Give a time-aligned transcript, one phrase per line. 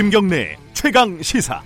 [0.00, 1.60] 김경래 최강 시사.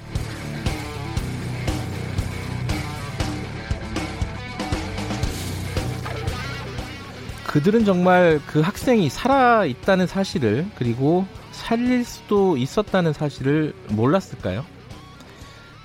[7.47, 14.67] 그들은 정말 그 학생이 살아 있다는 사실을 그리고 살릴 수도 있었다는 사실을 몰랐을까요?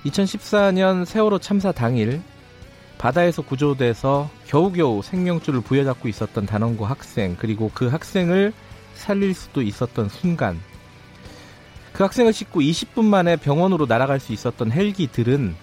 [0.06, 2.20] 2014년 세월호 참사 당일
[2.98, 8.52] 바다에서 구조돼서 겨우겨우 생명줄을 부여잡고 있었던 단원고 학생 그리고 그 학생을
[8.94, 10.58] 살릴 수도 있었던 순간
[12.00, 15.54] 그 학생을 싣고 20분 만에 병원으로 날아갈 수 있었던 헬기들은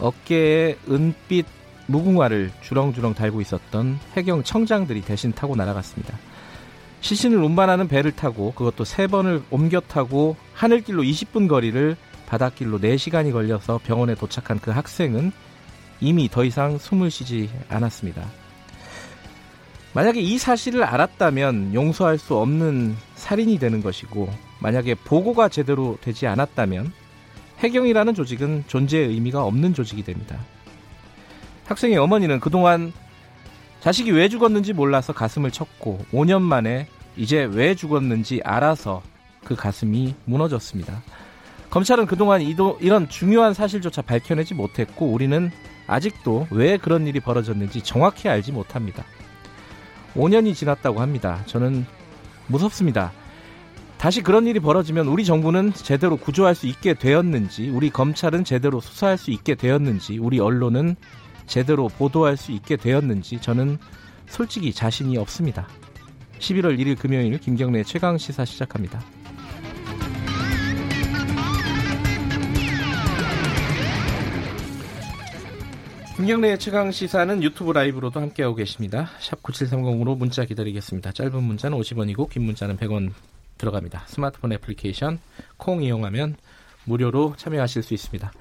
[0.00, 1.46] 어깨에 은빛
[1.86, 6.18] 무궁화를 주렁주렁 달고 있었던 해경 청장들이 대신 타고 날아갔습니다.
[7.00, 13.78] 시신을 운반하는 배를 타고 그것도 세 번을 옮겨 타고 하늘길로 20분 거리를 바닷길로 4시간이 걸려서
[13.84, 15.30] 병원에 도착한 그 학생은
[16.00, 18.28] 이미 더 이상 숨을 쉬지 않았습니다.
[19.92, 26.92] 만약에 이 사실을 알았다면 용서할 수 없는 살인이 되는 것이고 만약에 보고가 제대로 되지 않았다면
[27.58, 30.38] 해경이라는 조직은 존재의 의미가 없는 조직이 됩니다.
[31.66, 32.92] 학생의 어머니는 그동안
[33.80, 39.02] 자식이 왜 죽었는지 몰라서 가슴을 쳤고 5년 만에 이제 왜 죽었는지 알아서
[39.44, 41.02] 그 가슴이 무너졌습니다.
[41.70, 45.50] 검찰은 그동안 이도, 이런 중요한 사실조차 밝혀내지 못했고 우리는
[45.86, 49.04] 아직도 왜 그런 일이 벌어졌는지 정확히 알지 못합니다.
[50.14, 51.42] 5년이 지났다고 합니다.
[51.46, 51.86] 저는
[52.46, 53.12] 무섭습니다.
[54.02, 59.16] 다시 그런 일이 벌어지면 우리 정부는 제대로 구조할 수 있게 되었는지, 우리 검찰은 제대로 수사할
[59.16, 60.96] 수 있게 되었는지, 우리 언론은
[61.46, 63.78] 제대로 보도할 수 있게 되었는지 저는
[64.26, 65.68] 솔직히 자신이 없습니다.
[66.40, 69.00] 11월 1일 금요일 김경래 최강 시사 시작합니다.
[76.16, 79.10] 김경래의 최강 시사는 유튜브 라이브로도 함께하고 계십니다.
[79.20, 81.12] 샵 9730으로 문자 기다리겠습니다.
[81.12, 83.12] 짧은 문자는 50원이고 긴 문자는 100원
[83.62, 84.04] 들어갑니다.
[84.06, 85.20] 스마트폰 애플리케이션
[85.56, 86.36] 콩 이용하면
[86.84, 88.32] 무료로 참여하실 수 있습니다.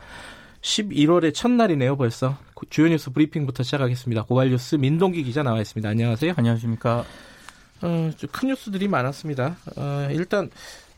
[0.61, 2.37] 11월의 첫날이네요, 벌써.
[2.69, 4.23] 주요 뉴스 브리핑부터 시작하겠습니다.
[4.23, 5.87] 고발 뉴스 민동기 기자 나와 있습니다.
[5.87, 6.33] 안녕하세요.
[6.35, 7.05] 안녕하십니까.
[7.81, 9.57] 어, 큰 뉴스들이 많았습니다.
[9.75, 10.49] 어, 일단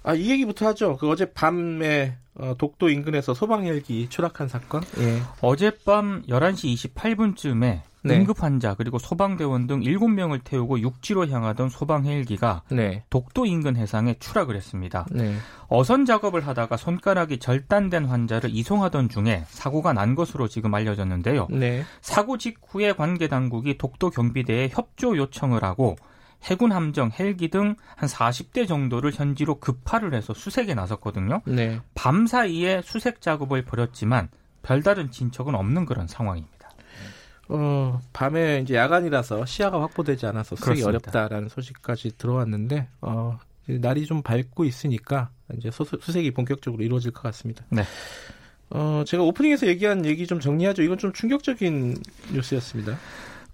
[0.03, 0.97] 아, 이 얘기부터 하죠.
[0.97, 4.84] 그 어제 밤에 어, 독도 인근에서 소방 헬기 추락한 사건.
[5.00, 5.22] 예.
[5.41, 8.18] 어젯밤 11시 28분쯤에 네.
[8.18, 13.03] 응급 환자 그리고 소방대원 등 7명을 태우고 육지로 향하던 소방 헬기가 네.
[13.09, 15.06] 독도 인근 해상에 추락을 했습니다.
[15.12, 15.36] 네.
[15.68, 21.47] 어선 작업을 하다가 손가락이 절단된 환자를 이송하던 중에 사고가 난 것으로 지금 알려졌는데요.
[21.50, 21.84] 네.
[22.02, 25.96] 사고 직후에 관계 당국이 독도 경비대에 협조 요청을 하고
[26.44, 31.41] 해군 함정, 헬기 등 한 40대 정도를 현지로 급파를 해서 수색에 나섰거든요.
[31.46, 31.80] 네.
[31.96, 34.30] 밤 사이에 수색 작업을 벌였지만
[34.62, 36.53] 별다른 진척은 없는 그런 상황입니다.
[37.49, 41.09] 어, 밤에 이제 야간이라서 시야가 확보되지 않아서 수색이 그렇습니다.
[41.09, 43.37] 어렵다라는 소식까지 들어왔는데 어,
[43.67, 47.65] 날이 좀 밝고 있으니까 이제 수색이 본격적으로 이루어질 것 같습니다.
[47.69, 47.83] 네.
[48.69, 50.81] 어, 제가 오프닝에서 얘기한 얘기 좀 정리하죠.
[50.81, 51.97] 이건 좀 충격적인
[52.33, 52.97] 뉴스였습니다.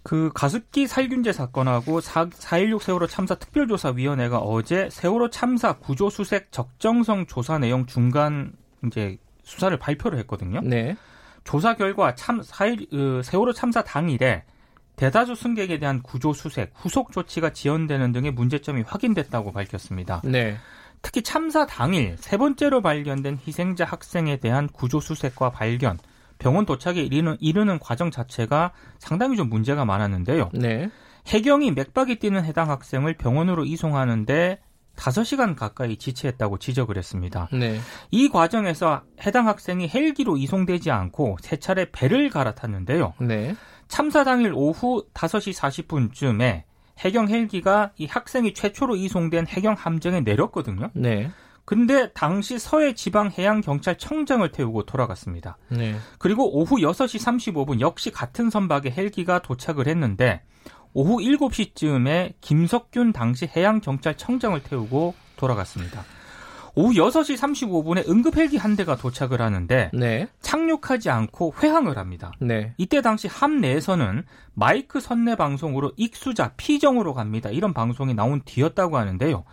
[0.02, 7.86] 그 가습기 살균제 사건하고 4.16 세월호 참사 특별조사위원회가 어제 세월호 참사 구조수색 적정성 조사 내용
[7.86, 8.54] 중간
[8.86, 10.62] 이제 수사를 발표를 했거든요.
[10.64, 10.96] 네.
[11.44, 14.44] 조사 결과 참 4일 그 세월호 참사 당일에
[14.96, 20.22] 대다수 승객에 대한 구조 수색, 후속 조치가 지연되는 등의 문제점이 확인됐다고 밝혔습니다.
[20.26, 20.58] 네.
[21.02, 25.98] 특히 참사 당일 세 번째로 발견된 희생자 학생에 대한 구조 수색과 발견,
[26.38, 30.50] 병원 도착에 이르는, 이르는 과정 자체가 상당히 좀 문제가 많았는데요.
[30.54, 30.90] 네.
[31.28, 34.60] 해경이 맥박이 뛰는 해당 학생을 병원으로 이송하는데
[35.00, 37.48] 5시간 가까이 지체했다고 지적을 했습니다.
[37.54, 37.80] 네.
[38.12, 43.14] 이 과정에서 해당 학생이 헬기로 이송되지 않고 세 차례 배를 갈아탔는데요.
[43.22, 43.56] 네.
[43.88, 46.64] 참사 당일 오후 5시 40분쯤에
[47.00, 50.92] 해경 헬기가 이 학생이 최초로 이송된 해경 함정에 내렸거든요.
[50.94, 51.32] 네.
[51.64, 55.58] 근데 당시 서해 지방 해양 경찰청장을 태우고 돌아갔습니다.
[55.70, 55.96] 네.
[56.18, 60.42] 그리고 오후 6시 35분 역시 같은 선박에 헬기가 도착을 했는데
[60.94, 66.04] 오후 7시쯤에 김석균 당시 해양 경찰청장을 태우고 돌아갔습니다.
[66.76, 70.28] 오후 6시 35분에 응급 헬기 한 대가 도착을 하는데 네.
[70.42, 72.32] 착륙하지 않고 회항을 합니다.
[72.40, 72.74] 네.
[72.78, 77.50] 이때 당시 함 내에서는 마이크 선내 방송으로 익수자 피정으로 갑니다.
[77.50, 79.44] 이런 방송이 나온 뒤였다고 하는데요.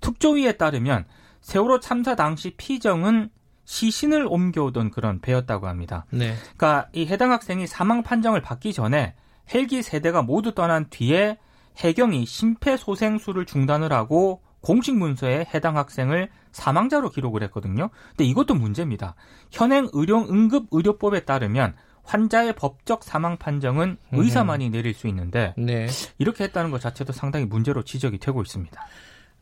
[0.00, 1.06] 특조위에 따르면
[1.40, 3.30] 세월호 참사 당시 피정은
[3.64, 6.06] 시신을 옮겨오던 그런 배였다고 합니다.
[6.10, 6.34] 네.
[6.56, 9.14] 그러니까 이 해당 학생이 사망 판정을 받기 전에
[9.52, 11.38] 헬기 세대가 모두 떠난 뒤에
[11.76, 17.90] 해경이 심폐소생술을 중단을 하고 공식 문서에 해당 학생을 사망자로 기록을 했거든요.
[18.08, 19.14] 근데 이것도 문제입니다.
[19.52, 25.86] 현행 의료 응급 의료법에 따르면 환자의 법적 사망 판정은 의사만이 내릴 수 있는데 네.
[26.18, 28.80] 이렇게 했다는 것 자체도 상당히 문제로 지적이 되고 있습니다.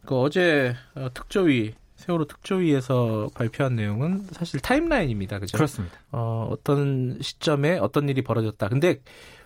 [0.04, 5.38] 그 어제 어, 특조위 세월호 특조위에서 발표한 내용은 사실 타임라인입니다.
[5.38, 5.56] 그죠?
[5.56, 5.96] 그렇습니다.
[6.10, 8.68] 어, 어떤 시점에 어떤 일이 벌어졌다.
[8.68, 9.00] 근데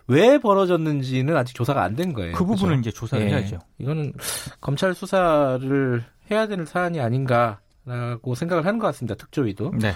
[0.09, 2.33] 왜 벌어졌는지는 아직 조사가 안 된 거예요.
[2.35, 2.89] 그 부분은 그죠?
[2.89, 3.31] 이제 조사를 예.
[3.31, 3.59] 해야죠.
[3.79, 4.13] 이거는
[4.61, 9.15] 검찰 수사를 해야 되는 사안이 아닌가라고 생각을 하는 것 같습니다.
[9.17, 9.73] 특조위도.
[9.81, 9.93] 네.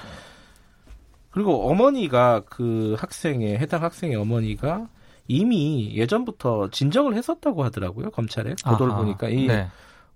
[1.30, 4.88] 그리고 어머니가 그 학생의 해당 학생의 어머니가
[5.28, 9.02] 이미 예전부터 진정을 했었다고 하더라고요 검찰에 보도를 아하.
[9.02, 9.66] 보니까 이 네.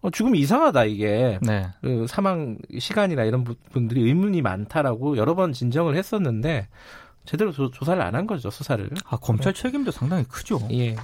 [0.03, 1.69] 어, 죽음이 이상하다 이게 네.
[1.81, 6.69] 그 사망 시간이나 이런 부- 분들이 의문이 많다라고 여러 번 진정을 했었는데
[7.27, 10.61] 제대로 조, 사를 안 한 거죠 수사를 아, 검찰 책임도 상당히 크죠.
[10.73, 10.97] 예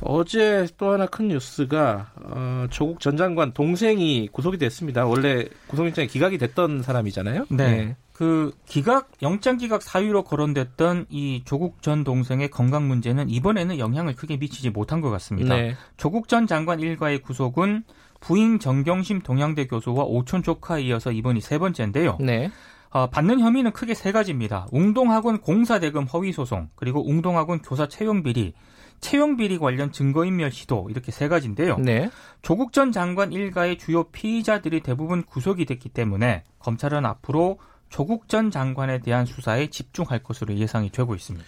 [0.00, 6.38] 어제 또 하나 큰 뉴스가 어, 조국 전 장관 동생이 구속이 됐습니다 원래 구속영장이 기각이
[6.38, 7.64] 됐던 사람이잖아요 네.
[7.64, 7.96] 예.
[8.12, 14.36] 그 기각 영장 기각 사유로 거론됐던 이 조국 전 동생의 건강 문제는 이번에는 영향을 크게
[14.38, 15.54] 미치지 못한 것 같습니다.
[15.54, 15.76] 네.
[15.96, 17.84] 조국 전 장관 일가의 구속은
[18.18, 22.16] 부인 정경심 동양대 교수와 오촌 조카에 이어서 이번이 세 번째인데요.
[22.18, 22.50] 네.
[22.90, 24.66] 어, 받는 혐의는 크게 세 가지입니다.
[24.72, 28.54] 웅동학원 공사 대금 허위 소송, 그리고 웅동학원 교사 채용 비리,
[29.00, 31.76] 채용 비리 관련 증거인멸 시도 이렇게 세 가지인데요.
[31.78, 32.10] 네.
[32.42, 37.58] 조국 전 장관 일가의 주요 피의자들이 대부분 구속이 됐기 때문에 검찰은 앞으로
[37.90, 41.46] 조국 전 장관에 대한 수사에 집중할 것으로 예상이 되고 있습니다.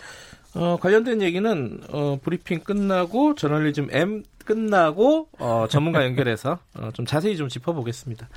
[0.55, 7.37] 어, 관련된 얘기는 어, 브리핑 끝나고 저널리즘 M 끝나고 어, 전문가 연결해서 어, 좀 자세히
[7.37, 8.29] 좀 짚어보겠습니다.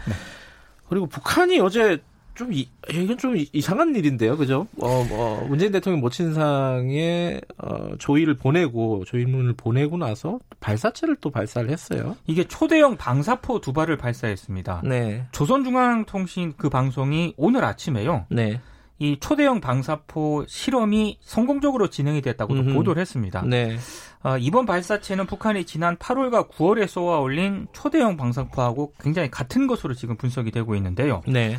[0.90, 2.02] 그리고 북한이 어제
[2.36, 4.68] 좀 이, 이건 좀 이- 이상한 일인데요, 그죠?
[4.82, 12.16] 어, 어, 문재인 대통령 모친상에 어, 조의를 보내고 조의문을 보내고 나서 발사체를 또 발사를 했어요.
[12.26, 14.82] 이게 초대형 방사포 두 발을 발사했습니다.
[14.86, 18.26] 네, 조선중앙통신 그 방송이 오늘 아침에요.
[18.30, 18.60] 네,
[19.00, 22.74] 이 초대형 방사포 실험이 성공적으로 진행이 됐다고 또 음흠.
[22.74, 23.44] 보도를 했습니다.
[23.46, 23.78] 네,
[24.24, 30.16] 어, 이번 발사체는 북한이 지난 8월과 9월에 쏘아 올린 초대형 방사포하고 굉장히 같은 것으로 지금
[30.16, 31.22] 분석이 되고 있는데요.
[31.28, 31.58] 네,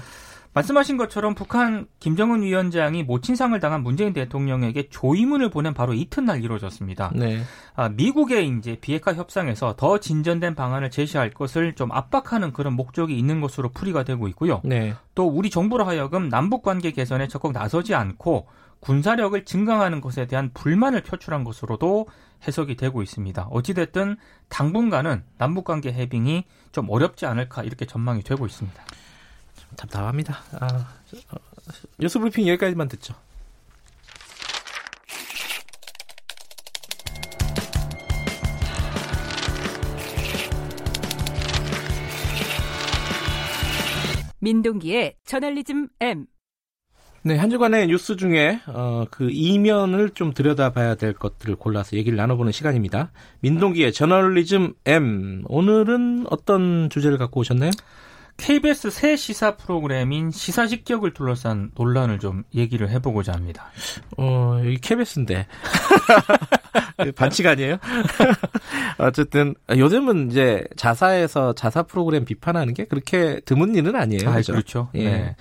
[0.55, 7.11] 말씀하신 것처럼 북한 김정은 위원장이 모친상을 당한 문재인 대통령에게 조의문을 보낸 바로 이튿날 이루어졌습니다.
[7.15, 7.43] 네,
[7.75, 13.41] 아, 미국의 이제 비핵화 협상에서 더 진전된 방안을 제시할 것을 좀 압박하는 그런 목적이 있는
[13.41, 14.61] 것으로 풀이가 되고 있고요.
[14.65, 18.47] 네, 또 우리 정부로 하여금 남북 관계 개선에 적극 나서지 않고
[18.79, 22.07] 군사력을 증강하는 것에 대한 불만을 표출한 것으로도
[22.47, 23.49] 해석이 되고 있습니다.
[23.51, 24.19] 어찌됐든
[24.51, 28.85] 당분간은 남북 관계 해빙이 좀 어렵지 않을까 이렇게 전망이 되고 있습니다.
[29.77, 30.39] 답답합니다.
[30.53, 30.67] 아,
[31.31, 31.37] 어,
[31.99, 33.15] 뉴스 브리핑 여기까지만 듣죠.
[44.45, 46.27] 민동기의 저널리즘 M.
[47.23, 52.53] 네, 한 주간의 뉴스 중에 어, 그 이면을 좀 들여다봐야 될 것들을 골라서 얘기를 나눠보는
[52.53, 53.13] 시간입니다.
[53.41, 55.43] 민동기의 저널리즘 M.
[55.47, 57.71] 오늘은 어떤 주제를 갖고 오셨나요?
[58.37, 63.71] KBS 새 시사 프로그램인 시사 직격을 둘러싼 논란을 좀 얘기를 해보고자 합니다.
[64.17, 65.47] 어, 여기 KBS인데.
[67.17, 67.79] 반칙 아니에요?
[68.99, 74.29] 어쨌든, 요즘은 이제 자사에서 자사 프로그램 비판하는 게 그렇게 드문 일은 아니에요.
[74.29, 74.53] 아, 그죠?
[74.53, 74.91] 그렇죠.
[74.95, 75.05] 예.
[75.05, 75.37] 네.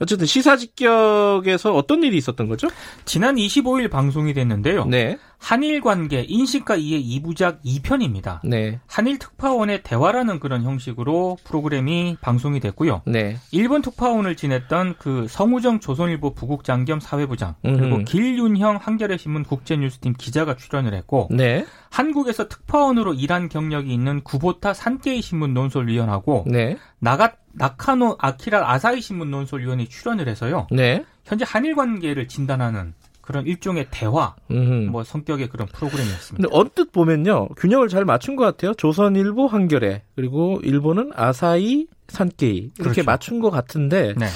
[0.00, 2.68] 어쨌든 시사 직격에서 어떤 일이 있었던 거죠?
[3.04, 4.84] 지난 25일 방송이 됐는데요.
[4.84, 5.18] 네.
[5.38, 8.40] 한일 관계 인식과 이해 2부작 2편입니다.
[8.44, 8.80] 네.
[8.86, 13.02] 한일 특파원의 대화라는 그런 형식으로 프로그램이 방송이 됐고요.
[13.06, 13.36] 네.
[13.50, 18.04] 일본 특파원을 지냈던 그 성우정 조선일보 부국장 겸 사회부장 그리고 음흠.
[18.04, 21.64] 길윤형 한겨레 신문 국제뉴스팀 기자가 출연을 했고 네.
[21.90, 26.76] 한국에서 특파원으로 일한 경력이 있는 구보타 산케이 신문 논설위원하고 네.
[26.98, 30.66] 나가 나카노 아키라 아사히 신문 논설위원이 출연을 해서요.
[30.70, 31.04] 네.
[31.24, 32.94] 현재 한일 관계를 진단하는
[33.28, 34.88] 그런 일종의 대화 음.
[34.90, 36.48] 뭐 성격의 그런 프로그램이었습니다.
[36.48, 38.72] 근데 언뜻 보면요 균형을 잘 맞춘 것 같아요.
[38.72, 43.04] 조선일보 한겨레 그리고 일본은 아사히 산케이 이렇게 그렇죠.
[43.04, 44.28] 맞춘 것 같은데 네.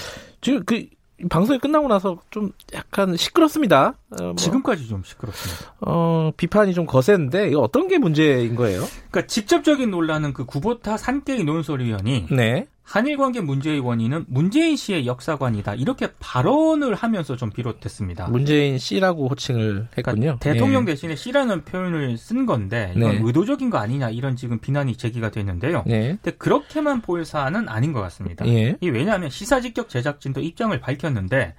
[0.43, 0.85] 지금 그
[1.31, 3.95] 방송이 끝나고 나서 좀 약간 시끄럽습니다.
[4.11, 5.75] 어, 뭐, 지금까지 좀 시끄럽습니다.
[5.81, 8.85] 어, 비판이 좀 거센데 이거 어떤 게 문제인 거예요?
[9.11, 15.77] 그러니까 직접적인 논란은 그 구보타 산케이 논설위원이 네, 한일 관계 문제의 원인은 문재인 씨의 역사관이다
[15.77, 18.29] 이렇게 발언을 하면서 좀 비롯됐습니다.
[18.29, 20.21] 문재인 씨라고 호칭을 했군요.
[20.21, 23.21] 그러니까 대통령 대신에 씨라는 표현을 쓴 건데 이건 네.
[23.23, 25.85] 의도적인 거 아니냐 이런 지금 비난이 제기가 됐는데요.
[25.87, 25.99] 예.
[25.99, 28.47] 네, 근데 그렇게만 볼 사안은 아닌 것 같습니다.
[28.49, 28.77] 예.
[28.81, 31.55] 이 왜냐하면 시사직격 제작진도 입장을 밝혔는데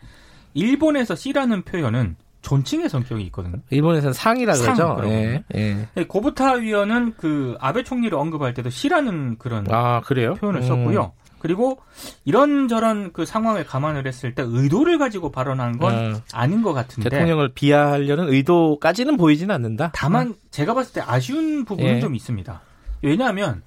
[0.54, 3.58] 일본에서 씨라는 표현은 존칭의 성격이 있거든요.
[3.72, 5.10] 일본에서는 상이라 상, 그러죠.
[5.10, 5.88] 예, 예.
[5.96, 10.02] 네, 고부타 위원은 그 아베 총리를 언급할 때도 씨라는 그런 아?
[10.02, 10.62] 표현을 음.
[10.62, 11.14] 썼고요.
[11.40, 11.80] 그리고
[12.24, 17.54] 이런저런 그 상황을 감안을 했을 때 의도를 가지고 발언한 건 아, 아닌 것 같은데 대통령을
[17.54, 19.92] 비하하려는 의도까지는 보이지는 않는다.
[19.94, 22.00] 다만 제가 봤을 때 아쉬운 부분은 예.
[22.00, 22.62] 좀 있습니다.
[23.02, 23.62] 왜냐하면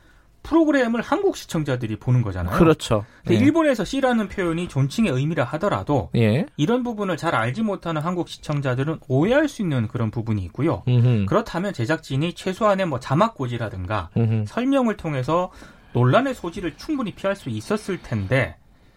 [0.47, 2.57] 프로그램을 한국 시청자들이 보는 거잖아요.
[2.57, 3.05] 그렇죠.
[3.25, 3.45] 근데 예.
[3.45, 6.47] 일본에서 C라는 표현이 존칭의 의미라 하더라도 예.
[6.57, 10.85] 이런 부분을 잘 알지 못하는 한국 시청자들은 오해할 수 있는 그런 부분이 있고요.
[10.87, 11.27] 음흠.
[11.27, 14.45] 그렇다면 제작진이 최소한의 뭐 자막 고지라든가 음흠.
[14.47, 15.51] 설명을 통해서
[15.93, 18.57] 논란의 소지를 충분히 피할 수 있었을 텐데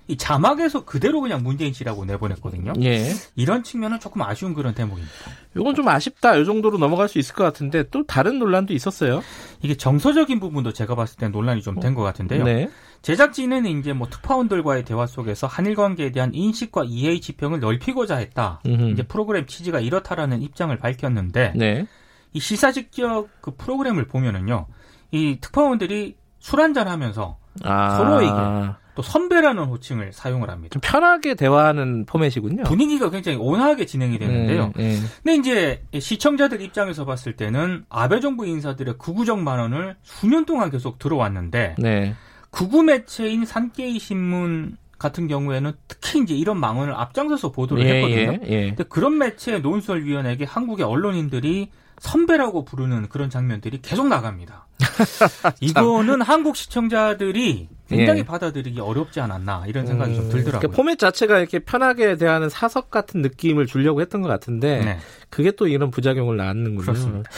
[0.10, 2.74] 이 자막에서 그대로 그냥 문재인 씨라고 내보냈거든요.
[2.82, 3.12] 예.
[3.36, 5.14] 이런 측면은 조금 아쉬운 그런 대목입니다.
[5.56, 6.36] 이건 좀 아쉽다.
[6.36, 9.22] 이 정도로 넘어갈 수 있을 것 같은데 또 다른 논란도 있었어요.
[9.62, 12.44] 이게 정서적인 부분도 제가 봤을 때 논란이 좀 된 것 같은데요.
[12.44, 12.70] 네.
[13.04, 18.62] 제작진은 이제 뭐 특파원들과의 대화 속에서 한일 관계에 대한 인식과 이해의 지평을 넓히고자 했다.
[18.66, 18.90] 음흠.
[18.90, 21.86] 이제 프로그램 취지가 이렇다라는 입장을 밝혔는데 네.
[22.34, 24.66] 이 시사 직격 그 프로그램을 보면은요.
[25.12, 27.98] 이 특파원들이 술 한잔 하면서 아.
[27.98, 30.74] 서로에게 또 선배라는 호칭을 사용을 합니다.
[30.74, 32.64] 좀 편하게 대화하는 포맷이군요.
[32.64, 34.74] 분위기가 굉장히 온화하게 진행이 되는데요.
[34.78, 34.98] 예, 예.
[35.24, 41.76] 근데 이제 시청자들 입장에서 봤을 때는 아베 정부 인사들의 구구적 만원을 수년 동안 계속 들어왔는데
[41.78, 42.14] 네.
[42.50, 48.40] 구구 매체인 산케이 신문 같은 경우에는 특히 이제 이런 망언을 앞장서서 보도를 예, 했거든요.
[48.48, 48.68] 예, 예.
[48.68, 54.68] 근데 그런 매체의 논설위원에게 한국의 언론인들이 선배라고 부르는 그런 장면들이 계속 나갑니다.
[55.60, 58.24] 이거는 한국 시청자들이 굉장히 예.
[58.24, 60.60] 받아들이기 어렵지 않았나 이런 생각이 좀 음, 들더라고요.
[60.60, 64.98] 그러니까 포맷 자체가 이렇게 편하게 대하는 사석 같은 느낌을 주려고 했던 것 같은데 네.
[65.30, 66.82] 그게 또 이런 부작용을 낳는군요.
[66.82, 67.30] 그렇습니다.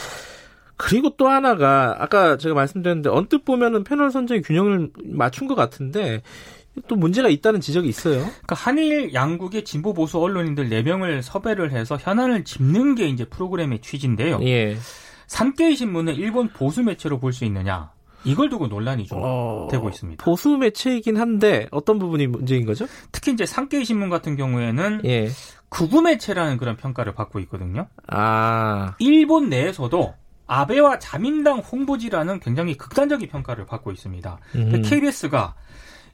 [0.76, 6.22] 그리고 또 하나가 아까 제가 말씀드렸는데 언뜻 보면은 패널 선정의 균형을 맞춘 것 같은데
[6.88, 8.20] 또 문제가 있다는 지적이 있어요.
[8.20, 14.40] 그러니까 한일 양국의 진보 보수 언론인들 4명을 섭외를 해서 현안을 짚는 게 이제 프로그램의 취지인데요.
[14.42, 14.76] 예.
[15.26, 17.90] 산케이 신문을 일본 보수 매체로 볼 수 있느냐?
[18.24, 20.24] 이걸 두고 논란이 좀 어, 되고 있습니다.
[20.24, 22.86] 보수 매체이긴 한데 어떤 부분이 문제인 거죠?
[23.10, 25.28] 특히 이제 산케이 신문 같은 경우에는 예.
[25.68, 27.88] 극우 매체라는 그런 평가를 받고 있거든요.
[28.06, 28.94] 아.
[28.98, 30.14] 일본 내에서도
[30.46, 34.38] 아베와 자민당 홍보지라는 굉장히 극단적인 평가를 받고 있습니다.
[34.56, 34.82] 음.
[34.84, 35.54] KBS가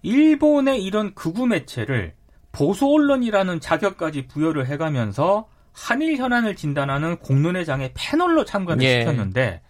[0.02, 2.14] 일본의 이런 극우 매체를
[2.52, 9.00] 보수 언론이라는 자격까지 부여를 해가면서 한일 현안을 진단하는 공론회장의 패널로 참가를 예.
[9.00, 9.60] 시켰는데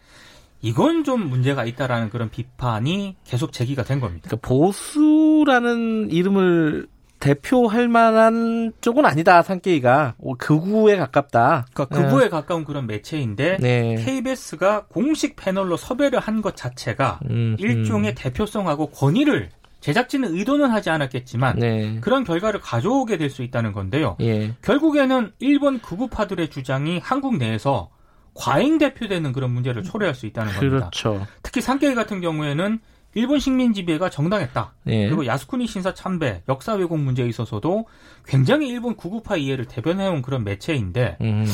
[0.61, 4.29] 이건 좀 문제가 있다라는 그런 비판이 계속 제기가 된 겁니다.
[4.29, 6.89] 그러니까 보수라는 이름을
[7.21, 11.67] 대표할 만한 쪽은 아니다 산케이가 어, 극우에 가깝다.
[11.75, 13.97] 그러니까 극우에 가까운 그런 매체인데 네.
[14.05, 21.59] KBS가 공식 패널로 섭외를 한 것 자체가 음, 일종의 대표성하고 권위를 제작진은 의도는 하지 않았겠지만
[21.59, 21.99] 네.
[22.01, 24.17] 그런 결과를 가져오게 될 수 있다는 건데요.
[24.21, 24.55] 예.
[24.63, 27.91] 결국에는 일본 극우파들의 주장이 한국 내에서
[28.35, 30.91] 과잉 대표되는 그런 문제를 초래할 수 있다는 겁니다.
[30.91, 31.27] 그렇죠.
[31.43, 32.79] 특히 산케이 같은 경우에는
[33.15, 34.75] 일본 식민 지배가 정당했다.
[34.87, 35.07] 예.
[35.07, 37.87] 그리고 야스쿠니 신사 참배, 역사 왜곡 문제에 있어서도
[38.27, 41.45] 굉장히 일본 극우파 이해를 대변해온 그런 매체인데 음.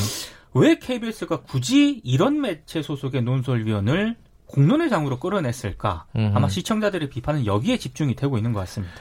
[0.53, 4.15] 왜 KBS가 굳이 이런 매체 소속의 논설위원을
[4.47, 6.05] 공론회장으로 끌어냈을까?
[6.15, 6.31] 음.
[6.33, 8.93] 아마 시청자들의 비판은 여기에 집중이 되고 있는 것 같습니다.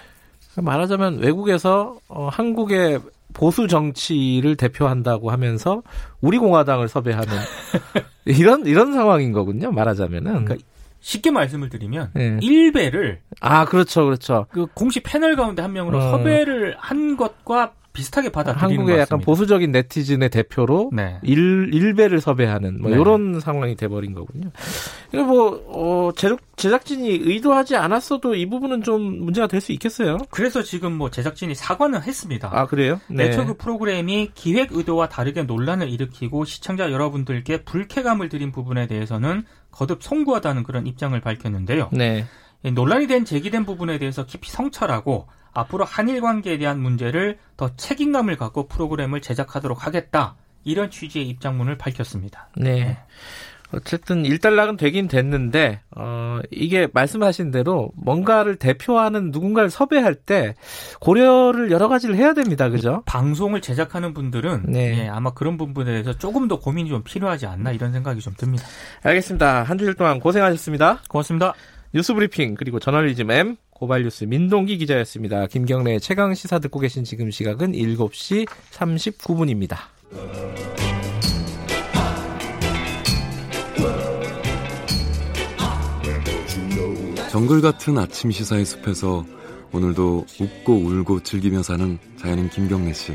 [0.57, 3.01] 말하자면 외국에서 어, 한국의
[3.33, 5.83] 보수 정치를 대표한다고 하면서
[6.21, 7.27] 우리 공화당을 섭외하는
[8.25, 9.73] 이런 이런 상황인 거군요.
[9.73, 10.45] 말하자면은.
[10.45, 10.57] 그러니까
[11.01, 12.39] 쉽게 말씀을 드리면 예.
[12.41, 14.47] 일베를 아 그렇죠, 그렇죠.
[14.51, 16.11] 그 공식 패널 가운데 한 명으로 어.
[16.13, 19.21] 섭외를 한 것과 비슷하게 받아들이는 한국의 것 약간.
[19.21, 21.19] 보수적인 네티즌의 대표로 네.
[21.23, 23.01] 일 일배를 섭외하는 뭐 네.
[23.01, 24.51] 이런 상황이 돼버린 거군요.
[25.13, 30.19] 이거 뭐 어, 제작 제작진이 의도하지 않았어도 이 부분은 좀 문제가 될 수 있겠어요.
[30.31, 32.51] 그래서 지금 뭐 제작진이 사과는 했습니다.
[32.53, 33.01] 아 그래요?
[33.09, 40.65] 네트워크 프로그램이 기획 의도와 다르게 논란을 일으키고 시청자 여러분들께 불쾌감을 드린 부분에 대해서는 거듭 송구하다는
[40.65, 41.89] 그런 입장을 밝혔는데요.
[41.93, 42.27] 네.
[42.65, 48.37] 이 논란이 된 제기된 부분에 대해서 깊이 성찰하고 앞으로 한일 관계에 대한 문제를 더 책임감을
[48.37, 50.35] 갖고 프로그램을 제작하도록 하겠다.
[50.65, 52.49] 이런 취지의 입장문을 밝혔습니다.
[52.57, 52.99] 네.
[53.73, 60.55] 어쨌든 일단락은 되긴 됐는데 어 이게 말씀하신 대로 뭔가를 대표하는 누군가를 섭외할 때
[61.01, 62.69] 고려를 여러 가지를 해야 됩니다.
[62.69, 63.03] 그죠?
[63.07, 65.01] 방송을 제작하는 분들은 네.
[65.01, 68.65] 예, 아마 그런 부분에 대해서 조금 더 고민이 좀 필요하지 않나 이런 생각이 좀 듭니다.
[69.03, 69.65] 알겠습니다.
[69.65, 71.01] 한 주일 동안 고생하셨습니다.
[71.09, 71.55] 고맙습니다.
[71.95, 75.47] 뉴스 브리핑 그리고 저널리즘 M 고발뉴스 민동기 기자였습니다.
[75.47, 79.77] 김경래 최강 시사 듣고 계신 지금 시각은 7시 39분입니다.
[87.31, 89.25] 정글 같은 아침 시사의 숲에서
[89.71, 93.13] 오늘도 웃고 울고 즐기며 사는 자연인 김경래 씨.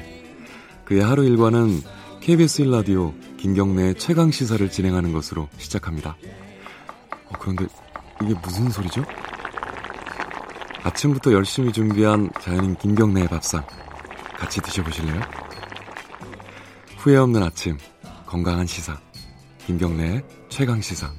[0.86, 1.82] 그의 하루 일과는
[2.22, 6.16] KBS 1라디오 김경래의 최강 시사를 진행하는 것으로 시작합니다.
[7.28, 7.66] 어, 그런데
[8.22, 9.04] 이게 무슨 소리죠?
[10.84, 13.66] 아침부터 열심히 준비한 자연인 김경래의 밥상
[14.38, 15.20] 같이 드셔보실래요?
[16.98, 17.78] 후회 없는 아침
[18.26, 19.00] 건강한 시사
[19.66, 21.12] 김경래의 최강 시사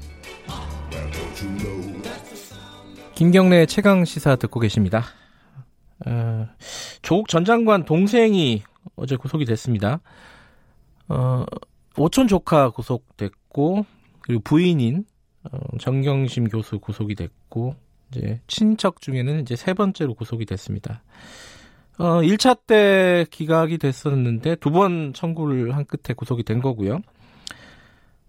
[3.15, 5.05] 김경래 최강 시사 듣고 계십니다.
[6.07, 6.49] 어,
[7.03, 8.63] 조국 전 장관 동생이
[8.97, 10.01] 어제 구속이 됐습니다.
[11.09, 11.45] 어,
[11.97, 13.85] 오촌 조카 구속됐고
[14.23, 15.05] 그리고 부인인
[15.45, 17.75] 어, 정경심 교수 구속이 됐고
[18.11, 21.03] 이제 친척 중에는 이제 세 번째로 구속이 됐습니다.
[21.99, 27.01] 어, 1차 때 기각이 됐었는데 두 번 청구를 한 끝에 구속이 된 거고요.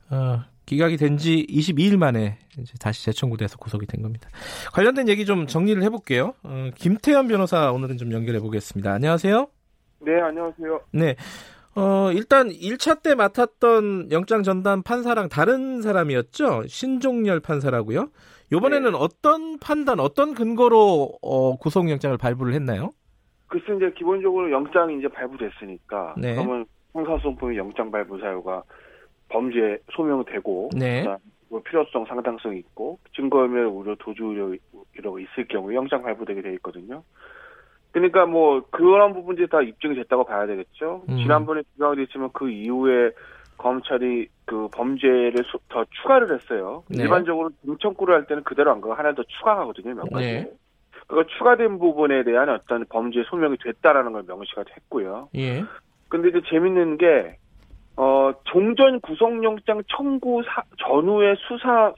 [0.09, 4.29] 어, 기각이 된 지 22일 만에 이제 다시 재청구돼서 구속이 된 겁니다.
[4.73, 6.33] 관련된 얘기 좀 정리를 해볼게요.
[6.43, 8.93] 어, 김태현 변호사 오늘은 좀 연결해 보겠습니다.
[8.93, 9.47] 안녕하세요.
[10.05, 10.81] 네, 안녕하세요.
[10.93, 11.15] 네.
[11.75, 16.63] 어, 일단 1차 때 맡았던 영장 전담 판사랑 다른 사람이었죠?
[16.67, 18.09] 신종열 판사라고요?
[18.51, 18.97] 요번에는 네.
[18.99, 22.89] 어떤 판단, 어떤 근거로 어, 구속영장을 발부를 했나요?
[23.47, 26.35] 글쎄 이제 기본적으로 영장이 이제 발부됐으니까 네.
[26.35, 28.63] 그러면 형사소송법의 영장 발부 사유가
[29.29, 31.05] 범죄 소명되고 네.
[31.49, 37.03] 뭐 필요성 상당성이 있고 증거면 우려 도주 우려 거 있을 경우 영장 발부되게 돼 있거든요.
[37.91, 41.03] 그러니까 뭐 그런 부분들이 다 입증이 됐다고 봐야 되겠죠.
[41.09, 41.17] 음.
[41.17, 43.11] 지난번에 기각이 됐지만 그 이후에
[43.57, 45.35] 검찰이 그 범죄를
[45.69, 46.83] 더 추가를 했어요.
[46.89, 47.03] 네.
[47.03, 50.25] 일반적으로 등청구를 할 때는 그대로 안 가고 하나 더 추가하거든요, 몇 가지.
[50.25, 50.51] 네.
[51.07, 55.29] 그 추가된 부분에 대한 어떤 범죄 소명이 됐다라는 걸 명시가 됐고요.
[55.35, 55.63] 예.
[56.07, 57.37] 근데 이제 재밌는 게,
[57.97, 61.93] 어, 종전 구속영장 청구 사, 전후의 수사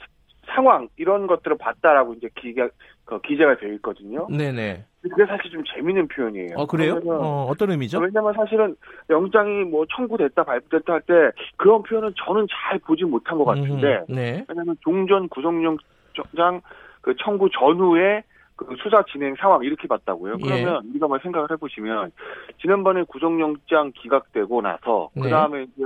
[0.47, 2.69] 상황, 이런 것들을 봤다라고 이제 기가,
[3.05, 4.27] 그 기재가 되어 있거든요.
[4.29, 4.85] 네네.
[5.10, 6.55] 그게 사실 좀 재밌는 표현이에요.
[6.55, 7.00] 어, 그래요?
[7.05, 8.00] 어, 어떤 의미죠?
[8.00, 8.75] 왜냐면 사실은
[9.10, 11.13] 영장이 뭐 청구됐다, 발부됐다 할 때
[11.57, 14.03] 그런 표현은 저는 잘 보지 못한 것 같은데.
[14.10, 14.45] 음, 네.
[14.48, 16.62] 왜냐면 종전 구속영장
[17.01, 18.24] 그 청구 전후에
[18.55, 20.38] 그 수사 진행 상황 이렇게 봤다고요.
[20.39, 20.41] 예.
[20.41, 20.89] 그러면 예.
[20.91, 22.12] 우리가 뭐 생각을 해보시면
[22.62, 25.24] 지난번에 구속영장 기각되고 나서 네.
[25.24, 25.83] 그 다음에 이제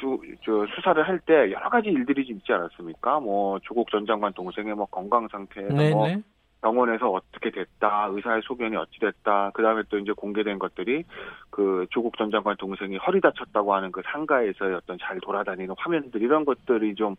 [0.00, 3.20] 주, 저 수사를 할 때 여러 가지 일들이 좀 있지 않았습니까?
[3.20, 6.20] 뭐 조국 전 장관 동생의 뭐 건강 상태, 네, 뭐 네.
[6.64, 11.04] 병원에서 어떻게 됐다, 의사의 소견이 어찌 됐다, 그 다음에 또 이제 공개된 것들이
[11.50, 16.46] 그 조국 전 장관 동생이 허리 다쳤다고 하는 그 상가에서의 어떤 잘 돌아다니는 화면들 이런
[16.46, 17.16] 것들이 좀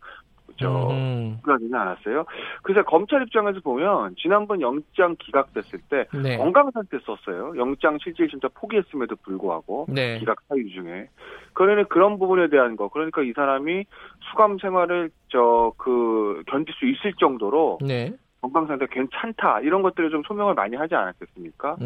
[0.57, 1.37] 저, 음.
[1.43, 2.25] 불안하지 않았어요.
[2.63, 6.37] 그래서 검찰 입장에서 보면 지난번 영장 기각됐을 때 네.
[6.37, 7.53] 건강 상태 썼어요.
[7.57, 10.19] 영장 실질 심사 포기했음에도 불구하고 네.
[10.19, 11.09] 기각 사유 중에.
[11.53, 12.89] 그러니 그런 부분에 대한 거.
[12.89, 13.85] 그러니까 이 사람이
[14.31, 18.13] 수감 생활을 저 그 견딜 수 있을 정도로 네.
[18.45, 21.77] 건강 상태 괜찮다 이런 것들을 좀 소명을 많이 하지 않았겠습니까?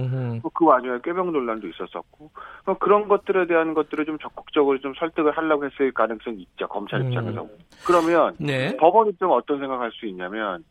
[0.53, 2.31] 그 와중에 꾀병 논란도 있었었고
[2.65, 7.43] 뭐 그런 것들에 대한 것들을 좀 적극적으로 좀 설득을 하려고 했을 가능성이 있죠 검찰 입장에서.
[7.43, 7.49] 음.
[7.85, 8.75] 그러면 네.
[8.77, 10.65] 법원 입장은 어떤 생각할 수 있냐면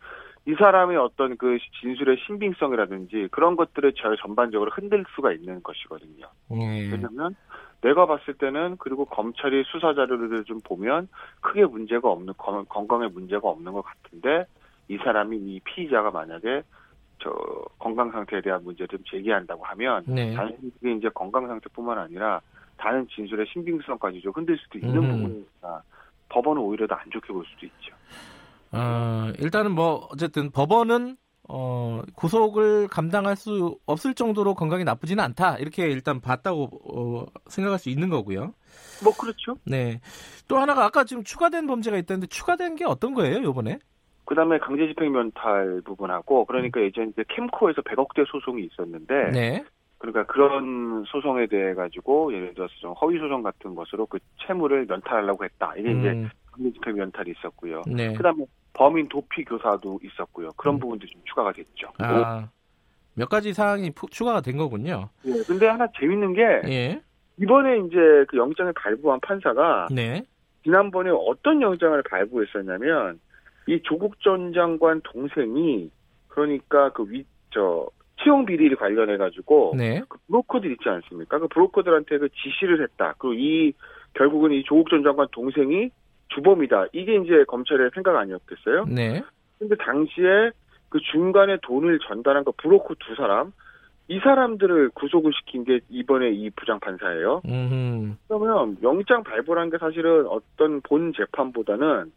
[0.46, 6.26] 이 사람의 어떤 그 진술의 신빙성이라든지 그런 것들을 저 전반적으로 흔들 수가 있는 것이거든요.
[6.50, 6.90] 음.
[6.92, 7.34] 왜냐하면
[7.80, 11.08] 내가 봤을 때는 그리고 검찰이 수사 자료를 좀 보면
[11.40, 14.44] 크게 문제가 없는 건강에 문제가 없는 것 같은데
[14.88, 16.62] 이 사람이 이 피의자가 만약에
[17.20, 17.30] 저
[17.78, 20.34] 건강 상태에 대한 문제를 좀 제기한다고 하면 네.
[20.34, 22.40] 단순히 이제 건강 상태뿐만 아니라
[22.76, 25.10] 다른 진술의 신빙성까지 좀 흔들 수도 있는 음.
[25.10, 25.82] 부분이니까
[26.28, 27.94] 법원은 오히려 더 안 좋게 볼 수도 있죠.
[28.72, 31.16] 어, 일단은 뭐 어쨌든 법원은
[31.50, 37.88] 어, 구속을 감당할 수 없을 정도로 건강이 나쁘지는 않다 이렇게 일단 봤다고 어, 생각할 수
[37.88, 38.52] 있는 거고요.
[39.02, 39.56] 뭐 그렇죠.
[39.64, 40.00] 네.
[40.46, 43.78] 또 하나가 아까 지금 추가된 범죄가 있다는데 추가된 게 어떤 거예요, 이번에?
[44.28, 49.64] 그다음에 강제집행 면탈 부분하고 그러니까 예전 이제 캠코에서 100억대 소송이 있었는데 네.
[49.96, 55.44] 그러니까 그런 소송에 대해 가지고 예를 들어서 좀 허위 소송 같은 것으로 그 채무를 면탈하려고
[55.44, 55.72] 했다.
[55.78, 56.00] 이게 음.
[56.00, 57.82] 이제 강제집행 면탈이 있었고요.
[57.86, 58.12] 네.
[58.12, 60.50] 그다음에 범인 도피 교사도 있었고요.
[60.58, 60.78] 그런 음.
[60.78, 61.90] 부분도 좀 추가가 됐죠.
[61.98, 62.50] 아,
[63.14, 65.08] 몇 가지 사항이 추가가 된 거군요.
[65.22, 65.42] 네.
[65.46, 67.02] 근데 하나 재밌는 게 예.
[67.40, 70.22] 이번에 이제 그 영장을 발부한 판사가 네.
[70.64, 73.20] 지난번에 어떤 영장을 발부했었냐면
[73.68, 75.90] 이 조국 전 장관 동생이
[76.28, 77.88] 그러니까 그 위 저
[78.22, 80.02] 채용 비리를 관련해 가지고 네.
[80.08, 81.38] 그 브로커들 있지 않습니까?
[81.38, 83.14] 그 브로커들한테 그 지시를 했다.
[83.18, 83.72] 그리고 이
[84.14, 85.90] 결국은 이 조국 전 장관 동생이
[86.34, 86.86] 주범이다.
[86.92, 88.86] 이게 이제 검찰의 생각 아니었겠어요?
[88.86, 89.22] 네.
[89.58, 90.50] 근데 당시에
[90.88, 93.52] 그 중간에 돈을 전달한 그 브로커 두 사람
[94.08, 97.42] 이 사람들을 구속을 시킨 게 이번에 이 부장 판사예요.
[97.44, 98.14] 음흠.
[98.26, 102.10] 그러면 영장 발부란 게 사실은 어떤 본 재판보다는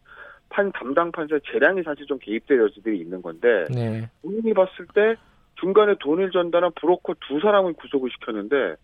[0.52, 4.10] 판 담당 판사의 재량이 사실 좀 개입될 여지들이 있는 건데 네.
[4.22, 5.16] 본인이 봤을 때
[5.56, 8.76] 중간에 돈을 전달한 브로커 두 사람을 구속을 시켰는데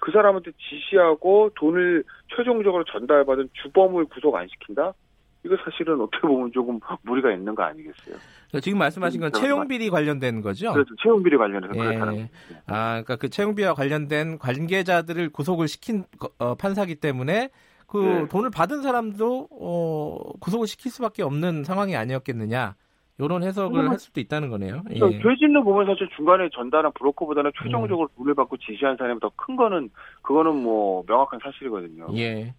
[0.00, 2.04] 그 사람한테 지시하고 돈을
[2.36, 4.92] 최종적으로 전달받은 주범을 구속 안 시킨다?
[5.44, 8.16] 이거 사실은 어떻게 보면 조금 무리가 있는 거 아니겠어요?
[8.48, 10.72] 그러니까 지금 말씀하신 건 채용 비리 관련된 거죠?
[10.72, 10.94] 그렇죠.
[11.02, 11.78] 채용 비리 관련해서 예.
[11.78, 12.28] 그렇다는
[12.66, 16.04] 아, 그러니까 그 채용 비리와 관련된 관계자들을 구속을 시킨
[16.38, 17.50] 어, 판사기 때문에
[17.92, 18.28] 그 네.
[18.28, 22.74] 돈을 받은 사람도 어, 구속을 시킬 수밖에 없는 상황이 아니었겠느냐.
[23.18, 24.82] 이런 해석을 할 수도 있다는 거네요.
[24.90, 24.98] 예.
[24.98, 28.16] 죄질로 보면 사실 중간에 전달한 브로커보다는 최종적으로 음.
[28.16, 29.90] 돈을 받고 지시한 사람이 더 큰 거는
[30.22, 32.06] 그거는 뭐 명확한 사실이거든요.
[32.16, 32.54] 예.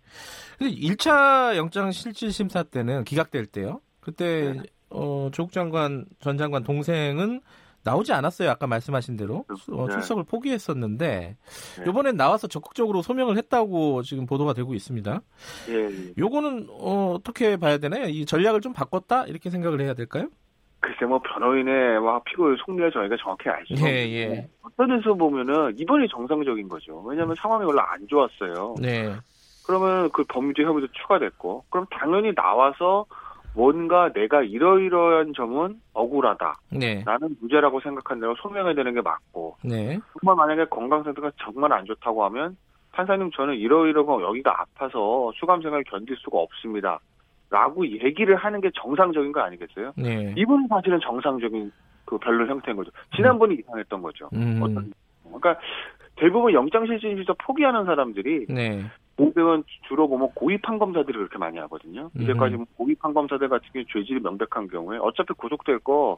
[0.59, 3.81] 근데 1차 영장 실질 심사 때는 기각될 때요.
[3.99, 4.61] 그때 네.
[4.91, 7.41] 어, 조국 장관 전 장관 동생은
[7.83, 8.49] 나오지 않았어요.
[8.49, 9.93] 아까 말씀하신 대로 어, 네.
[9.93, 11.37] 출석을 포기했었는데
[11.77, 11.83] 네.
[11.87, 15.21] 이번엔 나와서 적극적으로 소명을 했다고 지금 보도가 되고 있습니다.
[15.69, 15.73] 예.
[15.73, 16.13] 예.
[16.17, 18.05] 요거는 어, 어떻게 봐야 되나요?
[18.05, 20.29] 이 전략을 좀 바꿨다 이렇게 생각을 해야 될까요?
[20.79, 24.49] 글쎄 뭐 변호인의 와 피고의 속내를 저희가 정확히 알수 예, 예.
[24.61, 27.01] 어떤 데서 보면은 이번이 정상적인 거죠.
[27.03, 28.75] 왜냐하면 상황이 별로 안 좋았어요.
[28.81, 29.15] 네.
[29.65, 33.05] 그러면 그 범죄 혐의도 추가됐고 그럼 당연히 나와서
[33.55, 36.55] 뭔가 내가 이러이러한 점은 억울하다.
[36.71, 37.03] 네.
[37.05, 39.57] 나는 무죄라고 생각한다고 소명해야 되는 게 맞고.
[39.63, 39.99] 네.
[40.21, 42.57] 정말 만약에 건강 상태가 정말 안 좋다고 하면
[42.91, 46.99] 판사님 저는 이러이러고 여기가 아파서 수감 생활을 견딜 수가 없습니다.
[47.49, 49.93] 라고 얘기를 하는 게 정상적인 거 아니겠어요?
[49.95, 50.33] 네.
[50.35, 51.71] 이분은 사실은 정상적인
[52.05, 52.89] 그 변론 형태인 거죠.
[53.15, 53.59] 지난번이 음.
[53.59, 54.29] 이상했던 거죠.
[54.33, 54.59] 음.
[54.63, 54.91] 어떤,
[55.23, 55.61] 그러니까
[56.15, 58.83] 대부분 영장실질심에서 포기하는 사람들이 네.
[59.15, 62.09] 공백은 주로 보면 고위 판검사들이 그렇게 많이 하거든요.
[62.15, 62.21] 음.
[62.21, 66.17] 이제까지 고위 판검사들 같은 경우 죄질이 명백한 경우에 어차피 구속될 거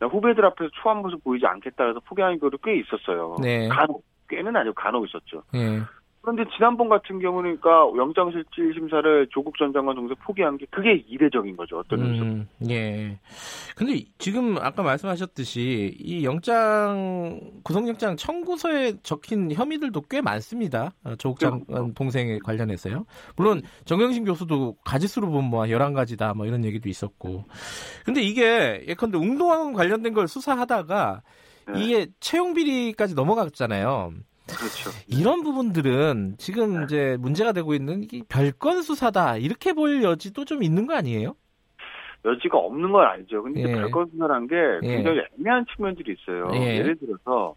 [0.00, 3.36] 후배들 앞에서 초한 모습 보이지 않겠다 해서 포기하는 경우도 꽤 있었어요.
[3.42, 3.68] 네.
[3.68, 5.42] 간혹 꽤는 아니고 간혹 있었죠.
[5.52, 5.80] 네.
[6.22, 11.56] 그런데 지난번 같은 경우는 그러니까 영장실질 심사를 조국 전 장관 동생 포기한 게 그게 이례적인
[11.56, 11.78] 거죠.
[11.78, 12.24] 어떤 의미에서.
[12.24, 13.18] 음, 예.
[13.74, 20.92] 근데 지금 아까 말씀하셨듯이 이 영장 구속영장 청구서에 적힌 혐의들도 꽤 많습니다.
[21.04, 21.94] 어, 조국 장관 그렇죠.
[21.94, 23.06] 동생에 관련해서요.
[23.36, 27.44] 물론 정영신 교수도 가지수로 보면 뭐 11가지다 뭐 이런 얘기도 있었고.
[28.04, 31.22] 근데 이게 예컨대 웅동왕 관련된 걸 수사하다가
[31.72, 31.82] 네.
[31.82, 34.12] 이게 채용 비리까지 넘어갔잖아요.
[34.56, 34.90] 그렇죠.
[35.08, 36.84] 이런 부분들은 지금 네.
[36.84, 41.34] 이제 문제가 되고 있는 별건 수사다 이렇게 볼 여지도 좀 있는 거 아니에요?
[42.24, 43.42] 여지가 없는 건 아니죠.
[43.42, 43.72] 근데 예.
[43.72, 44.96] 별건 수사란 게 예.
[44.96, 45.26] 굉장히 예.
[45.38, 46.50] 애매한 측면들이 있어요.
[46.54, 46.82] 예.
[46.82, 47.54] 를 들어서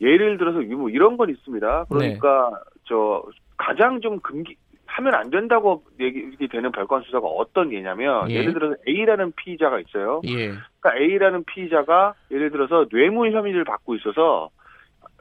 [0.00, 1.86] 예를 들어서 뭐 이런 건 있습니다.
[1.88, 2.70] 그러니까 네.
[2.84, 3.22] 저
[3.56, 4.56] 가장 좀 금기
[4.86, 8.42] 하면 안 된다고 얘기 되는 별건 수사가 어떤 예냐면 예.
[8.42, 10.20] 를 들어서 A라는 피의자가 있어요.
[10.26, 10.52] 예.
[10.80, 14.50] 그러니까 A라는 피의자가 예를 들어서 뇌물 혐의를 받고 있어서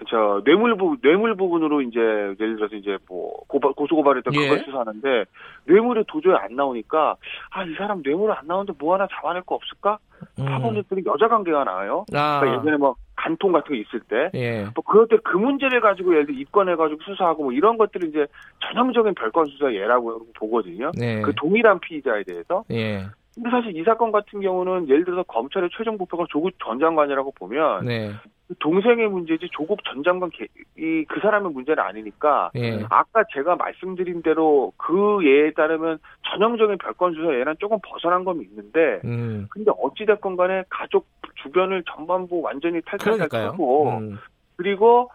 [0.09, 4.39] 저 뇌물 부 뇌물 부분으로 이제 예를 들어서 이제 뭐 고발 고소 고발했던 예.
[4.49, 5.25] 그걸 수사하는데
[5.65, 7.15] 뇌물이 도저히 안 나오니까
[7.51, 9.97] 아 이 사람 뇌물 안 나오는데 뭐 하나 잡아낼 거 없을까?
[10.39, 10.45] 음.
[10.45, 12.05] 파보니까 여자 관계가 나와요.
[12.13, 12.39] 아.
[12.39, 14.63] 그러니까 예전에 뭐 간통 같은 거 있을 때, 예.
[14.75, 18.25] 뭐 그럴 때 그 문제를 가지고 예를 들어 입건해가지고 수사하고 뭐 이런 것들이 이제
[18.67, 20.91] 전형적인 별건 수사 예라고 보거든요.
[20.97, 21.21] 네.
[21.21, 22.63] 그 동일한 피의자에 대해서.
[22.71, 23.05] 예.
[23.35, 27.85] 근데 사실 이 사건 같은 경우는 예를 들어서 검찰의 최종 목표가 조국 전 장관이라고 보면
[27.85, 28.11] 네.
[28.59, 30.29] 동생의 문제지 조국 전 장관
[30.77, 32.83] 이 그 사람의 문제는 아니니까 예.
[32.89, 38.99] 아까 제가 말씀드린 대로 그 예에 따르면 전형적인 별건 수사 예는 조금 벗어난 건 있는데
[39.05, 39.47] 음.
[39.49, 41.07] 근데 어찌 됐건 간에 가족
[41.43, 44.19] 주변을 전반부 완전히 탈탈탈하고 음.
[44.57, 45.09] 그리고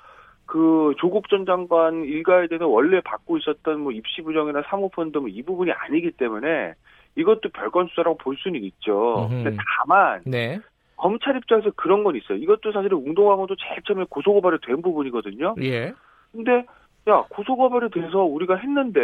[0.47, 5.43] 그 조국 전 장관 일가에 대해서 원래 받고 있었던 뭐 입시 부정이나 사모펀드 뭐 이
[5.43, 6.75] 부분이 아니기 때문에
[7.17, 9.27] 이것도 별건 수사라고 볼 수는 있죠.
[9.29, 10.61] 근데 다만 네.
[10.99, 12.39] 검찰 입장에서 그런 건 있어요.
[12.39, 15.55] 이것도 사실은 웅동하고도 제일 처음에 고소고발이 된 부분이거든요.
[15.63, 15.93] 예.
[16.33, 16.67] 근데
[17.09, 19.01] 야 고소고발이 돼서 우리가 했는데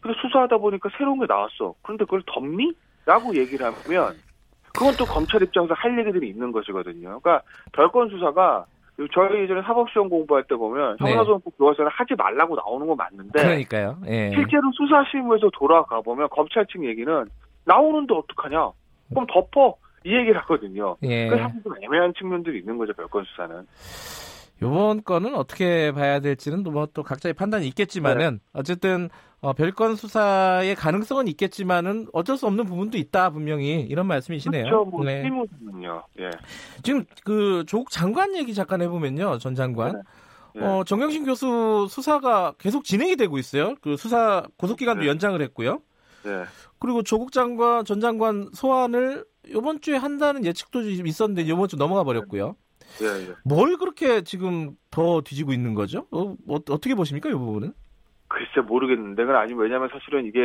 [0.00, 1.74] 근데 수사하다 보니까 새로운 게 나왔어.
[1.82, 2.72] 그런데 그걸 덮니?
[3.06, 4.14] 라고 얘기를 하면
[4.72, 7.20] 그건 또 검찰 입장에서 할 얘기들이 있는 것이거든요.
[7.20, 8.66] 그러니까 별건 수사가
[9.12, 11.10] 저희 예전에 사법시험 공부할 때 보면 네.
[11.10, 13.98] 형사소송법 교과서는 하지 말라고 나오는 건 맞는데 그러니까요.
[14.06, 14.30] 예.
[14.30, 17.24] 실제로 수사실무에서 돌아가 보면 검찰 측 얘기는
[17.64, 18.70] 나오는데 어떡하냐?
[19.10, 19.76] 그럼 덮어.
[20.04, 20.96] 이 얘기를 하거든요.
[21.02, 21.28] 예.
[21.28, 23.66] 그래서 좀 애매한 측면들이 있는 거죠, 별건 수사는.
[24.62, 28.38] 요번 건은 어떻게 봐야 될지는 뭐 또 각자의 판단이 있겠지만은 네.
[28.52, 29.08] 어쨌든
[29.40, 34.64] 어, 별건 수사의 가능성은 있겠지만은 어쩔 수 없는 부분도 있다 분명히 이런 말씀이시네요.
[34.64, 34.84] 그렇죠.
[34.84, 35.22] 뭐 네.
[35.22, 36.02] 실무는요.
[36.20, 36.30] 예.
[36.82, 39.92] 지금 그 조국 장관 얘기 잠깐 해보면요, 전 장관.
[39.92, 39.98] 네.
[40.56, 40.66] 네.
[40.66, 43.76] 어, 정경심 교수 수사가 계속 진행이 되고 있어요.
[43.80, 45.08] 그 수사 고속 기간도 네.
[45.08, 45.80] 연장을 했고요.
[46.24, 46.44] 네.
[46.78, 52.56] 그리고 조국 장관 전 장관 소환을 이번 주에 한다는 예측도 있었는데 이번 주 넘어가 버렸고요.
[53.02, 53.34] 예, 예.
[53.44, 56.06] 뭘 그렇게 지금 더 뒤지고 있는 거죠?
[56.10, 57.72] 어, 어 떻게 보십니까 이 부분은?
[58.28, 60.40] 글쎄 모르겠는데 그건 아니면 왜냐하면 사실은 이게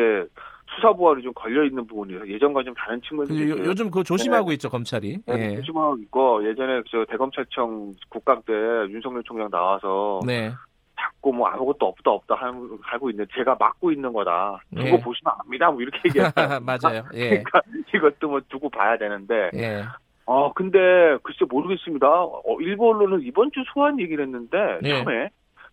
[0.75, 4.53] 수사 보안이 좀 걸려 있는 부분이라서 예전과 좀 다른 측면들이 요, 요즘 그거 조심하고 네.
[4.55, 5.19] 있죠 검찰이.
[5.27, 5.55] 네, 예.
[5.57, 8.53] 조심하고 있고 예전에 저 대검찰청 국감 때
[8.89, 10.51] 윤석열 총장 나와서 네.
[10.99, 12.35] 자꾸 뭐 아무것도 없다 없다
[12.81, 14.59] 하고 있는 제가 막고 있는 거다.
[14.75, 15.01] 두고 예.
[15.01, 15.71] 보시면 압니다.
[15.71, 16.59] 뭐 이렇게 얘기했어요.
[16.61, 17.03] 맞아요.
[17.13, 17.29] 예.
[17.43, 17.61] 그러니까
[17.93, 19.51] 이것도 뭐 두고 봐야 되는데.
[19.55, 19.83] 예.
[20.25, 20.79] 어 근데
[21.21, 22.07] 글쎄 모르겠습니다.
[22.07, 24.89] 어, 언론은 이번 주 소환 얘기를 했는데 예.
[24.89, 25.29] 처음에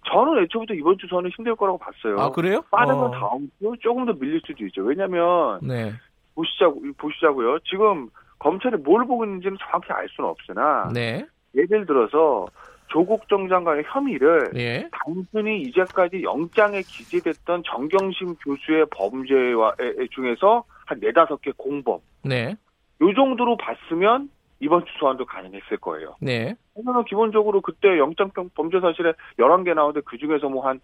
[0.08, 2.18] 저는 애초부터 이번 주 소환은 힘들 거라고 봤어요.
[2.18, 2.62] 아 그래요?
[2.70, 3.10] 빠르면 어.
[3.12, 4.82] 다음 주 조금 더 밀릴 수도 있죠.
[4.82, 5.92] 왜냐면 네.
[6.34, 7.60] 보시자고 보시자고요.
[7.60, 8.08] 지금
[8.38, 11.24] 검찰이 뭘 보고 있는지는 정확히 알 수는 없으나 네.
[11.54, 12.46] 예를 들어서
[12.92, 14.88] 조국 정 장관의 혐의를 예.
[14.92, 19.74] 단순히 이제까지 영장에 기재됐던 정경심 교수의 범죄와
[20.10, 22.54] 중에서 한 네다섯 개 공범 네.
[23.00, 24.28] 요 정도로 봤으면
[24.62, 26.14] 이번 주 소환도 가능했을 거예요.
[26.20, 26.54] 네.
[26.76, 30.80] 왜냐면 기본적으로 그때 영장 범죄 사실에 11개 나오는데 그 중에서 뭐 한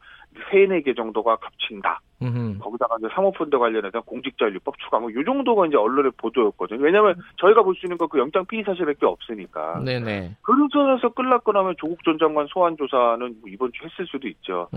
[0.51, 2.01] 3, 4개 정도가 겹친다.
[2.21, 2.59] 음흠.
[2.59, 6.83] 거기다가 이제 사모펀드 관련해서 공직자율법 추가 뭐요 정도가 이제 언론의 보도였거든요.
[6.83, 9.81] 왜냐면 저희가 볼 수 있는 거그 영장 피의 사실밖에 없으니까.
[9.85, 10.37] 네네.
[10.43, 14.69] 그런 선에서 끌락고 나면 조국 전 장관 소환 조사는 뭐 이번 주 했을 수도 있죠.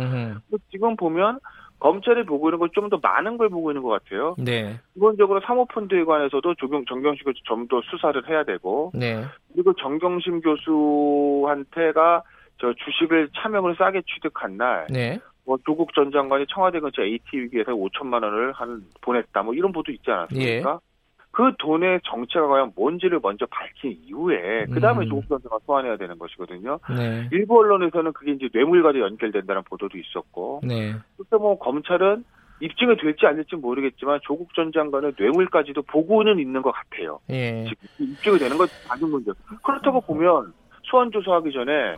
[0.69, 1.39] 지금 보면
[1.81, 4.35] 검찰이 보고 있는 건좀더 많은 걸 보고 있는 것 같아요.
[4.37, 4.79] 네.
[4.93, 9.23] 기본적으로 사모펀드에 관해서도 조경 정경심 교수 좀 더 수사를 해야 되고 네.
[9.53, 12.21] 그리고 정경심 교수한테가
[12.59, 15.19] 저 주식을 차명을 싸게 취득한 날, 네.
[15.45, 19.91] 뭐 조국 전 장관이 청와대 근처 AT 위기에서 5천만 원을 한 보냈다, 뭐 이런 보도
[19.91, 20.79] 있지 않았습니까?
[20.83, 20.90] 예.
[21.31, 25.09] 그 돈의 정체가 과연 뭔지를 먼저 밝힌 이후에 그 다음에 음.
[25.09, 26.79] 조국 전 장관 소환해야 되는 것이거든요.
[26.89, 27.29] 네.
[27.31, 30.93] 일부 언론에서는 그게 이제 뇌물과도 연결된다는 보도도 있었고, 네.
[31.17, 32.25] 그때 뭐 검찰은
[32.59, 37.19] 입증이 될지 안 될지 모르겠지만 조국 전 장관의 뇌물까지도 보고는 있는 것 같아요.
[37.31, 37.65] 예.
[37.97, 39.31] 입증이 되는 건 맞은 문제.
[39.63, 41.95] 그렇다고 보면 소환 조사하기 전에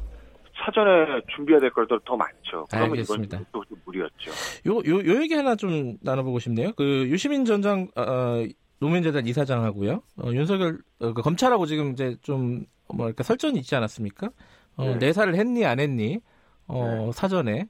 [0.63, 2.67] 사전에 준비해야 될 것도 더 많죠.
[2.69, 3.37] 그러면 알겠습니다.
[3.37, 4.31] 이건 또 무리였죠.
[4.67, 6.71] 요, 요, 요 얘기 하나 좀 나눠보고 싶네요.
[6.77, 8.45] 그, 유시민 전 장, 어,
[8.79, 10.01] 노무현 재단 이사장하고요.
[10.17, 14.29] 어, 윤석열, 어, 그 검찰하고 지금 이제 좀, 뭐랄까, 설전이 있지 않았습니까?
[14.75, 14.95] 어, 네.
[14.95, 16.19] 내사를 했니, 안 했니?
[16.67, 17.67] 어, 사전에.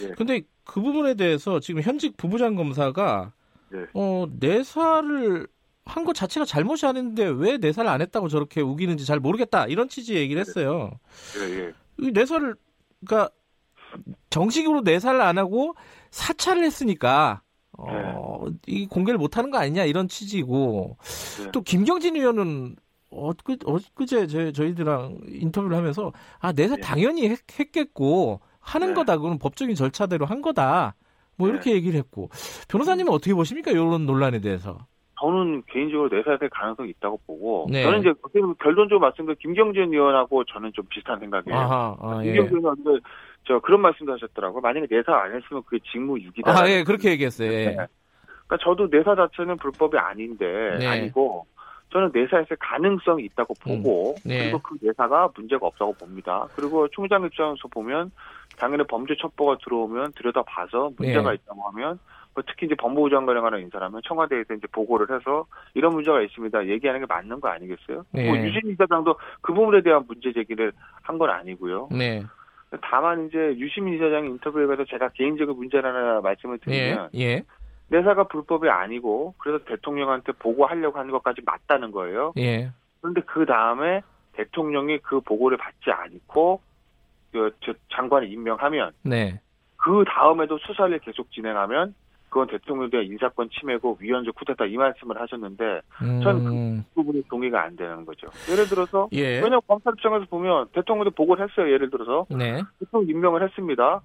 [0.00, 0.10] 네.
[0.16, 3.32] 근데 그 부분에 대해서 지금 현직 부부장 검사가,
[3.70, 3.86] 네.
[3.94, 5.46] 어, 내사를
[5.86, 9.66] 한 것 자체가 잘못이 아닌데 왜 내사를 안 했다고 저렇게 우기는지 잘 모르겠다.
[9.66, 10.92] 이런 취지의 얘기를 했어요.
[11.38, 11.72] 예, 예.
[11.98, 12.54] 이 내사를
[13.04, 13.34] 그러니까
[14.28, 15.74] 정식으로 내사를 안 하고
[16.12, 17.42] 사찰을 했으니까
[17.88, 20.96] 어, 이 공개를 못 하는 거 아니냐 이런 취지고
[21.42, 21.50] 네.
[21.52, 22.76] 또 김경진 의원은
[23.10, 26.80] 엊그 엊그제 저, 저희들랑 인터뷰를 하면서 아 내사 네.
[26.80, 28.94] 당연히 했, 했겠고 하는 네.
[28.94, 30.94] 거다 그건 법적인 절차대로 한 거다
[31.36, 31.54] 뭐 네.
[31.54, 32.28] 이렇게 얘기를 했고
[32.68, 34.86] 변호사님은 어떻게 보십니까 이런 논란에 대해서
[35.20, 37.82] 저는 개인적으로 내사될 가능성이 있다고 보고 네.
[37.82, 38.12] 저는 이제
[38.58, 41.58] 결론적으로 말씀드린 김경진 의원하고 저는 좀 비슷한 생각이에요.
[41.58, 42.32] 아하 아, 예.
[42.32, 43.00] 김경진 의원도
[43.44, 44.60] 저 그런 말씀도 하셨더라고요.
[44.60, 46.50] 만약에 내사 안 했으면 그게 직무유기다.
[46.50, 47.50] 아, 예, 그렇게 얘기했어요.
[47.50, 47.64] 예.
[48.46, 50.86] 그러니까 저도 내사 자체는 불법이 아닌데 네.
[50.86, 51.46] 아니고
[51.92, 54.44] 저는 내사했을 가능성이 있다고 보고 네.
[54.44, 56.46] 그리고 그 내사가 문제가 없다고 봅니다.
[56.54, 58.12] 그리고 총장 입장에서 보면
[58.58, 61.36] 당연히 범죄 첩보가 들어오면 들여다봐서 문제가 네.
[61.36, 61.98] 있다고 하면
[62.34, 66.68] 뭐 특히 이제 법무부 장관에 관한 인사라면 청와대에서 이제 보고를 해서 이런 문제가 있습니다.
[66.68, 68.04] 얘기하는 게 맞는 거 아니겠어요?
[68.12, 68.26] 네.
[68.28, 70.72] 뭐 유신 이사장도 그 부분에 대한 문제 제기를
[71.02, 71.88] 한 건 아니고요.
[71.90, 72.22] 네.
[72.82, 76.70] 다만 이제 유시민 이사장 인터뷰에 가서 제가 개인적인 하나 말씀을 예.
[76.70, 77.42] 드리면 예.
[77.88, 82.32] 내사가 불법이 아니고 그래서 대통령한테 보고하려고 하는 것까지 맞다는 거예요.
[82.38, 82.70] 예.
[83.00, 84.02] 그런데 그 다음에
[84.34, 86.60] 대통령이 그 보고를 받지 않고
[87.32, 89.40] 그, 저 장관을 임명하면 네.
[89.76, 91.94] 그 다음에도 수사를 계속 진행하면
[92.30, 97.64] 그건 대통령에 대한 인사권 침해고 위헌적 쿠데타 이 말씀을 하셨는데 저는 음, 그 부분이 동의가
[97.64, 98.28] 안 되는 거죠.
[98.50, 99.34] 예를 들어서 예.
[99.34, 101.72] 왜냐하면 검찰 입장에서 보면 대통령도 보고를 했어요.
[101.72, 102.62] 예를 들어서 네.
[102.78, 104.00] 대통령 임명을 했습니다.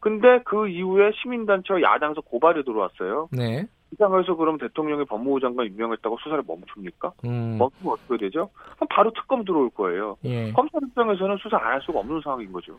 [0.00, 3.28] 근데 그 이후에 시민단체와 야당에서 고발이 들어왔어요.
[3.32, 3.66] 네.
[3.92, 7.12] 이 상황에서 그럼 대통령이 법무부 장관 임명했다고 수사를 멈춥니까?
[7.26, 8.48] 음, 멈추면 어떻게 되죠?
[8.76, 10.16] 그럼 바로 특검 들어올 거예요.
[10.24, 10.50] 예.
[10.52, 12.78] 검찰 입장에서는 수사 안 할 수가 없는 상황인 거죠.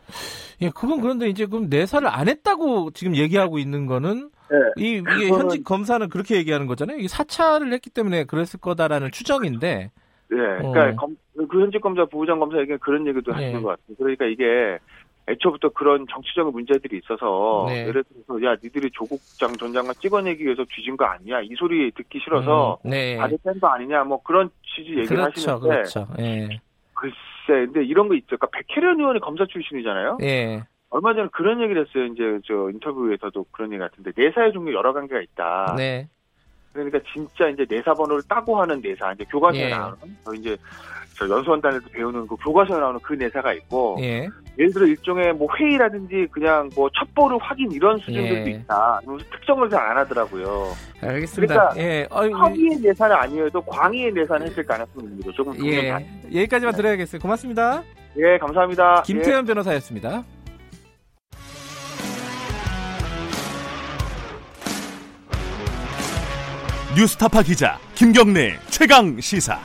[0.61, 4.57] 예, 그건 그런데 이제 그럼 내사를 안 했다고 지금 얘기하고 있는 거는 네.
[4.77, 6.97] 이 이게 그거는- 현직 검사는 그렇게 얘기하는 거잖아요.
[6.97, 9.91] 이게 사찰을 했기 때문에 그랬을 거다라는 추정인데.
[10.29, 11.15] 네, 그러니까 검-
[11.49, 13.35] 그 현직 검사, 부부장 검사 에게 그런 얘기도 어.
[13.35, 13.43] 네.
[13.45, 13.95] 하시는 것 같아요.
[13.97, 14.79] 그러니까 이게
[15.27, 17.87] 애초부터 그런 정치적인 문제들이 있어서 네.
[17.87, 21.39] 예를 들어서 야 니들이 조국 장 전 장관 찍어내기 위해서 뒤진 거 아니야?
[21.41, 23.17] 이 소리 듣기 싫어서 음, 네.
[23.19, 24.03] 아직 뺀거 아니냐?
[24.03, 26.07] 뭐 그런 취지 얘기를 그렇죠, 하시는데 그렇죠.
[26.19, 26.59] 예.
[26.93, 27.13] 글쎄,
[27.47, 28.37] 근데 이런 거 있죠.
[28.37, 30.17] 그러니까 백혜련 의원이 검사 출신이잖아요.
[30.23, 30.63] 예.
[30.89, 32.05] 얼마 전에 그런 얘기를 했어요.
[32.05, 35.75] 이제 저 인터뷰에서도 그런 얘기 같은데 내사의 종류 여러 관계가 있다.
[35.77, 36.07] 네.
[36.73, 39.69] 그러니까 진짜 이제 내사 번호를 따고 하는 내사, 이제 교과서에 예.
[39.69, 40.57] 나오는 저 이제
[41.15, 44.27] 저 연수원단에서 배우는 그 교과서에 나오는 그 내사가 있고 예.
[44.57, 48.53] 예를 들어 일종의 뭐 회의라든지 그냥 뭐 첩보를 확인 이런 수준들도 예.
[48.55, 48.99] 있다.
[49.31, 50.71] 특정을 잘 안 하더라고요.
[51.01, 51.69] 알겠습니다.
[51.73, 52.07] 그러니까 예.
[52.09, 55.31] 어이, 허위의 내사는 아니어도 광의의 내사는 했을 가능성이 있는 거죠.
[55.43, 55.89] 조금 예.
[55.89, 56.39] 예.
[56.39, 57.21] 여기까지만 들어야겠어요.
[57.21, 57.83] 고맙습니다.
[58.17, 58.97] 예, 감사합니다.
[58.99, 59.13] 예.
[59.13, 60.23] 김태현 변호사였습니다.
[66.95, 69.59] 뉴스타파 기자 김경래 최강 시사.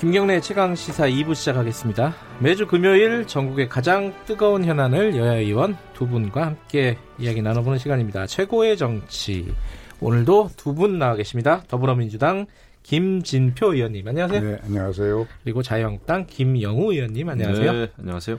[0.00, 2.14] 김경래 최강 시사 2부 시작하겠습니다.
[2.40, 8.26] 매주 금요일 전국의 가장 뜨거운 현안을 여야 의원 두 분과 함께 이야기 나눠보는 시간입니다.
[8.26, 9.52] 최고의 정치.
[10.00, 11.62] 오늘도 두 분 나와 계십니다.
[11.68, 12.46] 더불어민주당
[12.82, 14.40] 김진표 의원님 안녕하세요.
[14.42, 15.26] 네, 안녕하세요.
[15.44, 17.72] 그리고 자유한국당 김영우 의원님 안녕하세요.
[17.72, 18.38] 네, 안녕하세요.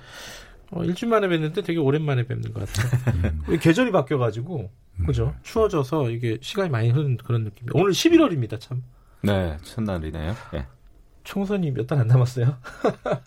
[0.72, 3.34] 어, 일주일 만에 뵀는데 되게 오랜만에 뵙는 것 같아요.
[3.50, 3.60] 음.
[3.60, 4.72] 계절이 바뀌어가지고
[5.06, 5.36] 그죠?
[5.44, 7.68] 추워져서 이게 시간이 많이 흐르는 그런 느낌.
[7.74, 8.82] 오늘 11월입니다, 참.
[9.22, 10.36] 네, 첫날이네요.
[10.54, 10.66] 네.
[11.24, 12.58] 총선이 몇 달 안 남았어요.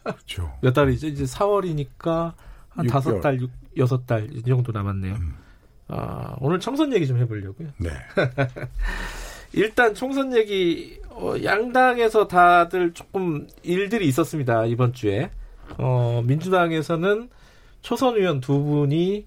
[0.02, 0.52] 그렇죠.
[0.62, 1.06] 몇 달이죠?
[1.08, 2.32] 이제 4월이니까
[2.70, 3.38] 한 다섯 달,
[3.76, 5.14] 여섯 달이 정도 남았네요.
[5.14, 5.34] 음.
[5.88, 7.68] 아, 오늘 총선 얘기 좀 해보려고요.
[7.78, 7.90] 네.
[9.52, 15.30] 일단 총선 얘기 어, 양당에서 다들 조금 일들이 있었습니다 이번 주에.
[15.78, 17.28] 어, 민주당에서는
[17.82, 19.26] 초선 의원 두 분이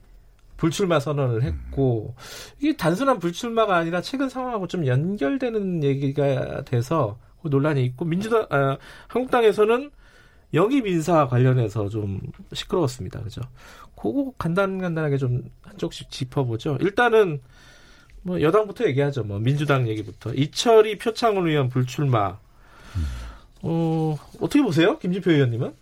[0.58, 2.16] 불출마 선언을 했고
[2.60, 8.78] 이게 단순한 불출마가 아니라 최근 상황하고 좀 연결되는 얘기가 돼서 그 논란이 있고 민주당 아,
[9.08, 9.92] 한국당에서는
[10.54, 12.22] 영입 인사 관련해서 좀
[12.54, 13.22] 시끄러웠습니다.
[13.22, 13.42] 그죠?
[13.96, 16.78] 그거 간단간단하게 좀 한쪽씩 짚어보죠.
[16.82, 17.42] 일단은
[18.22, 19.24] 뭐 여당부터 얘기하죠.
[19.24, 22.38] 뭐 민주당 얘기부터 이철이 표창원 의원 불출마.
[23.64, 25.74] 어 어떻게 보세요, 김진표 의원님은?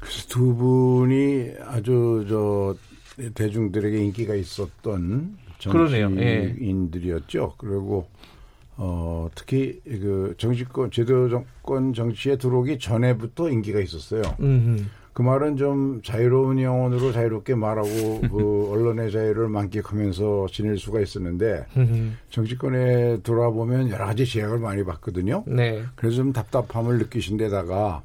[0.00, 2.74] 그래서 두 분이 아주 저
[3.34, 7.38] 대중들에게 인기가 있었던 정치인들이었죠.
[7.38, 7.54] 예.
[7.58, 8.08] 그리고
[8.76, 14.22] 어, 특히 그 정치권 제도 정권 정치에 들어오기 전에부터 인기가 있었어요.
[14.40, 14.84] 음흠.
[15.12, 17.88] 그 말은 좀 자유로운 영혼으로 자유롭게 말하고
[18.30, 21.66] 그 언론의 자유를 만끽하면서 지낼 수가 있었는데
[22.30, 25.44] 정치권에 돌아보면 여러 가지 제약을 많이 받거든요.
[25.46, 25.82] 네.
[25.96, 28.02] 그래서 좀 답답함을 느끼신 데다가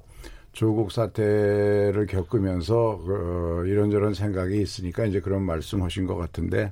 [0.51, 6.71] 조국 사태를 겪으면서 그 이런저런 생각이 있으니까 이제 그런 말씀하신 것 같은데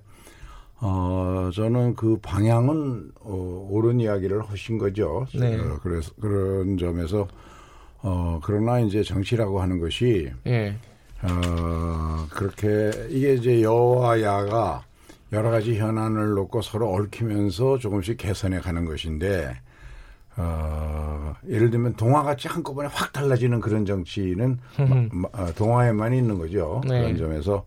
[0.86, 5.26] 어, 저는 그 방향은 어, 옳은 이야기를 하신 거죠.
[5.34, 5.58] 네.
[5.58, 7.26] 어, 그래서 그런 점에서
[8.02, 10.78] 어, 그러나 이제 정치라고 하는 것이 네.
[11.22, 14.84] 어, 그렇게 이게 이제 여와 야가
[15.32, 19.56] 여러 가지 현안을 놓고 서로 얽히면서 조금씩 개선해 가는 것인데
[20.36, 24.60] 어, 예를 들면 동화같이 한꺼번에 확 달라지는 그런 정치는
[25.32, 26.82] 어, 동화에만 있는 거죠.
[26.84, 27.00] 네.
[27.00, 27.66] 그런 점에서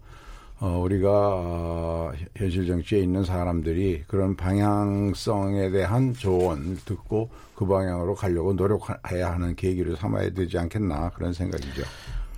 [0.58, 8.52] 어, 우리가 어, 현실 정치에 있는 사람들이 그런 방향성에 대한 조언 듣고 그 방향으로 가려고
[8.54, 11.82] 노력해야 하는 계기를 삼아야 되지 않겠나 그런 생각이죠.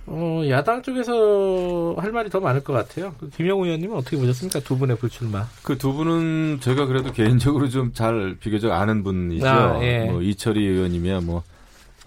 [0.07, 3.13] 어, 야당 쪽에서 할 말이 더 많을 것 같아요.
[3.19, 4.59] 그 김영우 의원님은 어떻게 보셨습니까?
[4.61, 5.45] 두 분의 불출마.
[5.63, 9.47] 그 두 분은 제가 그래도 개인적으로 좀 잘 비교적 아는 분이죠.
[9.47, 10.05] 아, 예.
[10.05, 11.43] 뭐 이철희 의원님이야 뭐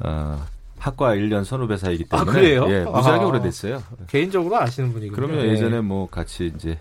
[0.01, 0.44] 어,
[0.83, 2.66] 학과 1년 선후배 사이기 때문에 아, 그래요?
[2.68, 3.83] 예, 무지하게 아, 오래됐어요.
[4.09, 5.14] 개인적으로 아시는 분이군요.
[5.14, 5.51] 그러면 예.
[5.51, 6.77] 예전에 뭐 같이 이제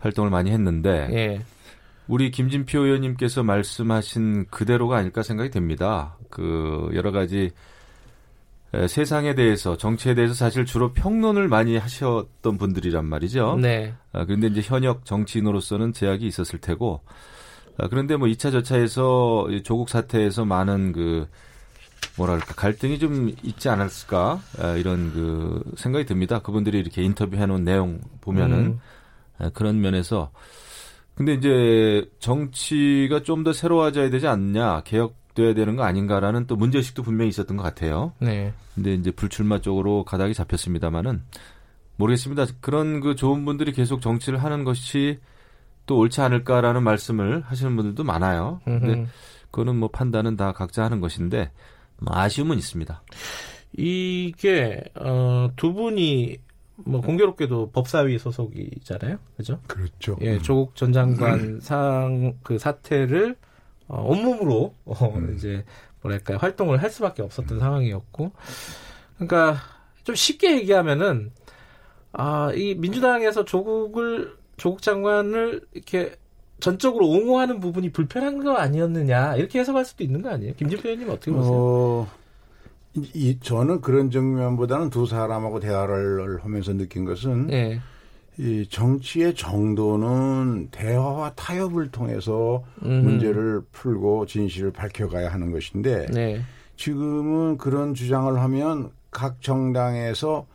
[0.00, 1.40] 활동을 많이 했는데 예.
[2.08, 6.16] 우리 김진표 의원님께서 말씀하신 그대로가 아닐까 생각이 됩니다.
[6.28, 7.52] 그 여러 가지
[8.88, 13.58] 세상에 대해서 정치에 대해서 사실 주로 평론을 많이 하셨던 분들이란 말이죠.
[13.62, 13.94] 네.
[14.12, 17.00] 아, 그런데 이제 현역 정치인으로서는 제약이 있었을 테고
[17.78, 21.28] 아, 그런데 뭐 2차 저차에서 조국 사태에서 많은 그
[22.16, 26.38] 뭐랄까 갈등이 좀 있지 않았을까 아, 이런 그 생각이 듭니다.
[26.40, 28.80] 그분들이 이렇게 인터뷰해 놓은 내용 보면은 음.
[29.38, 30.30] 아, 그런 면에서
[31.14, 37.28] 근데 이제 정치가 좀 더 새로워져야 되지 않냐 개혁돼야 되는 거 아닌가라는 또 문제의식도 분명히
[37.28, 38.12] 있었던 것 같아요.
[38.18, 38.52] 네.
[38.74, 41.22] 근데 이제 불출마 쪽으로 가닥이 잡혔습니다마는
[41.96, 42.46] 모르겠습니다.
[42.60, 45.18] 그런 그 좋은 분들이 계속 정치를 하는 것이
[45.86, 48.60] 또 옳지 않을까라는 말씀을 하시는 분들도 많아요.
[48.64, 49.06] 근데
[49.50, 51.50] 그거는 뭐 판단은 다 각자 하는 것인데 뭐
[52.04, 53.02] 아쉬움은 있습니다.
[53.72, 56.38] 이게 어, 두 분이
[56.76, 59.60] 뭐 공교롭게도 법사위 소속이잖아요, 그죠?
[59.66, 60.16] 그렇죠.
[60.20, 63.36] 예, 조국 전 장관 상그 사태를
[63.88, 65.34] 어, 온몸으로 어, 음.
[65.34, 65.64] 이제
[66.02, 67.60] 뭐랄까 활동을 할 수밖에 없었던 음.
[67.60, 68.32] 상황이었고,
[69.14, 69.56] 그러니까
[70.04, 71.32] 좀 쉽게 얘기하면은
[72.12, 76.16] 아, 이 민주당에서 조국을 조국 장관을 이렇게
[76.60, 80.54] 전적으로 옹호하는 부분이 불편한 거 아니었느냐 이렇게 해석할 수도 있는 거 아니에요?
[80.54, 81.52] 김진표 의원님 어떻게 보세요?
[81.54, 82.08] 어,
[82.94, 87.80] 이, 저는 그런 정면보다는 두 사람하고 대화를 하면서 느낀 것은 네.
[88.38, 93.02] 이 정치의 정도는 대화와 타협을 통해서 음.
[93.04, 96.40] 문제를 풀고 진실을 밝혀가야 하는 것인데 네.
[96.76, 100.46] 지금은 그런 주장을 하면 각 정당에서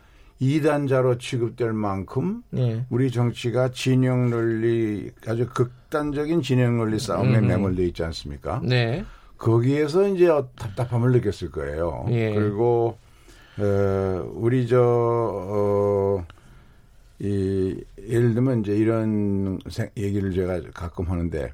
[0.42, 2.84] 이단자로 취급될 만큼 네.
[2.90, 7.48] 우리 정치가 진영 논리 아주 극단적인 진영 논리 싸움에 음.
[7.48, 8.60] 매몰돼 있지 않습니까?
[8.64, 9.06] 네.
[9.38, 12.08] 거기에서 이제 답답함을 느꼈을 거예요.
[12.10, 12.34] 예.
[12.34, 12.98] 그리고
[13.60, 16.26] 어, 우리 저 어,
[17.20, 19.60] 이, 예를 들면 이제 이런
[19.96, 21.54] 얘기를 제가 가끔 하는데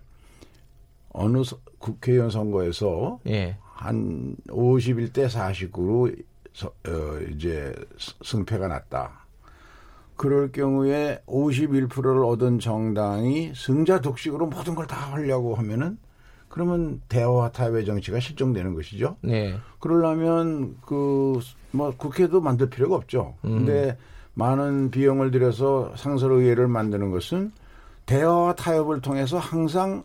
[1.09, 1.41] 어느
[1.77, 3.57] 국회의원 선거에서 예.
[3.73, 6.15] 한 51대 49로
[6.65, 7.73] 어, 이제
[8.23, 9.25] 승패가 났다.
[10.15, 15.97] 그럴 경우에 51%를 얻은 정당이 승자 독식으로 모든 걸 다 하려고 하면은
[16.49, 19.17] 그러면 대화와 타협의 정치가 실종되는 것이죠.
[19.21, 19.55] 네.
[19.79, 21.39] 그러려면 그
[21.71, 23.35] 뭐 국회도 만들 필요가 없죠.
[23.45, 23.59] 음.
[23.59, 23.97] 근데
[24.33, 27.51] 많은 비용을 들여서 상설의회를 만드는 것은
[28.05, 30.03] 대화와 타협을 통해서 항상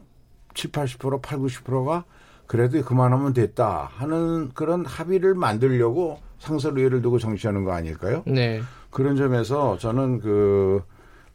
[0.55, 2.05] 7, 80%, 8, 90%가
[2.47, 8.23] 그래도 그만하면 됐다 하는 그런 합의를 만들려고 상설의회를 두고 정치하는 거 아닐까요?
[8.27, 8.61] 네.
[8.91, 10.83] 그런 점에서 저는 그,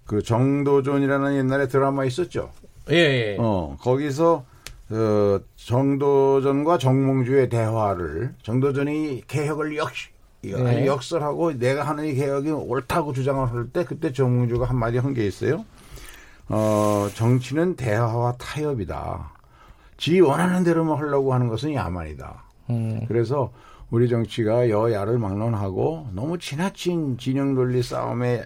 [0.05, 2.51] 그 정도전이라는 옛날에 드라마 있었죠.
[2.91, 3.38] 예, 예.
[3.39, 4.45] 어, 거기서
[4.89, 10.10] 그 정도전과 정몽주의 대화를 정도전이 개혁을 역시
[10.43, 10.86] 네.
[10.86, 15.66] 역설하고 내가 하는 이 개혁이 옳다고 주장을 할 때 그때 정몽주가 한마디 한 게 있어요.
[16.49, 19.32] 어, 정치는 대화와 타협이다.
[19.97, 22.43] 지 원하는 대로만 하려고 하는 것은 야만이다.
[22.70, 23.01] 음.
[23.08, 23.51] 그래서
[23.89, 28.43] 우리 정치가 여야를 막론하고 너무 지나친 진영 논리 싸움에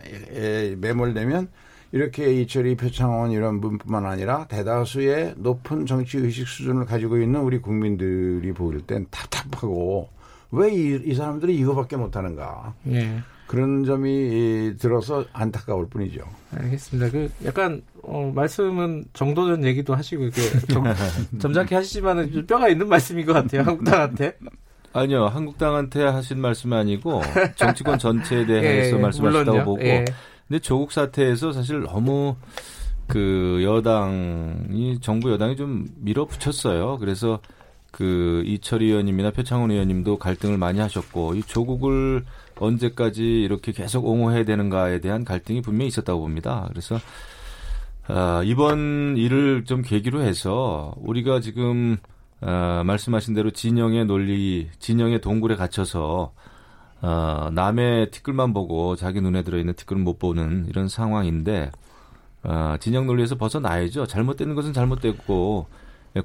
[0.78, 1.50] 매몰되면
[1.94, 8.54] 이렇게 이철이 표창원 이런 분뿐만 아니라 대다수의 높은 정치 의식 수준을 가지고 있는 우리 국민들이
[8.54, 10.10] 보일 땐 답답하고
[10.52, 12.76] 왜이 사람들이 이거밖에 못하는가.
[12.84, 13.20] 네.
[13.48, 16.22] 그런 점이 들어서 안타까울 뿐이죠.
[16.56, 17.12] 알겠습니다.
[17.12, 20.86] 그 약간 어, 말씀은 정도전 얘기도 하시고 이렇게 점,
[21.40, 23.64] 점잖게 하시지만은 뼈가 있는 말씀인 것 같아요.
[23.64, 24.38] 한국당한테.
[24.94, 27.22] 아니요, 한국당한테 하신 말씀 아니고
[27.56, 29.66] 정치권 전체에 대해서 예, 말씀하셨다고 물론요.
[29.66, 29.82] 보고.
[29.84, 30.06] 예.
[30.48, 32.36] 근데 조국 사태에서 사실 너무
[33.08, 36.98] 그 여당이 정부 여당이 좀 밀어붙였어요.
[36.98, 37.40] 그래서
[37.92, 42.24] 그 이철희 의원님이나 표창원 의원님도 갈등을 많이 하셨고 이 조국을
[42.58, 46.68] 언제까지 이렇게 계속 옹호해야 되는가에 대한 갈등이 분명히 있었다고 봅니다.
[46.70, 47.00] 그래서
[48.08, 51.98] 아, 이번 일을 좀 계기로 해서 우리가 지금
[52.42, 56.34] 어, 말씀하신 대로 진영의 논리, 진영의 동굴에 갇혀서
[57.02, 61.72] 어, 남의 티끌만 보고 자기 눈에 들어있는 티끌은 못 보는 이런 상황인데
[62.44, 64.08] 어, 진영 논리에서 벗어나야죠.
[64.08, 65.68] 잘못되는 것은 잘못됐고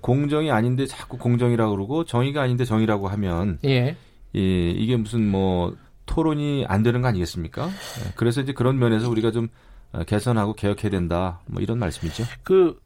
[0.00, 3.96] 공정이 아닌데 자꾸 공정이라고 그러고 정의가 아닌데 정의라고 하면 예.
[4.32, 7.66] 이, 이게 무슨 뭐 토론이 안 되는 거 아니겠습니까?
[7.66, 9.48] 예, 그래서 이제 그런 면에서 우리가 좀
[9.92, 11.40] 어, 개선하고 개혁해야 된다.
[11.46, 12.24] 뭐 이런 말씀이죠.
[12.42, 12.78] 그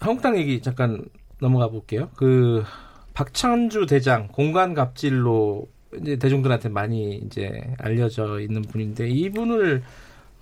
[0.00, 1.04] 한국당 얘기 잠깐
[1.40, 2.10] 넘어가 볼게요.
[2.16, 2.64] 그
[3.14, 5.68] 박찬주 대장 공간 갑질로
[6.00, 9.82] 이제 대중들한테 많이 이제 알려져 있는 분인데 이분을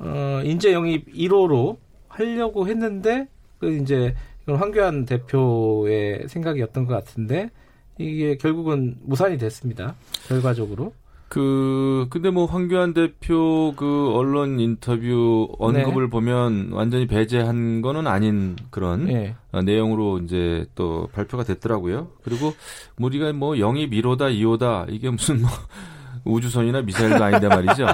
[0.01, 1.77] 어 인재 영입 1호로
[2.09, 3.29] 하려고 했는데
[3.59, 4.15] 그 이제
[4.47, 7.51] 황교안 대표의 생각이었던 것 같은데
[7.99, 9.95] 이게 결국은 무산이 됐습니다.
[10.29, 10.93] 결과적으로.
[11.35, 16.09] 그 근데 뭐 황교안 대표 그 언론 인터뷰 언급을 네.
[16.09, 19.35] 보면 완전히 배제한 거는 아닌 그런 네.
[19.65, 22.07] 내용으로 이제 또 발표가 됐더라고요.
[22.23, 22.55] 그리고
[23.01, 25.51] 우리가 뭐 영입 1호다 2호다 이게 무슨 뭐
[26.25, 27.85] 우주선이나 미사일도 아닌데 말이죠.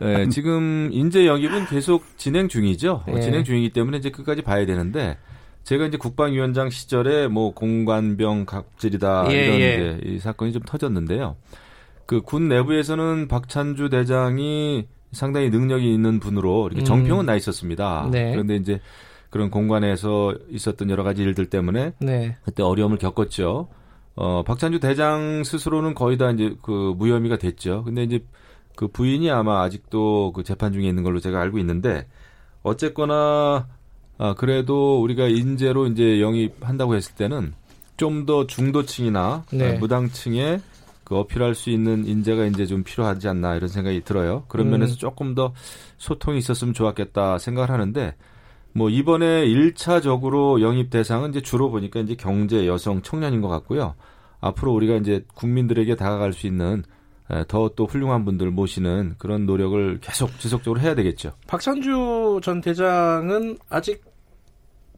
[0.00, 3.04] 네, 지금 인재 영입은 계속 진행 중이죠.
[3.06, 3.20] 네.
[3.20, 5.16] 진행 중이기 때문에 이제 끝까지 봐야 되는데
[5.62, 9.74] 제가 이제 국방위원장 시절에 뭐 공관병 갑질이다 예, 이런 예.
[9.74, 11.36] 이제 이 사건이 좀 터졌는데요.
[12.06, 16.84] 그 군 내부에서는 박찬주 대장이 상당히 능력이 있는 분으로 이렇게 음.
[16.84, 18.08] 정평은 나 있었습니다.
[18.10, 18.32] 네.
[18.32, 18.80] 그런데 이제
[19.30, 22.36] 그런 공간에서 있었던 여러 가지 일들 때문에 네.
[22.44, 23.68] 그때 어려움을 겪었죠.
[24.16, 27.82] 어, 박찬주 대장 스스로는 거의 다 이제 그 무혐의가 됐죠.
[27.84, 28.24] 근데 이제
[28.76, 32.06] 그 부인이 아마 아직도 그 재판 중에 있는 걸로 제가 알고 있는데
[32.62, 33.66] 어쨌거나
[34.18, 37.54] 아, 그래도 우리가 인재로 이제 영입한다고 했을 때는
[37.96, 39.78] 좀 더 중도층이나 네.
[39.78, 40.60] 무당층에
[41.04, 44.44] 그 어필할 수 있는 인재가 이제 좀 필요하지 않나 이런 생각이 들어요.
[44.48, 44.72] 그런 음.
[44.72, 45.52] 면에서 조금 더
[45.98, 48.14] 소통이 있었으면 좋았겠다 생각을 하는데
[48.72, 53.94] 뭐 이번에 1차적으로 영입 대상은 이제 주로 보니까 이제 경제, 여성, 청년인 것 같고요.
[54.40, 56.82] 앞으로 우리가 이제 국민들에게 다가갈 수 있는
[57.48, 61.32] 더 또 훌륭한 분들 모시는 그런 노력을 계속 지속적으로 해야 되겠죠.
[61.46, 64.02] 박찬주 전 대장은 아직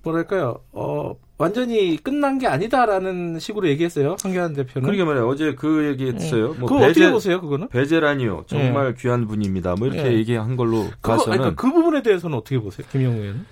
[0.06, 4.16] 뭐랄까요, 어, 완전히 끝난 게 아니다라는 식으로 얘기했어요.
[4.22, 4.86] 황교안 대표는.
[4.86, 5.28] 그러게 말이에요.
[5.28, 6.52] 어제 그 얘기했어요.
[6.52, 6.58] 네.
[6.58, 7.68] 뭐 그거 배제, 어떻게 보세요, 그거는?
[7.68, 8.44] 배제라니요.
[8.46, 9.02] 정말 네.
[9.02, 9.74] 귀한 분입니다.
[9.74, 10.14] 뭐 이렇게 네.
[10.14, 11.38] 얘기한 걸로 그거, 봐서는.
[11.38, 13.44] 그러니까 그 부분에 대해서는 어떻게 보세요, 김영우 의원은?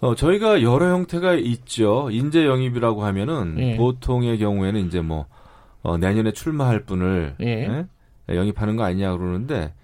[0.00, 2.08] 어, 저희가 여러 형태가 있죠.
[2.10, 3.76] 인재 영입이라고 하면은 예.
[3.76, 5.26] 보통의 경우에는 이제 뭐
[5.82, 7.46] 어, 내년에 출마할 분을 예.
[7.46, 7.86] 예?
[8.34, 9.74] 영입하는 거 아니냐 그러는데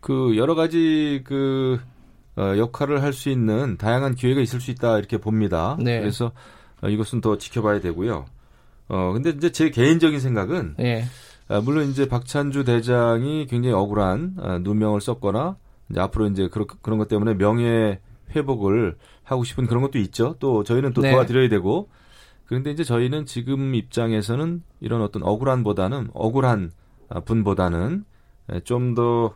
[0.00, 1.95] 그 여러 가지 그 어,
[2.38, 5.76] 역할을 할 수 있는 다양한 기회가 있을 수 있다 이렇게 봅니다.
[5.80, 6.00] 네.
[6.00, 6.32] 그래서
[6.82, 8.26] 어, 이것은 더 지켜봐야 되고요.
[8.88, 11.04] 어 근데 이제 제 개인적인 생각은 네.
[11.48, 15.56] 아, 물론 이제 박찬주 대장이 굉장히 억울한 아, 누명을 썼거나
[15.90, 18.00] 이제 앞으로 이제 그런 그런 것 때문에 명예
[18.34, 20.36] 회복을 하고 싶은 그런 것도 있죠.
[20.38, 21.12] 또 저희는 또 네.
[21.12, 21.88] 도와드려야 되고
[22.44, 26.70] 그런데 이제 저희는 지금 입장에서는 이런 어떤 억울한보다는 억울한
[27.24, 28.04] 분보다는
[28.64, 29.34] 좀 더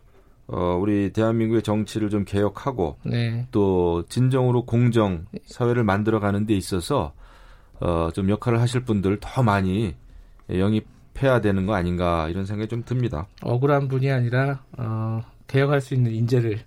[0.53, 3.47] 어, 우리 대한민국의 정치를 좀 개혁하고 네.
[3.53, 7.13] 또 진정으로 공정 사회를 만들어 가는 데 있어서
[7.79, 9.95] 어, 좀 역할을 하실 분들 더 많이
[10.51, 13.29] 영입해야 되는 거 아닌가 이런 생각이 좀 듭니다.
[13.43, 16.59] 억울한 분이 아니라 어, 개혁할 수 있는 인재를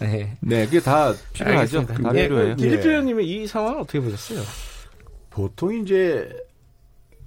[0.00, 1.86] 네, 네 그게 다 필요하죠.
[1.86, 2.56] 다 예, 필요해요.
[2.56, 2.90] 김일표 예.
[2.90, 4.40] 의원님은 이 상황 어떻게 보셨어요?
[5.30, 6.28] 보통 이제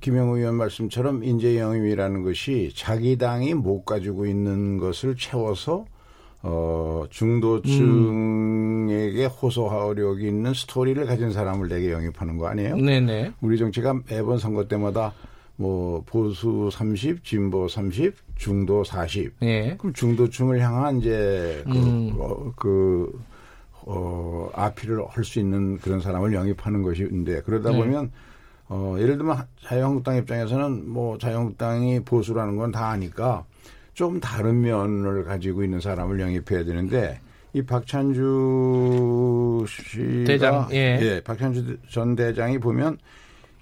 [0.01, 5.85] 김영우 의원 말씀처럼 인재 영입이라는 것이 자기 당이 못 가지고 있는 것을 채워서
[6.43, 9.29] 어, 중도층에게 음.
[9.29, 12.75] 호소하려고 있는 스토리를 가진 사람을 내게 영입하는 거 아니에요?
[12.75, 13.33] 네네.
[13.41, 15.13] 우리 정치가 매번 선거 때마다
[15.55, 19.33] 뭐 보수 30, 진보 30, 중도 40.
[19.43, 19.75] 예.
[19.77, 22.13] 그럼 중도층을 향한 이제 그, 음.
[22.19, 23.21] 어, 그
[23.85, 27.77] 어, 아피를 할 수 있는 그런 사람을 영입하는 것인데 그러다 네.
[27.77, 28.11] 보면
[28.67, 33.45] 어, 예를 들면 자유한국당 입장에서는 뭐 자유한국당이 보수라는 건 다 아니까
[33.93, 37.19] 좀 다른 면을 가지고 있는 사람을 영입해야 되는데
[37.53, 40.99] 이 박찬주 씨가 대장, 예.
[41.01, 42.97] 예 박찬주 전 대장이 보면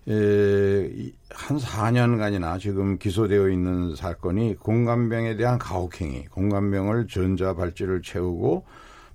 [0.08, 8.66] 예, 한 4년간이나 지금 기소되어 있는 사건이 공감병에 대한 가혹행위, 공감병을 전자 발찌를 채우고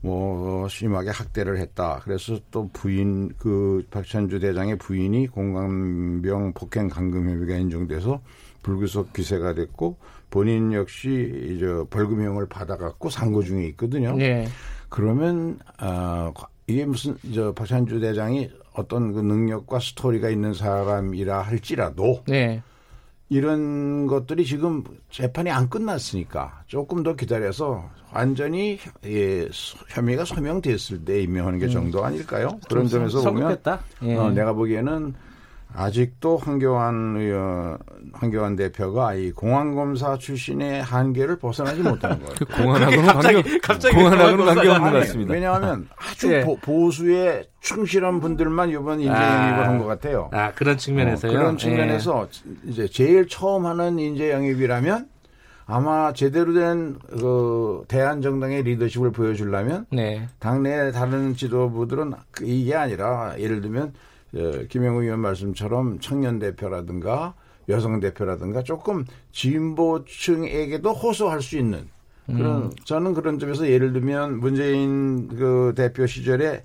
[0.03, 2.01] 뭐 심하게 학대를 했다.
[2.05, 8.21] 그래서 또 부인 그 박찬주 대장의 부인이 공감병 폭행 감금 혐의가 인정돼서
[8.63, 9.97] 불구속 기세가 됐고
[10.31, 14.17] 본인 역시 이제 벌금형을 받아갖고 상고 중에 있거든요.
[14.17, 14.47] 네.
[14.89, 22.23] 그러면 아 어, 이게 무슨 저 박찬주 대장이 어떤 그 능력과 스토리가 있는 사람이라 할지라도
[22.27, 22.63] 네.
[23.29, 29.49] 이런 것들이 지금 재판이 안 끝났으니까 조금 더 기다려서 완전히 예,
[29.89, 31.71] 혐의가 소명됐을 때 임명하는 게 음.
[31.71, 32.59] 정도 아닐까요?
[32.69, 33.59] 그런 점에서 보면
[34.03, 34.15] 예.
[34.17, 35.15] 어, 내가 보기에는
[35.75, 37.79] 아직도 황교안 의원,
[38.13, 42.35] 황교안 대표가 이 공안검사 출신의 한계를 벗어나지 못하는 거예요.
[42.39, 45.33] 그 공안하고는 갑자기, 관계, 갑자기 공안하고는 관계 없는 것 같습니다.
[45.35, 46.45] 왜냐하면 아주 네.
[46.63, 50.31] 보, 수에 충실한 분들만 이번 인재 영입을 아, 한것 같아요.
[50.33, 51.33] 아 그런 측면에서요.
[51.33, 52.71] 어, 그런 측면에서 네.
[52.71, 55.09] 이제 제일 처음 하는 인재 영입이라면
[55.67, 60.29] 아마 제대로 된 그 대한 정당의 리더십을 보여주려면 네.
[60.39, 63.93] 당내 다른 지도부들은 그 이게 아니라 예를 들면
[64.37, 67.35] 예, 김영우 의원 말씀처럼 청년 대표라든가
[67.69, 71.89] 여성 대표라든가 조금 진보층에게도 호소할 수 있는
[72.27, 72.71] 그런 음.
[72.85, 76.63] 저는 그런 점에서 예를 들면 문재인 그 대표 시절에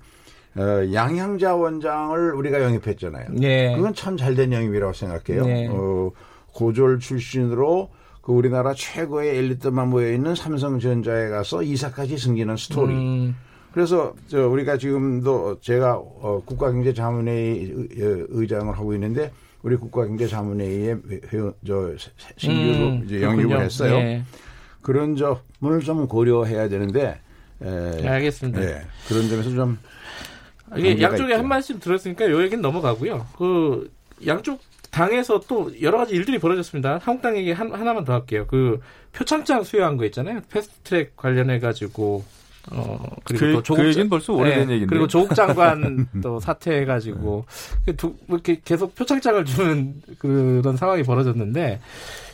[0.54, 3.28] 어, 양향자 원장을 우리가 영입했잖아요.
[3.30, 3.74] 네.
[3.74, 5.46] 그건 참 잘된 영입이라고 생각해요.
[5.46, 5.68] 네.
[5.70, 6.10] 어,
[6.52, 12.94] 고졸 출신으로 그 우리나라 최고의 엘리트만 모여 있는 삼성전자에 가서 이사까지 승기는 스토리.
[12.94, 13.36] 음.
[13.72, 17.72] 그래서 저 우리가 지금도 제가 어, 국가경제자문회의
[18.28, 20.96] 의장을 하고 있는데 우리 국가경제자문회의에
[21.32, 21.94] 회원 저
[22.36, 23.64] 신규로 음, 이제 영입을 그렇군요.
[23.64, 23.98] 했어요.
[23.98, 24.24] 네.
[24.82, 27.20] 그런 점을 좀 고려해야 되는데
[27.62, 27.70] 에,
[28.00, 28.60] 네, 알겠습니다.
[28.60, 29.78] 네, 그런 점에서 좀
[30.76, 31.38] 이게 양쪽에 있죠.
[31.38, 33.26] 한 말씀 들었으니까 요 얘기는 넘어가고요.
[33.38, 33.90] 그
[34.26, 34.60] 양쪽
[34.90, 36.98] 당에서 또 여러 가지 일들이 벌어졌습니다.
[37.02, 38.46] 한국당 얘기 한, 하나만 더 할게요.
[38.48, 38.80] 그
[39.12, 40.40] 표창장 수여한 거 있잖아요.
[40.50, 42.24] 패스트트랙 관련해 가지고
[42.70, 46.38] 어 그리고 그, 또 조국 그 얘기는 벌써 오래된 네, 얘기인데 그리고 조국 장관 또
[46.40, 47.44] 사퇴해 가지고
[47.96, 51.80] 두, 이렇게 계속 표창장을 주는 그런 상황이 벌어졌는데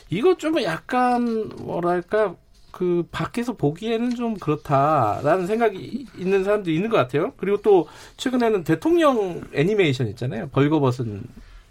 [0.09, 2.35] 이거 좀 약간 뭐랄까
[2.71, 7.33] 그 밖에서 보기에는 좀 그렇다라는 생각이 있는 사람도 있는 것 같아요.
[7.37, 10.49] 그리고 또 최근에는 대통령 애니메이션 있잖아요.
[10.49, 11.23] 벌거벗은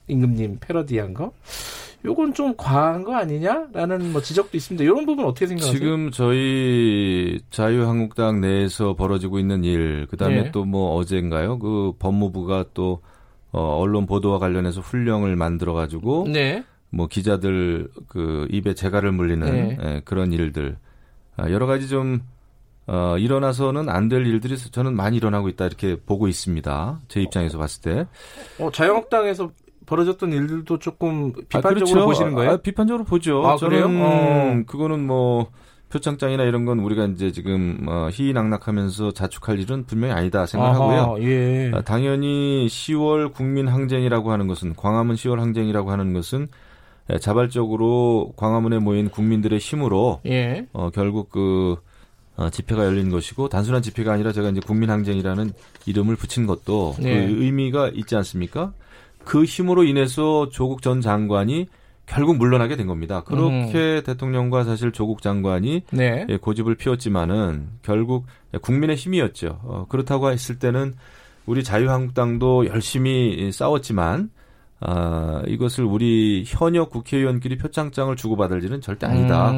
[0.08, 1.32] 임금님 패러디한 거.
[2.04, 4.84] 요건 좀 과한 거 아니냐라는 뭐 지적도 있습니다.
[4.84, 5.78] 이런 부분 어떻게 생각하세요?
[5.78, 10.50] 지금 저희 자유한국당 내에서 벌어지고 있는 일, 그다음에 네.
[10.52, 11.58] 또뭐 어제인가요?
[11.58, 13.00] 그 법무부가 또
[13.50, 16.62] 어, 언론 보도와 관련해서 훈령을 만들어 가지고 네.
[16.90, 19.78] 뭐 기자들 그 입에 재갈을 물리는 네.
[19.82, 20.76] 예, 그런 일들
[21.36, 22.20] 아, 여러 가지 좀
[22.86, 27.00] 어, 일어나서는 안 될 일들이 저는 많이 일어나고 있다 이렇게 보고 있습니다.
[27.08, 28.06] 제 입장에서 봤을 때.
[28.64, 29.50] 어, 자유한국당에서
[29.88, 32.04] 벌어졌던 일들도 조금 비판적으로 아, 그렇죠.
[32.04, 32.50] 보시는 거예요?
[32.52, 33.46] 아, 비판적으로 보죠.
[33.46, 34.04] 아, 저는 그래요?
[34.04, 34.62] 어.
[34.66, 35.46] 그거는 뭐
[35.88, 41.00] 표창장이나 이런 건 우리가 이제 지금 어, 희낙낙하면서 자축할 일은 분명히 아니다 생각하고요.
[41.00, 41.70] 아하, 예.
[41.74, 46.48] 아, 당연히 10월 국민 항쟁이라고 하는 것은 광화문 10월 항쟁이라고 하는 것은
[47.22, 50.66] 자발적으로 광화문에 모인 국민들의 힘으로 예.
[50.74, 51.76] 어, 결국 그
[52.36, 55.52] 어, 집회가 열린 것이고 단순한 집회가 아니라 제가 이제 국민 항쟁이라는
[55.86, 57.26] 이름을 붙인 것도 예.
[57.26, 58.74] 그 의미가 있지 않습니까?
[59.28, 61.66] 그 힘으로 인해서 조국 전 장관이
[62.06, 63.22] 결국 물러나게 된 겁니다.
[63.24, 64.02] 그렇게 음.
[64.02, 66.24] 대통령과 사실 조국 장관이 네.
[66.30, 68.24] 예, 고집을 피웠지만은 결국
[68.62, 69.60] 국민의 힘이었죠.
[69.64, 70.94] 어, 그렇다고 했을 때는
[71.44, 74.30] 우리 자유한국당도 열심히 싸웠지만
[74.80, 79.52] 아, 이것을 우리 현역 국회의원끼리 표창장을 주고받을 일은 절대 아니다.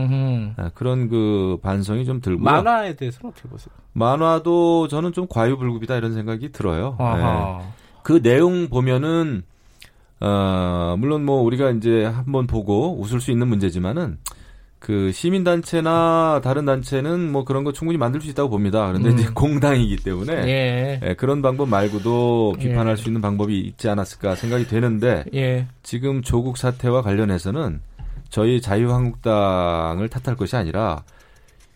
[0.57, 2.43] 아, 그런 그 반성이 좀 들고요.
[2.43, 3.73] 만화에 대해서는 어떻게 보세요?
[3.93, 6.97] 만화도 저는 좀 과유불급이다 이런 생각이 들어요.
[6.99, 7.65] 네.
[8.03, 9.45] 그 내용 보면은
[10.21, 14.19] 어, 물론 뭐 우리가 이제 한번 보고 웃을 수 있는 문제지만은
[14.79, 18.87] 그 시민단체나 다른 단체는 뭐 그런 거 충분히 만들 수 있다고 봅니다.
[18.89, 19.19] 그런데 음.
[19.19, 21.01] 이제 공당이기 때문에 예.
[21.03, 22.97] 예, 그런 방법 말고도 비판할 예.
[22.97, 25.67] 수 있는 방법이 있지 않았을까 생각이 되는데 예.
[25.83, 27.83] 지금 조국 사태와 관련해서는
[28.31, 31.05] 저희 자유한국당을 탓할 것이 아니라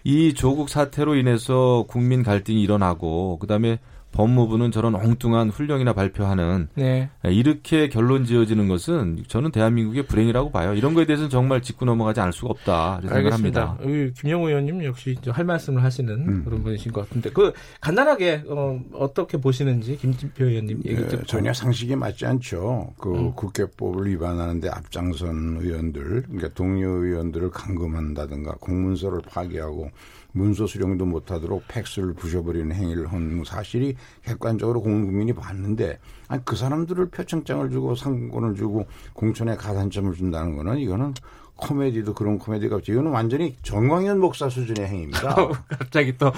[0.02, 3.78] 이 조국 사태로 인해서 국민 갈등이 일어나고 그다음에
[4.14, 7.10] 법무부는 저런 엉뚱한 훈령이나 발표하는 네.
[7.24, 10.72] 이렇게 결론 지어지는 것은 저는 대한민국의 불행이라고 봐요.
[10.74, 13.76] 이런 거에 대해서는 정말 짚고 넘어가지 않을 수가 없다 생각합니다.
[14.16, 16.44] 김영우 의원님 역시 할 말씀을 하시는 음.
[16.44, 21.52] 그런 분이신 것 같은데 그 간단하게 어, 떻게 보시는지 김진표 의원님 얘기 네, 듣고 전혀
[21.52, 22.94] 상식이 맞지 않죠.
[22.98, 23.32] 그 음.
[23.34, 29.90] 국회법을 위반하는데 앞장선 의원들 그러니까 동료 의원들을 감금한다든가 공문서를 파기하고
[30.34, 37.70] 문서 수령도 못하도록 팩스를 부셔버리는 행위를 한 사실이 객관적으로 국민이 봤는데 아니 그 사람들을 표창장을
[37.70, 41.14] 주고 상권을 주고 공천에 가산점을 준다는 거는 이거는
[41.56, 42.90] 코미디도 그런 코미디가 없지.
[42.90, 45.36] 이거는 완전히 정광현 목사 수준의 행위입니다.
[45.70, 46.32] 갑자기 또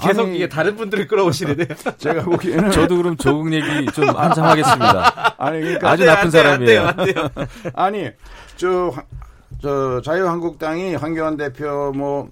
[0.00, 1.68] 계속 아니, 이게 다른 분들을 끌어오시는데
[1.98, 5.34] 제가 보기에는 저도 그럼 조국 얘기 좀 한참 하겠습니다.
[5.36, 6.80] 아니 그러니까 아주 나쁜 사람이에요.
[6.80, 7.46] 안 돼요, 안 돼요.
[7.76, 8.10] 아니
[8.56, 8.94] 저,
[9.60, 12.30] 저 자유한국당이 황교안 대표 뭐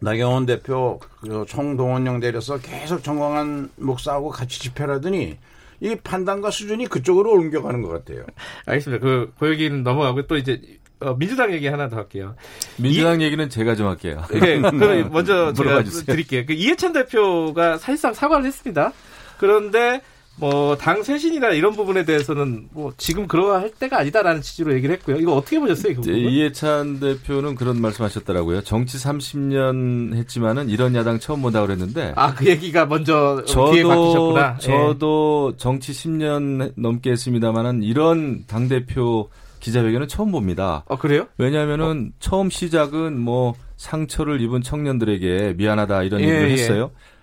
[0.00, 5.38] 나경원 대표 그 총동원령 내려서 계속 정광한 목사하고 같이 집회하더니
[5.80, 8.24] 이 판단과 수준이 그쪽으로 옮겨가는 것 같아요.
[8.66, 9.04] 알겠습니다.
[9.04, 10.60] 그, 그 얘기는 넘어가고 또 이제
[11.00, 12.34] 어, 민주당 얘기 하나 더 할게요.
[12.78, 14.22] 민주당 이, 얘기는 제가 좀 할게요.
[14.30, 16.44] 네, 그럼 먼저 제가 드릴게요.
[16.46, 18.92] 그 이해찬 대표가 사실상 사과를 했습니다.
[19.38, 20.00] 그런데
[20.36, 25.16] 뭐 당 쇄신이나 이런 부분에 대해서는 뭐 지금 그러할 때가 아니다라는 취지로 얘기를 했고요.
[25.16, 26.00] 이거 어떻게 보셨어요?
[26.00, 28.62] 그 이해찬 대표는 그런 말씀 하셨더라고요.
[28.62, 33.76] 정치 30년 했지만은 이런 야당 처음 보다 그랬는데 아 그 얘기가 먼저 저도.
[33.76, 34.58] 예.
[34.60, 35.56] 저도 예.
[35.56, 39.28] 정치 10년 넘게 했습니다만은 이런 당 대표
[39.60, 40.84] 기자회견은 처음 봅니다.
[40.88, 41.26] 아 그래요?
[41.38, 42.16] 왜냐하면은 어.
[42.18, 46.52] 처음 시작은 뭐 상처를 입은 청년들에게 미안하다 이런 예, 얘기를 예.
[46.54, 46.90] 했어요.
[46.92, 47.13] 예.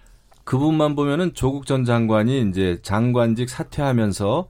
[0.44, 4.48] 그분만 보면은 조국 전 장관이 이제 장관직 사퇴하면서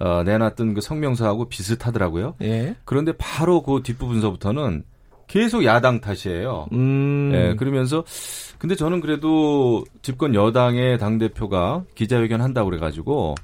[0.00, 2.34] 어, 내놨던 그 성명서하고 비슷하더라고요.
[2.42, 2.76] 예.
[2.84, 4.84] 그런데 바로 그 뒷부분서부터는
[5.26, 6.68] 계속 야당 탓이에요.
[6.72, 7.30] 음.
[7.34, 8.04] 예, 그러면서
[8.58, 13.34] 근데 저는 그래도 집권 여당의 당 대표가 기자회견 한다고 그래가지고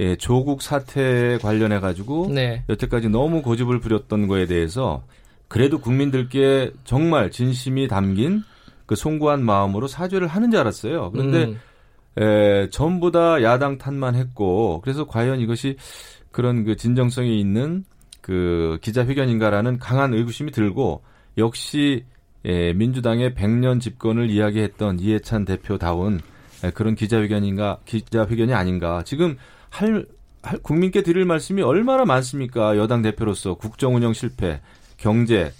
[0.00, 2.64] 예, 조국 사태 관련해 가지고 네.
[2.68, 5.02] 여태까지 너무 고집을 부렸던 거에 대해서
[5.48, 8.42] 그래도 국민들께 정말 진심이 담긴
[8.86, 11.10] 그 송구한 마음으로 사죄를 하는 줄 알았어요.
[11.12, 12.22] 그런데 음.
[12.22, 15.76] 에, 전부 다 야당 탓만 했고 그래서 과연 이것이
[16.30, 17.84] 그런 그 진정성이 있는
[18.20, 21.02] 그 기자회견인가라는 강한 의구심이 들고
[21.38, 22.04] 역시
[22.44, 26.20] 에, 민주당의 100년 집권을 이야기했던 이해찬 대표다운
[26.62, 29.36] 에, 그런 기자회견인가 기자회견이 아닌가 지금
[29.70, 30.06] 할,
[30.42, 34.60] 할 국민께 드릴 말씀이 얼마나 많습니까 여당 대표로서 국정운영 실패
[34.96, 35.52] 경제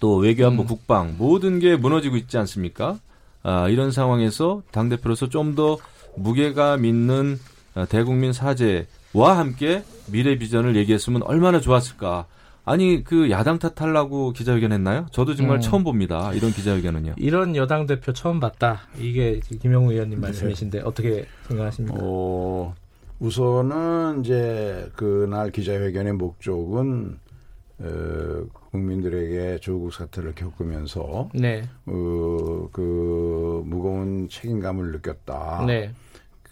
[0.00, 0.66] 또 외교안보 음.
[0.66, 2.98] 국방 모든 게 무너지고 있지 않습니까?
[3.42, 5.78] 아, 이런 상황에서 당 대표로서 좀 더
[6.16, 7.38] 무게감 있는
[7.74, 12.26] 아, 대국민 사죄와 함께 미래 비전을 얘기했으면 얼마나 좋았을까.
[12.64, 15.06] 아니 그 야당 탓하려고 기자회견 했나요?
[15.12, 15.60] 저도 정말 음.
[15.60, 16.32] 처음 봅니다.
[16.34, 17.14] 이런 기자회견은요.
[17.16, 18.82] 이런 여당 대표 처음 봤다.
[18.98, 20.26] 이게 김영우 의원님 네.
[20.26, 20.84] 말씀이신데 네.
[20.84, 21.98] 어떻게 생각하십니까?
[22.00, 22.74] 어,
[23.18, 27.18] 우선은 이제 그날 기자회견의 목적은
[27.80, 31.62] 어, 국민들에게 조국 사태를 겪으면서 네.
[31.86, 35.64] 어, 그 무거운 책임감을 느꼈다.
[35.66, 35.92] 네.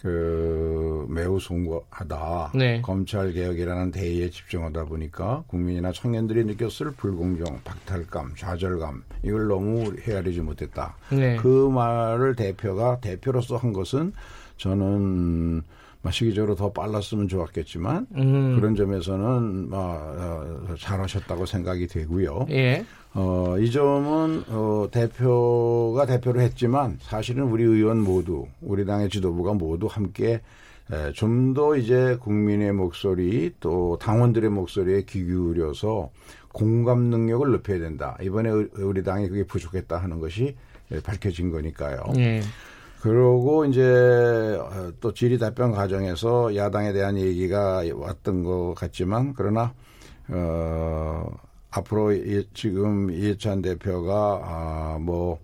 [0.01, 2.51] 그 매우 송구하다.
[2.55, 2.81] 네.
[2.81, 10.95] 검찰 개혁이라는 대의에 집중하다 보니까 국민이나 청년들이 느꼈을 불공정, 박탈감, 좌절감 이걸 너무 헤아리지 못했다.
[11.11, 11.35] 네.
[11.35, 14.13] 그 말을 대표가 대표로서 한 것은
[14.55, 15.63] 저는
[16.11, 18.55] 시기적으로 더 빨랐으면 좋았겠지만 음.
[18.55, 22.47] 그런 점에서는 어, 잘하셨다고 생각이 되고요.
[22.51, 22.85] 예.
[23.13, 29.87] 어, 이 점은 어, 대표가 대표를 했지만 사실은 우리 의원 모두 우리 당의 지도부가 모두
[29.87, 30.41] 함께
[31.13, 36.09] 좀 더 이제 국민의 목소리 또 당원들의 목소리에 귀 기울여서
[36.51, 38.17] 공감 능력을 높여야 된다.
[38.21, 40.55] 이번에 우리 당이 그게 부족했다 하는 것이
[41.03, 42.03] 밝혀진 거니까요.
[42.17, 42.41] 예.
[43.01, 49.73] 그러고 이제 어, 또 질의 답변 과정에서 야당에 대한 얘기가 왔던 것 같지만 그러나
[50.27, 51.25] 어
[51.71, 55.39] 앞으로 이, 지금 이해찬 대표가 아뭐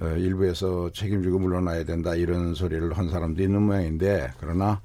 [0.00, 4.80] 어, 일부에서 책임지고 물러나야 된다 이런 소리를 한 사람도 있는 모양인데 그러나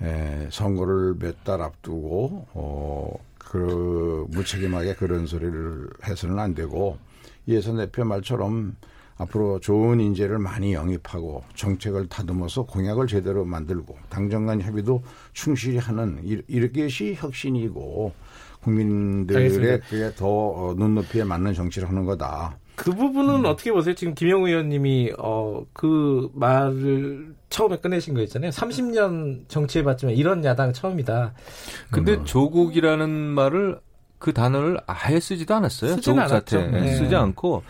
[0.00, 6.96] 에, 선거를 몇 달 앞두고 어, 그 무책임하게 그런 소리를 해서는 안 되고
[7.46, 8.76] 이해선 대표 말처럼
[9.16, 15.02] 앞으로 좋은 인재를 많이 영입하고 정책을 다듬어서 공약을 제대로 만들고 당정 간 협의도
[15.32, 18.12] 충실히 하는 이렇게이 혁신이고
[18.62, 22.56] 국민들의 그게 더 어, 눈높이에 맞는 정치를 하는 거다.
[22.74, 23.44] 그 부분은 음.
[23.44, 23.94] 어떻게 보세요?
[23.94, 28.50] 지금 김영우 의원님이 어, 그 말을 처음에 꺼내신 거 있잖아요.
[28.50, 31.34] 30년 정치해봤지만 이런 야당 처음이다.
[31.90, 32.24] 근데 음.
[32.24, 33.78] 조국이라는 말을
[34.18, 36.00] 그 단어를 아예 쓰지도 않았어요.
[36.00, 36.94] 조국 사태 네.
[36.94, 37.62] 쓰지 않고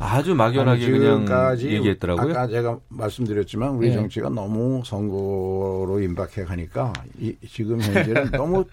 [0.00, 1.26] 아주 막연하게 그냥
[1.60, 2.30] 얘기했더라고요.
[2.32, 3.94] 아까 제가 말씀드렸지만 우리 네.
[3.94, 8.64] 정치가 너무 선거로 임박해 가니까 이, 지금 현재는 너무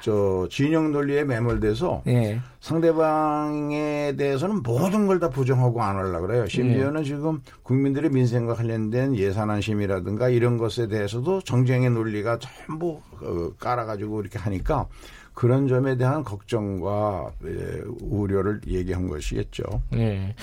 [0.00, 2.40] 저 진영 논리에 매몰돼서 예.
[2.60, 6.46] 상대방에 대해서는 모든 걸 다 부정하고 안 하려고 그래요.
[6.48, 7.04] 심지어는 예.
[7.04, 14.86] 지금 국민들의 민생과 관련된 예산안심이라든가 이런 것에 대해서도 정쟁의 논리가 전부 어, 깔아가지고 이렇게 하니까
[15.34, 19.62] 그런 점에 대한 걱정과 예, 우려를 얘기한 것이겠죠.
[19.90, 20.34] 네.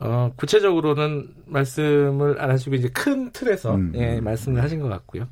[0.00, 3.92] 어, 구체적으로는 말씀을 안 하시고 이제 큰 틀에서 음.
[3.94, 5.28] 예, 말씀을 하신 것 같고요.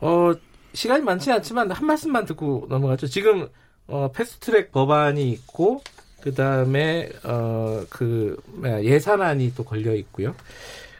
[0.00, 0.32] 어,
[0.74, 3.06] 시간이 많지 않지만 한 말씀만 듣고 넘어가죠.
[3.06, 3.48] 지금
[3.88, 5.80] 어, 패스트트랙 법안이 있고
[6.20, 10.34] 그 다음에 어, 그 예산안이 또 걸려 있고요.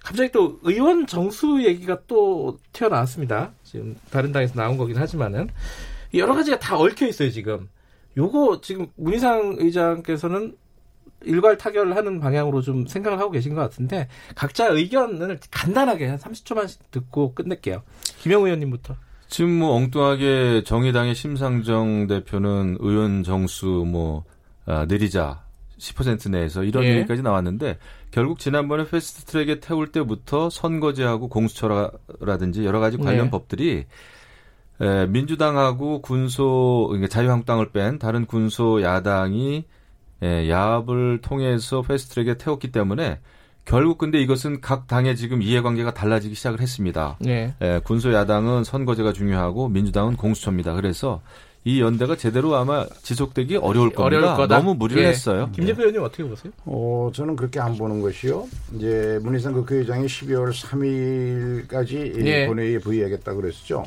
[0.03, 3.53] 갑자기 또 의원 정수 얘기가 또 튀어나왔습니다.
[3.65, 5.49] 지금 다른 당에서 나온 거긴 하지만은
[6.15, 7.69] 여러 가지가 다 얽혀 있어요 지금.
[8.17, 10.57] 요거 지금 문희상 의장께서는
[11.23, 17.35] 일괄 타결하는 방향으로 좀 생각을 하고 계신 것 같은데 각자 의견을 간단하게 한 30초만씩 듣고
[17.35, 17.83] 끝낼게요.
[18.19, 18.97] 김영우 의원님부터.
[19.29, 24.25] 지금 뭐 엉뚱하게 정의당의 심상정 대표는 의원 정수 뭐
[24.67, 25.45] 아, 내리자
[25.79, 26.97] 10% 내에서 이런 예.
[26.97, 27.79] 얘기까지 나왔는데
[28.11, 33.31] 결국 지난번에 패스트트랙에 태울 때부터 선거제하고 공수처라든지 여러 가지 관련 예.
[33.31, 33.87] 법들이
[34.81, 39.65] 에, 민주당하고 군소 그러니까 자유한국당을 뺀 다른 군소 야당이
[40.23, 43.19] 에, 야합을 통해서 패스트트랙에 태웠기 때문에
[43.65, 47.17] 결국 근데 이것은 각 당의 지금 이해관계가 달라지기 시작을 했습니다.
[47.21, 47.53] 네.
[47.61, 50.75] 예, 군소 야당은 선거제가 중요하고 민주당은 공수처입니다.
[50.75, 51.21] 그래서
[51.65, 54.19] 이 연대가 제대로 아마 지속되기 어려울 겁니다.
[54.19, 54.59] 어려울 거다.
[54.59, 55.09] 너무 무리를 예.
[55.09, 55.51] 했어요.
[55.53, 56.53] 김재표 의원님 어떻게 보세요?
[56.65, 58.47] 어, 저는 그렇게 안 보는 것이요.
[58.77, 62.47] 이제 문희상 국회의장이 12월 3일까지 예.
[62.47, 63.83] 본회의에 부의하겠다 그랬었죠.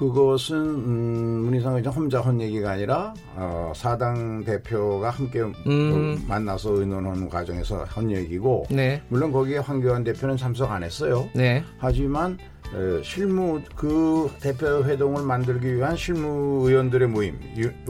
[0.00, 6.24] 그것은 음, 문희상 의장 혼자 한 얘기가 아니라 어, 사당 대표가 함께 음.
[6.26, 9.02] 만나서 의논하는 과정에서 한 얘기고 네.
[9.08, 11.28] 물론 거기에 황교안 대표는 참석 안 했어요.
[11.34, 11.62] 네.
[11.76, 12.38] 하지만
[12.74, 17.38] 에, 실무 그 대표 회동을 만들기 위한 실무 의원들의 모임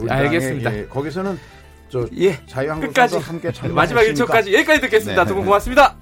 [0.08, 0.78] 알겠습니다.
[0.78, 1.38] 예, 거기서는
[1.88, 5.22] 저 예, 자유한국당도 함께 마지막 1초까지 여기까지 듣겠습니다.
[5.22, 5.28] 네.
[5.28, 5.96] 두분 고맙습니다.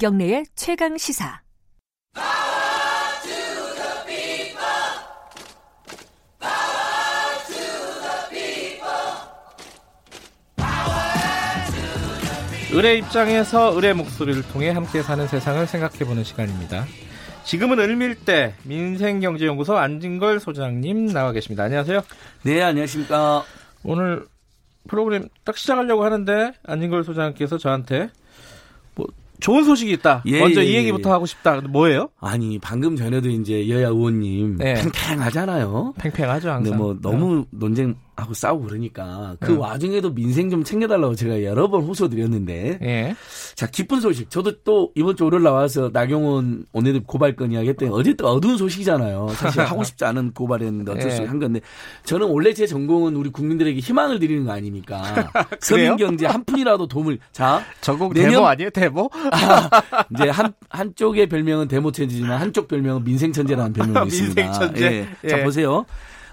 [0.00, 1.42] 김경래의 최강 시사.
[12.72, 16.86] 을의 입장에서 을의 목소리를 통해 함께 사는 세상을 생각해보는 시간입니다.
[17.44, 21.64] 지금은 을밀대 민생경제연구소 안진걸 소장님 나와 계십니다.
[21.64, 22.00] 안녕하세요.
[22.44, 23.44] 네, 안녕하십니까.
[23.84, 24.26] 오늘
[24.88, 28.08] 프로그램 딱 시작하려고 하는데 안진걸 소장님께서 저한테
[29.40, 30.22] 좋은 소식이 있다.
[30.26, 31.12] 예, 먼저 예, 이 얘기부터 예.
[31.12, 31.60] 하고 싶다.
[31.60, 32.08] 뭐예요?
[32.20, 34.74] 아니 방금 전에도 이제 여야 의원님 네.
[34.74, 35.94] 팽팽하잖아요.
[35.98, 36.62] 팽팽하죠 항상.
[36.62, 37.44] 근데 뭐 너무 네.
[37.50, 39.58] 논쟁 하고 싸우고 그러니까 그 네.
[39.58, 42.78] 와중에도 민생 좀 챙겨달라고 제가 여러 번 호소드렸는데.
[42.80, 43.16] 네.
[43.54, 44.30] 자 기쁜 소식.
[44.30, 48.56] 저도 또 이번 주 월요일 나와서 나경원 오늘도 고발 건 이야기 했더니 어제 또 어두운
[48.56, 49.28] 소식이잖아요.
[49.34, 51.28] 사실 하고 싶지 않은 고발이었는데 어쩔 수 없이 네.
[51.28, 51.60] 한 건데.
[52.04, 55.02] 저는 원래 제 전공은 우리 국민들에게 희망을 드리는 거 아닙니까?
[55.60, 57.18] 서민 경제 한 푼이라도 도움을.
[57.32, 58.70] 자 전공 내년, 대모 아니에요?
[58.70, 59.10] 대모?
[59.32, 59.70] 아,
[60.14, 64.42] 이제 한 한쪽의 별명은 대모 천재지만 한쪽 별명은 민생 천재라는 별명이 있습니다.
[64.42, 64.84] 민생 천재.
[64.84, 65.08] 예.
[65.24, 65.28] 예.
[65.28, 65.84] 자 보세요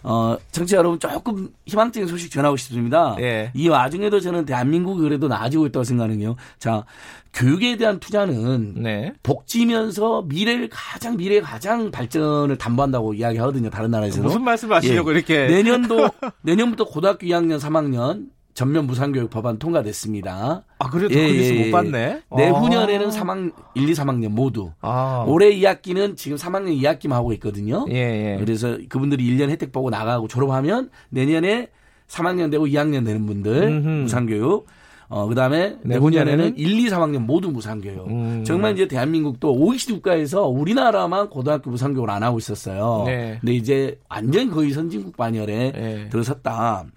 [0.09, 3.17] 어, 청취자 여러분 조금 희망적인 소식 전하고 싶습니다.
[3.19, 3.51] 예.
[3.53, 6.37] 이 와중에도 저는 대한민국이 그래도 나아지고 있다고 생각하는요.
[6.59, 6.85] 자,
[7.33, 9.11] 교육에 대한 투자는 네.
[9.21, 13.69] 복지면서 미래를 가장 미래 가장 발전을 담보한다고 이야기하거든요.
[13.69, 15.15] 다른 나라에서는 무슨 말씀 하시려고 예.
[15.17, 16.07] 이렇게 내년도
[16.41, 18.27] 내년부터 고등학교 2학년, 3학년
[18.57, 20.63] 전면 무상교육 법안 통과됐습니다.
[20.79, 22.21] 아, 그래도 예, 그 뉴스 예, 못 봤네.
[22.35, 23.09] 내후년에는 아.
[23.11, 24.71] 3학 1, 2, 3학년 모두.
[24.81, 25.23] 아.
[25.27, 27.85] 올해 2학기는 지금 3학년 2학기만 하고 있거든요.
[27.91, 28.37] 예, 예.
[28.39, 31.67] 그래서 그분들이 1년 혜택 보고 나가고 졸업하면 내년에
[32.07, 33.87] 3학년 되고 2학년 되는 분들 음흠.
[33.89, 34.65] 무상교육.
[35.09, 38.07] 어, 그 다음에 내후년에는 1, 2, 3학년 모두 무상교육.
[38.07, 38.43] 음.
[38.43, 43.03] 정말 이제 대한민국도 OECD 국가에서 우리나라만 고등학교 무상교육을 안 하고 있었어요.
[43.05, 43.37] 네.
[43.39, 46.09] 근데 이제 완전 거의 선진국 반열에 네.
[46.09, 46.87] 들어섰다.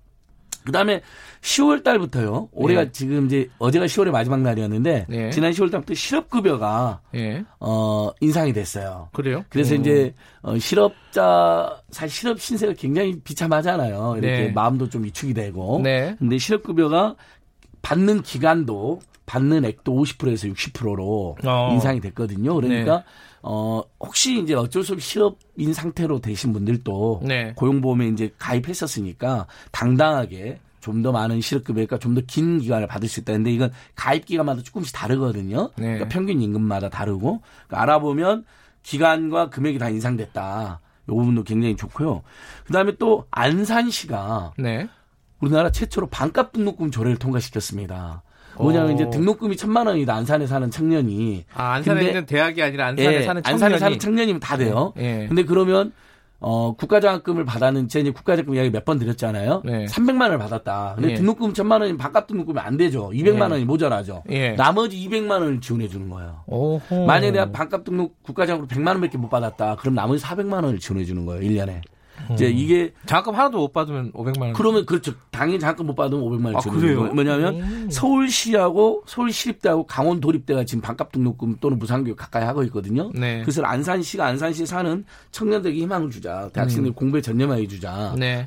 [0.70, 1.02] 그 다음에
[1.40, 2.48] 10월 달부터요.
[2.52, 2.92] 올해가 네.
[2.92, 5.30] 지금 이제 어제가 10월의 마지막 날이었는데 네.
[5.30, 7.42] 지난 10월 달부터 실업 급여가 네.
[7.58, 9.08] 어 인상이 됐어요.
[9.12, 9.44] 그래요?
[9.48, 9.80] 그래서 음.
[9.80, 14.14] 이제 어, 실업자 사실 실업 신세가 굉장히 비참하잖아요.
[14.18, 14.52] 이렇게 네.
[14.52, 15.80] 마음도 좀 위축이 되고.
[15.82, 16.14] 네.
[16.20, 17.16] 근데 실업 급여가
[17.82, 21.68] 받는 기간도 받는 액도 50%에서 60%로 어.
[21.72, 22.54] 인상이 됐거든요.
[22.54, 23.04] 그러니까 네.
[23.42, 27.52] 어 혹시 이제 어쩔 수 없이 실업인 상태로 되신 분들도 네.
[27.56, 33.50] 고용보험에 이제 가입했었으니까 당당하게 좀 더 많은 실업급여가 좀 더 긴 기간을 받을 수 있다는데
[33.52, 35.70] 이건 가입 기간마다 조금씩 다르거든요.
[35.76, 35.84] 네.
[35.84, 38.44] 그러니까 평균 임금마다 다르고 그러니까 알아보면
[38.82, 40.80] 기간과 금액이 다 인상됐다.
[41.06, 42.22] 이 부분도 굉장히 좋고요.
[42.66, 44.88] 그다음에 또 안산시가 네.
[45.40, 48.22] 우리나라 최초로 반값 등록금 조례를 통과시켰습니다.
[48.62, 49.10] 뭐냐면 이제 어.
[49.10, 51.44] 등록금이 천만 원이다 안산에 사는 청년이.
[51.54, 53.54] 아 안산에 있는 대학이 아니라 안산에 예, 사는 청년이.
[53.64, 54.92] 안산에 사는 청년이면 다 돼요.
[54.98, 55.26] 예.
[55.28, 55.92] 근데 그러면
[56.42, 59.60] 어, 국가장학금을 받았는, 제가 이제 국가장학금 이야기 몇 번 드렸잖아요.
[59.62, 59.84] 네.
[59.84, 60.92] 300만 원을 받았다.
[60.94, 61.14] 근데 네.
[61.16, 63.10] 등록금 1000만 원이 반값 등록금이 안 되죠.
[63.10, 63.52] 200만 네.
[63.52, 64.22] 원이 모자라죠.
[64.26, 64.54] 네.
[64.56, 66.40] 나머지 200만 원을 지원해 주는 거예요.
[66.46, 67.04] 오호.
[67.04, 69.76] 만약에 내가 반값 등록 국가장학금 100만 원밖에 못 받았다.
[69.76, 71.42] 그럼 나머지 400만 원을 지원해 주는 거예요.
[71.46, 71.82] 1년에.
[72.34, 72.52] 이제 음.
[72.56, 74.52] 이게 장학금 하나도 못 받으면 500만 원.
[74.52, 75.12] 그러면 그렇죠.
[75.30, 77.14] 당연히 장학금 못 받으면 500만 원 주는 아, 거예요.
[77.14, 77.88] 뭐냐면 음.
[77.90, 83.10] 서울시하고 서울시립대하고 강원도립대가 지금 반값 등록금 또는 무상교육 가까이 하고 있거든요.
[83.14, 83.40] 네.
[83.42, 86.48] 그래서 안산시가 안산시에 사는 청년들에게 희망을 주자.
[86.52, 86.94] 대학생들 음.
[86.94, 88.46] 공부에 전념하게 주자라는 네.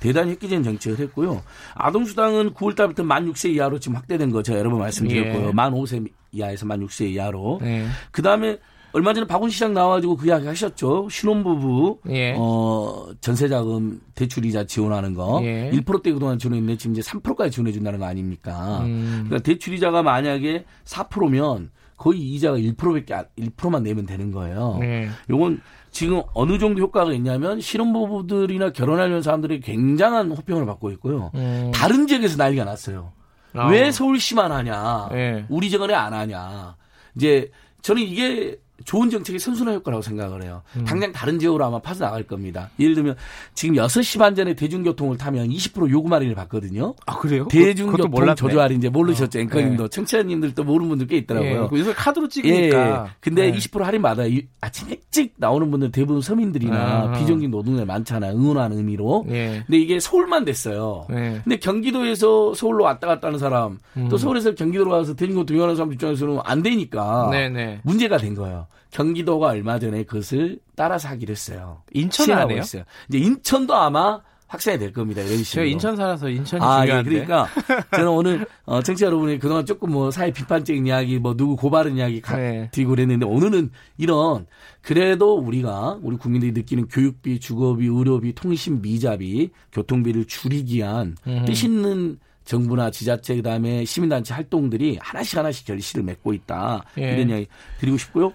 [0.00, 1.42] 대단히 획기적인 정책을 했고요.
[1.74, 5.48] 아동수당은 9월 달부터 만 6세 이하로 지금 확대된 거 제가 여러 번 말씀드렸고요.
[5.48, 5.52] 예.
[5.52, 7.58] 만 5세 이하에서 만 6세 이하로.
[7.62, 7.86] 네.
[8.10, 8.58] 그 다음에
[8.92, 11.08] 얼마 전에 박훈 시장 나와가지고 그 이야기 하셨죠.
[11.10, 12.34] 신혼부부 예.
[12.38, 15.70] 어 전세자금 대출이자 지원하는 거 예.
[15.72, 18.80] 1%대 그동안 지원했는데 지금 이제 3%까지 지원해 준다는 거 아닙니까?
[18.82, 19.24] 음.
[19.26, 24.78] 그러니까 대출이자가 만약에 4%면 거의 이자가 1%밖에 1%만 내면 되는 거예요.
[24.82, 25.08] 예.
[25.30, 31.30] 요건 지금 어느 정도 효과가 있냐면 신혼부부들이나 결혼하려는 사람들이 굉장한 호평을 받고 있고요.
[31.34, 31.70] 음.
[31.74, 33.12] 다른 지역에서 난리가 났어요.
[33.54, 33.68] 아.
[33.68, 35.10] 왜 서울시만 하냐?
[35.12, 35.44] 예.
[35.48, 36.76] 우리 지역에 안 하냐?
[37.14, 37.50] 이제
[37.82, 40.62] 저는 이게 좋은 정책의 선순환 효과라고 생각을 해요.
[40.76, 40.84] 음.
[40.84, 42.70] 당장 다른 지역으로 아마 파서 나갈 겁니다.
[42.80, 43.16] 예를 들면
[43.54, 46.94] 지금 6시 반 전에 대중교통을 타면 20% 요금 할인을 받거든요.
[47.06, 47.46] 아, 그래요?
[47.48, 49.38] 대중교통 조조 할인 이제 모르셨죠.
[49.38, 49.42] 어.
[49.42, 49.84] 앵커님도.
[49.84, 49.88] 네.
[49.88, 51.68] 청취자님들도 모르는 분들 꽤 있더라고요.
[51.72, 51.78] 예.
[51.78, 53.04] 요새 카드로 찍으니까.
[53.06, 53.10] 예.
[53.20, 53.58] 근데 네.
[53.58, 54.40] 20% 할인 받아요.
[54.60, 57.12] 아침 일찍 나오는 분들 대부분 서민들이나 아.
[57.12, 58.34] 비정규 노동자 많잖아요.
[58.34, 59.24] 응원하는 의미로.
[59.28, 59.62] 예.
[59.66, 61.06] 근데 이게 서울만 됐어요.
[61.10, 61.40] 예.
[61.44, 64.08] 근데 경기도에서 서울로 왔다 갔다 하는 사람 음.
[64.08, 67.48] 또 서울에서 경기도로 가서 대중교통 이용하는 사람 입장에서는 안 되니까 네네.
[67.48, 67.80] 네.
[67.84, 68.66] 문제가 된 거예요.
[68.92, 71.82] 경기도가 얼마 전에 그것을 따라서 하기로 했어요.
[71.92, 72.60] 인천 안에요?
[72.60, 72.84] 있어요.
[73.08, 75.22] 이제 인천도 아마 확산이 될 겁니다.
[75.22, 75.46] 이런 식으로.
[75.46, 77.10] 제가 인천 살아서 인천이 아, 예, 중요한데.
[77.10, 77.48] 예, 그러니까
[77.96, 82.20] 저는 오늘 어, 청취자 여러분이 그동안 조금 뭐 사회 비판적인 이야기, 뭐 누구 고발은 이야기
[82.20, 82.68] 가, 네.
[82.70, 84.46] 드리고 그랬는데 오늘은 이런
[84.82, 91.44] 그래도 우리가 우리 국민들이 느끼는 교육비, 주거비, 의료비, 통신 비자비, 교통비를 줄이기 위한 음.
[91.46, 97.14] 뜻 있는 정부나 지자체 그다음에 시민단체 활동들이 하나씩 하나씩 결실을 맺고 있다 예.
[97.14, 97.46] 이런 이야기
[97.80, 98.32] 드리고 싶고요.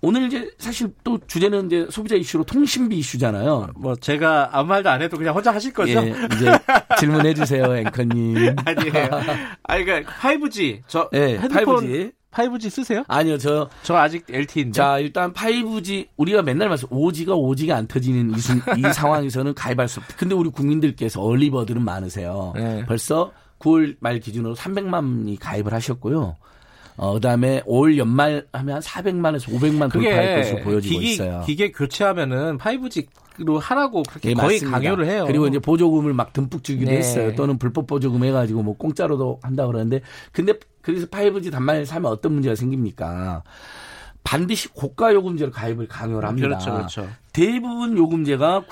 [0.00, 3.70] 오늘 이제 사실 또 주제는 이제 소비자 이슈로 통신비 이슈잖아요.
[3.76, 5.92] 뭐 제가 아무 말도 안 해도 그냥 혼자 하실 거죠?
[5.92, 6.50] 예, 이제
[6.98, 8.54] 질문해 주세요, 앵커님.
[8.64, 9.08] 아니에요.
[9.64, 13.02] 아니 그러니까 5G 저 예, 헤드폰 5G 5G 쓰세요?
[13.08, 13.68] 아니요, 저.
[13.82, 14.72] 저 아직 LTE인데.
[14.76, 19.88] 자, 일단 5G, 우리가 맨날 말씀, 5G가 5G가 안 터지는 이, 순, 이 상황에서는 가입할
[19.88, 20.16] 수 없다.
[20.18, 22.52] 근데 우리 국민들께서 얼리버들은 많으세요.
[22.54, 22.84] 네.
[22.86, 26.36] 벌써 9월 말 기준으로 300만이 가입을 하셨고요.
[26.96, 31.42] 어, 그다음에 올 연말 하면 한 400만에서 500만 돌파할 것으로 보여지고 기기, 있어요.
[31.46, 34.78] 기계 교체하면은 5G로 하라고 그렇게 네, 거의 맞습니다.
[34.78, 35.24] 강요를 해요.
[35.26, 36.98] 그리고 이제 보조금을 막 듬뿍 주기도 네.
[36.98, 37.34] 했어요.
[37.34, 40.00] 또는 불법 보조금 해가지고 뭐 공짜로도 한다 그러는데
[40.32, 43.42] 근데 그래서 5G 단말을 사면 어떤 문제가 생깁니까?
[44.26, 46.48] 반드시 고가 요금제로 가입을 강요를 합니다.
[46.48, 47.08] 그렇죠, 그렇죠.
[47.32, 48.64] 대부분 요금제가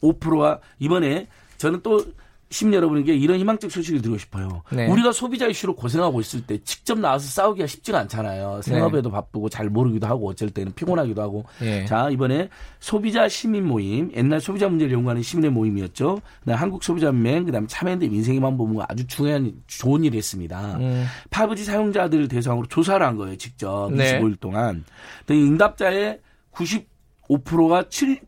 [0.00, 1.26] 95%가 이번에
[1.56, 2.04] 저는 또
[2.50, 4.62] 시민 여러분에게 이런 희망적 소식을 드리고 싶어요.
[4.72, 4.88] 네.
[4.88, 8.60] 우리가 소비자 이슈로 고생하고 있을 때 직접 나와서 싸우기가 쉽지가 않잖아요.
[8.62, 9.12] 생업에도 네.
[9.12, 11.44] 바쁘고 잘 모르기도 하고 어쩔 때는 피곤하기도 하고.
[11.60, 11.84] 네.
[11.86, 12.48] 자 이번에
[12.80, 16.20] 소비자 시민 모임, 옛날 소비자 문제를 연구하는 시민의 모임이었죠.
[16.40, 20.76] 그다음 한국 소비자연맹, 그다음 참여연대 민생희망 본부가 아주 중요한 좋은 일을 했습니다.
[20.78, 21.06] 음.
[21.30, 23.36] 5G 사용자들 대상으로 조사를 한 거예요.
[23.36, 24.84] 직접 25일 동안.
[25.30, 26.18] 응답자의
[26.52, 28.20] 95%가 7.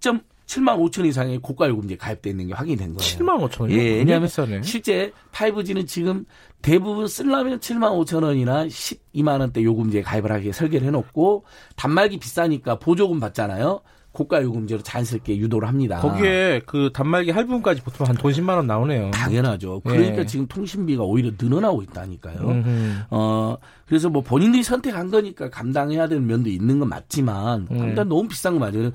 [0.46, 2.98] 7만 5천 이상의 고가 요금제 가입돼 있는 게 확인이 된 거예요.
[2.98, 3.70] 7만 5천이요?
[3.72, 4.28] 예, 왜냐하면.
[4.62, 6.24] 실제 5G는 지금
[6.60, 11.44] 대부분 쓰려면 7만 5천 원이나 12만 원대 요금제에 가입을 하게 설계를 해놓고
[11.76, 13.80] 단말기 비싸니까 보조금 받잖아요.
[14.12, 15.98] 고가 요금제로 자연스럽게 유도를 합니다.
[16.00, 19.10] 거기에 그 단말기 할부금까지 보통 한 돈 10만 원 나오네요.
[19.10, 19.80] 당연하죠.
[19.80, 20.26] 그러니까 예.
[20.26, 22.40] 지금 통신비가 오히려 늘어나고 있다니까요.
[22.40, 22.94] 음흠.
[23.08, 27.88] 어 그래서 뭐 본인들이 선택한 거니까 감당해야 되는 면도 있는 건 맞지만 음.
[27.88, 28.90] 일단 너무 비싼 거 맞아요.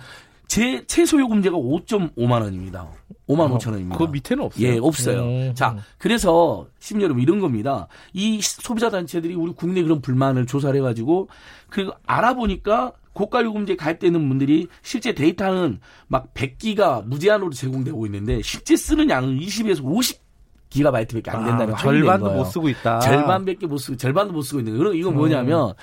[0.47, 2.87] 제 최소 요금제가 5.5만 원입니다.
[3.27, 3.97] 5만 어, 5천 원입니다.
[3.97, 4.67] 그 밑에는 없어요.
[4.67, 5.21] 예, 없어요.
[5.23, 5.51] 음.
[5.53, 7.87] 자, 그래서 심리 여러분 이런 겁니다.
[8.13, 11.27] 이 소비자 단체들이 우리 국내 그런 불만을 조사를 해가지고
[11.69, 19.09] 그 알아보니까 고가 요금제 가입되는 분들이 실제 데이터는 막 100기가 무제한으로 제공되고 있는데 실제 쓰는
[19.09, 20.21] 양은 20에서 50
[20.69, 22.99] 기가바이트밖에 안 된다는 아, 절반도 못 쓰고 있다.
[22.99, 24.93] 절반밖에 못 쓰고 절반도 못 쓰고 있는 거예요.
[24.93, 25.73] 이건 뭐냐면 음.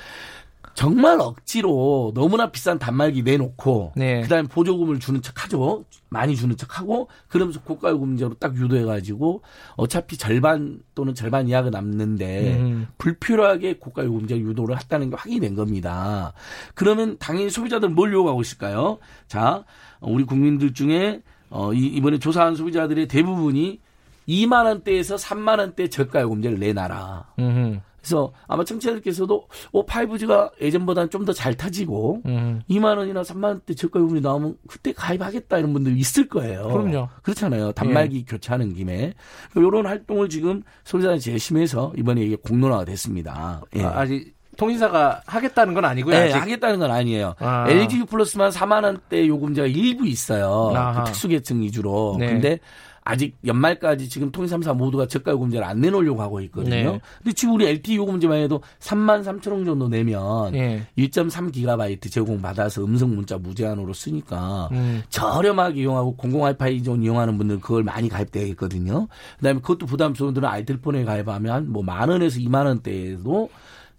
[0.75, 4.21] 정말 억지로 너무나 비싼 단말기 내놓고 네.
[4.23, 5.85] 그다음에 보조금을 주는 척하죠.
[6.09, 9.43] 많이 주는 척하고 그러면서 고가 요금제로 딱 유도해가지고
[9.77, 12.89] 어차피 절반 또는 절반 이하가 남는데 음.
[12.99, 16.33] 불필요하게 고가 요금제 유도를 했다는 게 확인된 겁니다.
[16.75, 18.99] 그러면 당연히 소비자들은 뭘 요구하고 있을까요?
[19.29, 19.65] 자,
[20.01, 23.81] 우리 국민들 중에 어, 이번에 조사한 소비자들의 대부분이
[24.29, 27.27] 2만 원대에서 3만 원대 저가 요금제를 내놔라.
[27.39, 27.81] 음.
[28.05, 32.61] 그래서 아마 청취자들께서도 오 5G가 예전보다는 좀 더 잘 타지고 음.
[32.69, 36.69] 2만 원이나 3만 원대 저가 요금이 나오면 그때 가입하겠다 이런 분들 있을 거예요.
[36.69, 37.09] 그럼요.
[37.23, 37.73] 그렇잖아요.
[37.73, 38.25] 단말기 예.
[38.25, 39.15] 교체하는 김에
[39.57, 43.63] 이런 활동을 지금 소비자단체 열심히 해서 이번에 이게 공론화가 됐습니다.
[43.77, 43.83] 예.
[43.85, 46.15] 아, 아직 통신사가 하겠다는 건 아니고요.
[46.15, 46.31] 네.
[46.33, 47.35] 하겠다는 건 아니에요.
[47.39, 47.65] 아.
[47.69, 50.73] LG 플러스만 4만 원대 요금제가 일부 있어요.
[50.99, 52.17] 그 특수계층 위주로.
[52.21, 52.27] 네.
[52.29, 52.61] 근데
[53.07, 56.93] 아직 연말까지 지금 통신삼사 모두가 저가 요금제를 안 내놓으려고 하고 있거든요.
[56.93, 57.01] 네.
[57.19, 60.87] 근데 지금 우리 LTE 요금제만 해도 3만 3천 원 정도 내면 네.
[60.97, 65.03] 1.3 기가바이트 제공 받아서 음성 문자 무제한으로 쓰니까 음.
[65.11, 69.07] 저렴하게 이용하고 공공 와이파이 좀 이용하는 분들 그걸 많이 가입되겠거든요.
[69.37, 73.51] 그다음에 그것도 부담스러운 분들은 아이들폰에 가입하면 뭐 만 원에서 2만 원대에도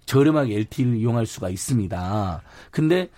[0.07, 2.41] 저렴하게 LTE를 이용할 수가 있습니다.
[2.71, 3.09] 근데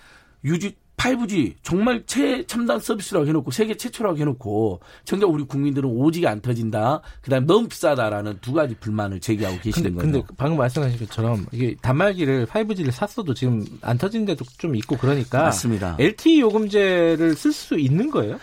[0.43, 7.01] 유지 5G 정말 최첨단 서비스라고 해놓고 세계 최초라고 해놓고 정작 우리 국민들은 오지가 안 터진다.
[7.21, 10.11] 그다음에 너무 비싸다라는 두 가지 불만을 제기하고 계시는 거예요.
[10.11, 15.43] 근데 방금 말씀하신 것처럼 이게 단말기를 5G를 샀어도 지금 안 터진 데도 좀 있고 그러니까
[15.43, 15.97] 맞습니다.
[15.99, 18.39] LTE 요금제를 쓸 수 있는 거예요?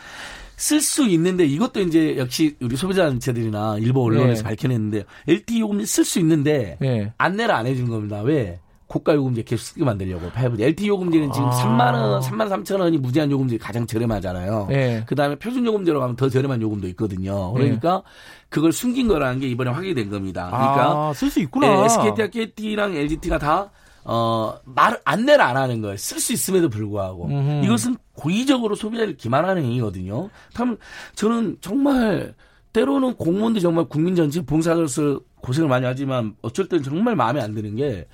[0.57, 4.49] 쓸수 있는데 이것도 이제 역시 우리 소비자 단체들이나 일부 언론에서 네.
[4.49, 7.13] 밝혀냈는데 LTE 요금제 쓸수 있는데 네.
[7.19, 8.23] 안내를 안 해준 겁니다.
[8.23, 8.61] 왜?
[8.95, 10.61] 고가 요금제 계속 쓰게 만들려고 5G.
[10.61, 11.51] LTE 요금제는 지금 아.
[11.51, 14.67] 3만 원, 3만 3천 원이 무제한 요금제 가장 저렴하잖아요.
[14.71, 15.05] 네.
[15.07, 17.53] 그다음에 표준 요금제로 가면 더 저렴한 요금도 있거든요.
[17.53, 18.11] 그러니까 네.
[18.49, 20.49] 그걸 숨긴 거라는 게 이번에 확인된 겁니다.
[20.49, 21.67] 그러니까 아, 쓸수 있구나.
[21.67, 23.71] 네, SKT와 KT랑 LGT가 다
[24.05, 25.97] 어, 말, 안내를 안 하는 거예요.
[25.97, 27.27] 쓸 수 있음에도 불구하고.
[27.27, 27.65] 음흠.
[27.65, 30.29] 이것은 고의적으로 소비자를 기만하는 행위거든요.
[30.53, 30.77] 참,
[31.15, 32.35] 저는 정말,
[32.73, 37.77] 때로는 공무원들 정말 국민 전체 봉사자로서 고생을 많이 하지만 어쩔 때는 정말 마음에 안 드는
[37.77, 38.07] 게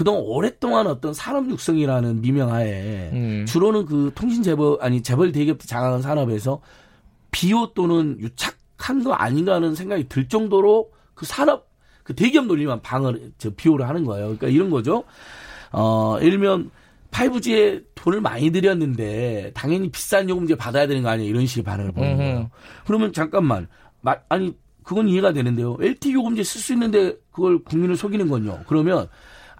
[0.00, 3.44] 그동안 오랫동안 어떤 산업 육성이라는 미명하에 음.
[3.46, 6.62] 주로는 그 통신 재벌 아니 재벌 대기업들 장악한 산업에서
[7.30, 11.68] 비호 또는 유착한 거 아닌가 하는 생각이 들 정도로 그 산업
[12.02, 14.24] 그 대기업 논리만 방을 저 비호를 하는 거예요.
[14.28, 15.04] 그러니까 이런 거죠.
[15.70, 16.70] 어, 예를 들면
[17.10, 22.16] 5G에 돈을 많이 들였는데 당연히 비싼 요금제 받아야 되는 거 아니야 이런 식의 반응을 보이는
[22.16, 22.50] 거예요.
[22.86, 23.68] 그러면 잠깐만
[24.30, 25.76] 아니 그건 이해가 되는데요.
[25.78, 28.60] LTE 요금제 쓸 수 있는데 그걸 국민을 속이는 건요.
[28.66, 29.06] 그러면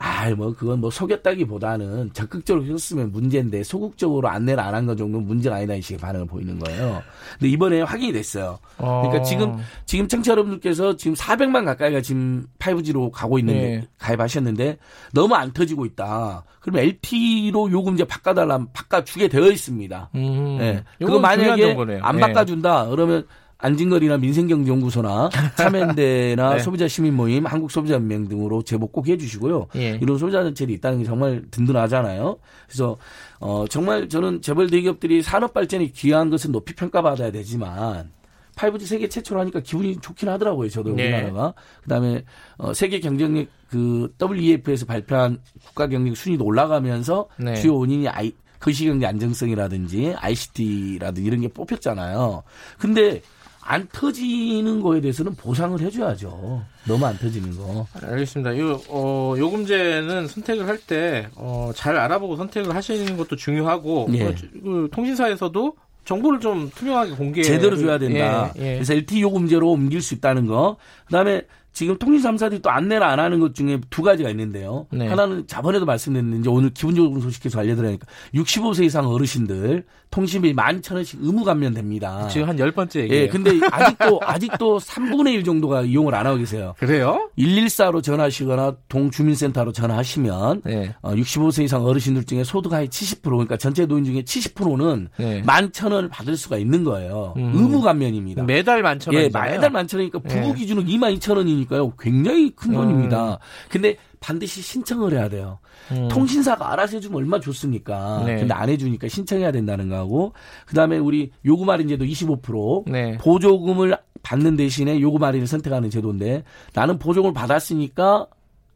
[0.03, 5.57] 아, 뭐 그건 뭐 속였다기보다는 적극적으로 했으면 문제인데 소극적으로 안내를 안 한 것 정도는 문제가
[5.57, 7.03] 아니다 이 식의 반응을 보이는 거예요.
[7.39, 8.59] 근데 이번에 확인이 됐어요.
[8.79, 9.23] 그러니까 어.
[9.23, 13.89] 지금 지금 청취자 여러분들께서 지금 400만 가까이가 지금 5G로 가고 있는데 네.
[13.99, 14.79] 가입하셨는데
[15.13, 16.45] 너무 안 터지고 있다.
[16.61, 20.11] 그러면 LTE로 요금제 바꿔달라면 바꿔주게 되어 있습니다.
[20.15, 20.57] 음.
[20.59, 20.83] 네.
[20.99, 22.21] 그거 만약에 안 네.
[22.23, 23.27] 바꿔준다 그러면
[23.61, 26.59] 안진걸이나 민생경제연구소나 참여연대나 네.
[26.61, 29.69] 소비자 시민 모임, 한국 소비자 연맹 등으로 제보 꼭 해주시고요.
[29.77, 29.99] 예.
[30.01, 32.39] 이런 소비자 단체들이 있다는 게 정말 든든하잖아요.
[32.67, 32.97] 그래서
[33.39, 38.11] 어 정말 저는 재벌 대기업들이 산업 발전이 귀한 것은 높이 평가받아야 되지만
[38.57, 40.69] 5G 세계 최초로 하니까 기분이 좋긴 하더라고요.
[40.69, 41.05] 저도 네.
[41.05, 41.55] 우리나라가.
[41.83, 42.25] 그다음에
[42.59, 47.55] 어 세계 경쟁력 그 WEF에서 발표한 국가 경쟁 순위도 올라가면서 네.
[47.55, 52.43] 주요 원인이 아이 거시경제 안정성이라든지 ICT라든지 이런 게 뽑혔잖아요.
[52.79, 53.23] 근데
[53.71, 56.61] 안 터지는 거에 대해서는 보상을 해줘야죠.
[56.89, 57.87] 너무 안 터지는 거.
[58.03, 58.53] 알겠습니다.
[58.55, 64.25] 이 어, 요금제는 선택을 할 때, 어, 잘 알아보고 선택을 하시는 것도 중요하고, 예.
[64.25, 68.53] 어, 그 통신사에서도 정보를 좀 투명하게 공개 제대로 줘야 된다.
[68.59, 68.75] 예, 예.
[68.75, 70.77] 그래서 LTE 요금제로 옮길 수 있다는 거.
[71.05, 71.43] 그다음에
[71.73, 74.87] 지금 통신 3사들이 또 안내를 안 하는 것 중에 두 가지가 있는데요.
[74.91, 75.07] 네.
[75.07, 82.29] 하나는 자번에도 말씀드렸는데 오늘 기본적으로 소식해서 알려드리니까 65세 이상 어르신들 통신비 11,000원씩 의무 감면됩니다.
[82.29, 83.23] 지금 한 열 번째 얘기예요.
[83.23, 86.75] 예, 근데 아직도 아직도 3분의 1 정도가 이용을 안 하고 계세요.
[86.79, 87.31] 그래요?
[87.39, 90.95] 114로 전화하시거나 동주민센터로 전화하시면 네.
[91.01, 95.43] 어, 65세 이상 어르신들 중에 소득 하위 70% 그러니까 전체 노인 중에 70%는 네.
[95.43, 97.35] 11,000원을 받을 수가 있는 거예요.
[97.37, 97.53] 음.
[97.55, 98.43] 의무 감면입니다.
[98.43, 99.15] 매달 11,000원.
[99.15, 100.55] 예, 매달 11,000원이니까 부부 예.
[100.55, 101.93] 기준으로 22,000원이니까요.
[101.99, 102.75] 굉장히 큰 음.
[102.75, 103.39] 돈입니다.
[103.71, 105.59] 근데 반드시 신청을 해야 돼요.
[105.91, 106.09] 음.
[106.09, 108.23] 통신사가 알아서 해주면 얼마 좋습니까?
[108.27, 108.37] 네.
[108.37, 110.35] 근데 안 해주니까 신청해야 된다는 거하고,
[110.67, 113.17] 그 다음에 우리 요금 할인 제도 25%, 네.
[113.19, 116.45] 보조금을 받는 대신에 요금 할인을 선택하는 제도인데,
[116.75, 118.27] 나는 보조금을 받았으니까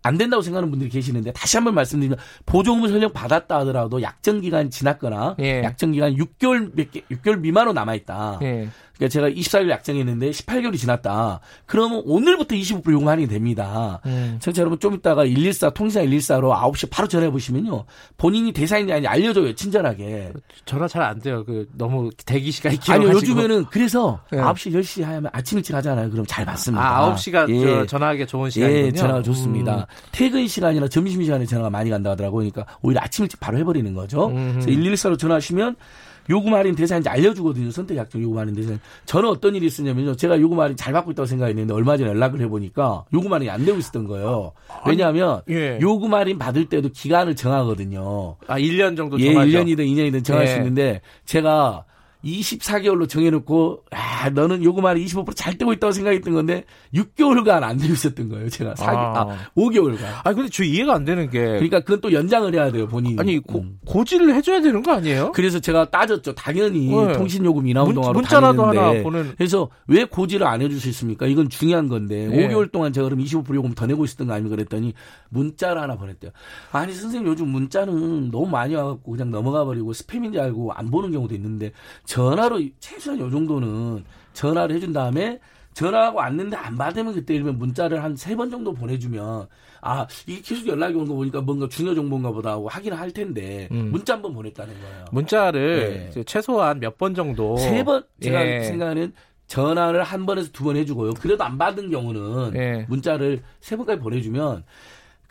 [0.04, 5.36] 안 된다고 생각하는 분들이 계시는데 다시 한번 말씀드리면 보조금을 설령 받았다 하더라도 약정 기간이 지났거나
[5.40, 5.62] 예.
[5.62, 8.38] 약정 기간 6개월 몇 개, 6개월 미만으로 남아 있다.
[8.42, 8.68] 예.
[8.96, 11.40] 그러니까 제가 24일 약정했는데 18개월이 지났다.
[11.66, 14.00] 그러면 오늘부터 25% 요금 할인이 됩니다.
[14.06, 14.38] 음.
[14.40, 17.84] 청취자 여러분 좀 이따가 114 통신사 114로 9시 바로 전화해 보시면요.
[18.16, 19.54] 본인이 대사인지 아닌지 알려줘요.
[19.54, 20.32] 친절하게.
[20.64, 21.44] 전화 잘 안 돼요.
[21.44, 23.10] 그 너무 대기 시간이 길어 아니요.
[23.10, 24.38] 요즘에는 그래서 네.
[24.38, 26.08] 9시 10시 하면 아침 일찍 하잖아요.
[26.10, 26.96] 그럼 잘 받습니다.
[26.98, 27.86] 아, 9시가 예.
[27.86, 28.86] 전화하기 좋은 시간이군요.
[28.86, 29.76] 예, 전화가 좋습니다.
[29.76, 29.84] 음.
[30.12, 32.48] 퇴근 시간이나 점심 시간에 전화가 많이 간다 하더라고요.
[32.48, 34.28] 그러니까 오히려 아침 일찍 바로 해버리는 거죠.
[34.28, 34.60] 음.
[34.62, 34.68] 그래서
[35.10, 35.76] 114로 전화하시면
[36.30, 37.70] 요금 할인 대상인지 알려주거든요.
[37.70, 38.78] 선택 약정 요금 할인 대상.
[39.06, 40.16] 저는 어떤 일이 있었냐면요.
[40.16, 43.78] 제가 요금 할인 잘 받고 있다고 생각했는데 얼마 전에 연락을 해보니까 요금 할인이 안 되고
[43.78, 44.52] 있었던 거예요.
[44.86, 45.78] 왜냐하면 예.
[45.80, 48.36] 요금 할인 받을 때도 기간을 정하거든요.
[48.46, 49.50] 아, 1년 정도 정하죠?
[49.50, 50.48] 예, 1년이든 2년이든 정할 예.
[50.48, 51.84] 수 있는데 제가
[52.24, 56.64] 24개월로 정해놓고 아 너는 요금할인 25%잘 떼고 있다고 생각했던 건데
[56.94, 58.48] 6개월간 안 되고 있었던 거예요.
[58.48, 59.20] 제가 4, 아.
[59.20, 59.98] 아 5개월간.
[60.24, 63.16] 아 근데 저 이해가 안 되는 게 그러니까 그건 또 연장을 해야 돼요 본인이.
[63.18, 63.78] 아니 고, 음.
[63.86, 65.32] 고지를 해줘야 되는 거 아니에요?
[65.32, 66.34] 그래서 제가 따졌죠.
[66.34, 67.12] 당연히 네.
[67.12, 69.34] 통신 요금 인하 운동하러 문자라도 하나 보는.
[69.36, 71.26] 그래서 왜 고지를 안 해줄 수 있습니까?
[71.26, 72.48] 이건 중요한 건데 네.
[72.48, 74.94] 5개월 동안 제가 그럼 25% 요금 더 내고 있었던 거 아니면 그랬더니
[75.34, 76.30] 문자를 하나 보냈대요.
[76.72, 81.34] 아니 선생님 요즘 문자는 너무 많이 와갖고 그냥 넘어가 버리고 스팸인지 알고 안 보는 경우도
[81.34, 81.72] 있는데
[82.06, 85.40] 전화로 최소한 요 정도는 전화를 해준 다음에
[85.74, 89.48] 전화하고 왔는데 안 받으면 그때 이러면 문자를 한 세 번 정도 보내주면
[89.82, 93.68] 아 이게 계속 연락이 온 거 보니까 뭔가 중요 정보인가 보다 하고 확인을 할 텐데
[93.72, 93.90] 음.
[93.90, 95.04] 문자 한 번 보냈다는 거예요.
[95.10, 96.24] 문자를 네.
[96.24, 98.62] 최소한 몇 번 정도 세 번 제가 예.
[98.62, 99.12] 생각하는
[99.48, 101.14] 전화를 한 번에서 두 번 해주고요.
[101.14, 102.86] 그래도 안 받은 경우는 예.
[102.88, 104.62] 문자를 세 번까지 보내주면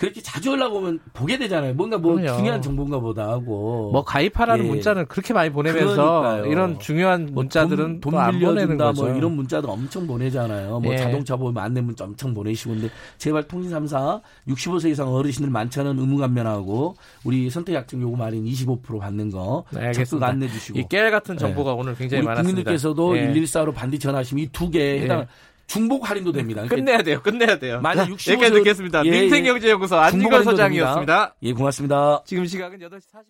[0.03, 1.73] 그렇게 자주 연락 오면 보게 되잖아요.
[1.75, 2.35] 뭔가 뭐 그럼요.
[2.35, 3.89] 중요한 정보인가 보다 하고.
[3.93, 4.69] 뭐 가입하라는 예.
[4.69, 6.51] 문자는 그렇게 많이 보내면서 그러니까요.
[6.51, 10.81] 이런 중요한 뭐 문자들은 돈, 돈 빌려준다 뭐 이런 문자도 엄청 보내잖아요.
[10.81, 10.97] 뭐 예.
[10.97, 16.17] 자동차 보면 안내 문자 엄청 보내시고 근데 제발 통신 3사 65세 이상 어르신들 많잖은 의무
[16.17, 20.79] 감면하고 우리 선택 약정 요금 할인 25% 받는 거 네, 적극 안내 주시고.
[20.79, 21.79] 이 깨알 같은 정보가 네.
[21.79, 22.49] 오늘 굉장히 많았습니다.
[22.49, 23.31] 국민들께서도 예.
[23.31, 25.27] 114로 반드시 전화하시면 이 두 개 해당 예.
[25.73, 26.63] 중복 할인도 됩니다.
[26.67, 27.19] 끝내야 돼요.
[27.23, 27.81] 끝내야 돼요.
[27.81, 29.03] 만약 65세 여기까지 듣겠습니다.
[29.05, 29.99] 예, 민생경제연구소 예.
[30.01, 31.35] 안지걸 소장이었습니다.
[31.41, 32.21] 예, 고맙습니다.
[32.27, 33.23] 지금 시각은 8시 44분.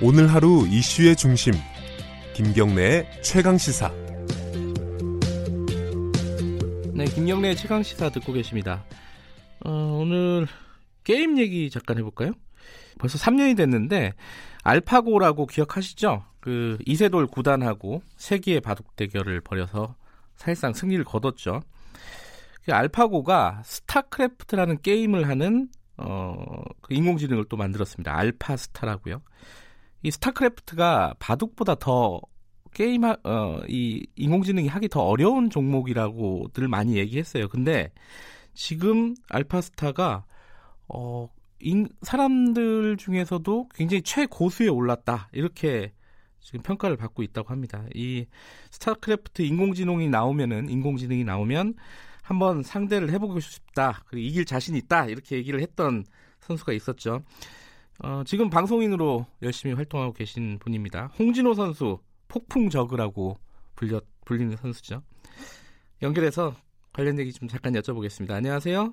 [0.00, 1.54] 오늘 하루 이슈의 중심
[2.34, 3.92] 김경래의 최강 시사.
[6.94, 8.84] 네, 김경래의 최강 시사 듣고 계십니다.
[9.64, 10.46] 어, 오늘
[11.02, 12.30] 게임 얘기 잠깐 해볼까요?
[12.98, 14.12] 벌써 3년이 됐는데
[14.64, 16.24] 알파고라고 기억하시죠?
[16.40, 19.94] 그 이세돌 구단하고 세기의 바둑 대결을 벌여서
[20.36, 21.60] 사실상 승리를 거뒀죠.
[22.64, 28.16] 그 알파고가 스타크래프트라는 게임을 하는 어, 그 인공지능을 또 만들었습니다.
[28.16, 29.20] 알파스타라고요.
[30.02, 32.20] 이 스타크래프트가 바둑보다 더
[32.72, 33.16] 게임 어,
[33.68, 37.48] 이 인공지능이 하기 더 어려운 종목이라고들 많이 얘기했어요.
[37.48, 37.90] 근데
[38.54, 40.24] 지금 알파스타가
[40.88, 41.28] 어,
[41.60, 45.28] 인, 사람들 중에서도 굉장히 최고수에 올랐다.
[45.32, 45.92] 이렇게
[46.40, 47.84] 지금 평가를 받고 있다고 합니다.
[47.94, 48.26] 이
[48.70, 51.74] 스타크래프트 인공지능이 나오면은 인공지능이 나오면
[52.22, 54.02] 한번 상대를 해보고 싶다.
[54.06, 55.06] 그리고 이길 자신이 있다.
[55.06, 56.04] 이렇게 얘기를 했던
[56.40, 57.22] 선수가 있었죠.
[58.00, 61.06] 어, 지금 방송인으로 열심히 활동하고 계신 분입니다.
[61.18, 63.38] 홍진호 선수 폭풍 저그라고
[63.74, 65.02] 불려 불리는 선수죠.
[66.02, 66.54] 연결해서
[66.92, 68.30] 관련 얘기 좀 잠깐 여쭤보겠습니다.
[68.32, 68.92] 안녕하세요.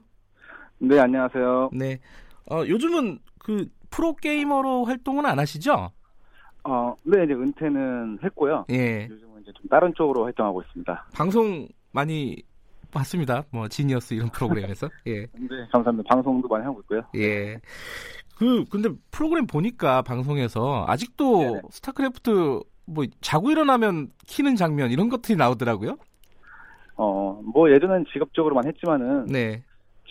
[0.80, 1.70] 네, 안녕하세요.
[1.74, 2.00] 네.
[2.52, 5.92] 어, 요즘은 그 프로 게이머로 활동은 안 하시죠?
[6.64, 8.66] 어, 네, 이제 은퇴는 했고요.
[8.72, 9.08] 예.
[9.10, 11.08] 요즘은 이제 좀 다른 쪽으로 활동하고 있습니다.
[11.14, 12.38] 방송 많이
[12.92, 13.44] 봤습니다.
[13.52, 14.90] 뭐 지니어스 이런 프로그램에서.
[15.08, 15.22] 예.
[15.22, 16.08] 네, 감사합니다.
[16.10, 17.02] 방송도 많이 하고 있고요.
[17.16, 17.60] 예.
[18.36, 21.62] 그 근데 프로그램 보니까 방송에서 아직도 네네.
[21.70, 25.98] 스타크래프트 뭐 자고 일어나면 키는 장면 이런 것들이 나오더라고요.
[26.98, 29.64] 어, 뭐 예전엔 직업적으로만 했지만은 네.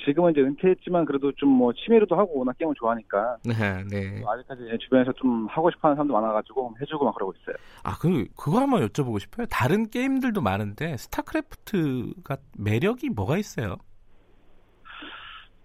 [0.05, 3.37] 지금은 이제 은퇴했지만 그래도 좀 뭐 취미로도 하고 워낙 게임을 좋아하니까.
[3.45, 3.55] 네,
[3.85, 4.23] 네.
[4.27, 7.55] 아직까지 주변에서 좀 하고 싶어하는 사람도 많아가지고 해주고 막 그러고 있어요.
[7.85, 9.47] 아, 그 그거 한번 여쭤보고 싶어요.
[9.51, 13.77] 다른 게임들도 많은데 스타크래프트가 매력이 뭐가 있어요?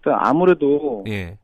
[0.04, 1.38] 아무래도 예.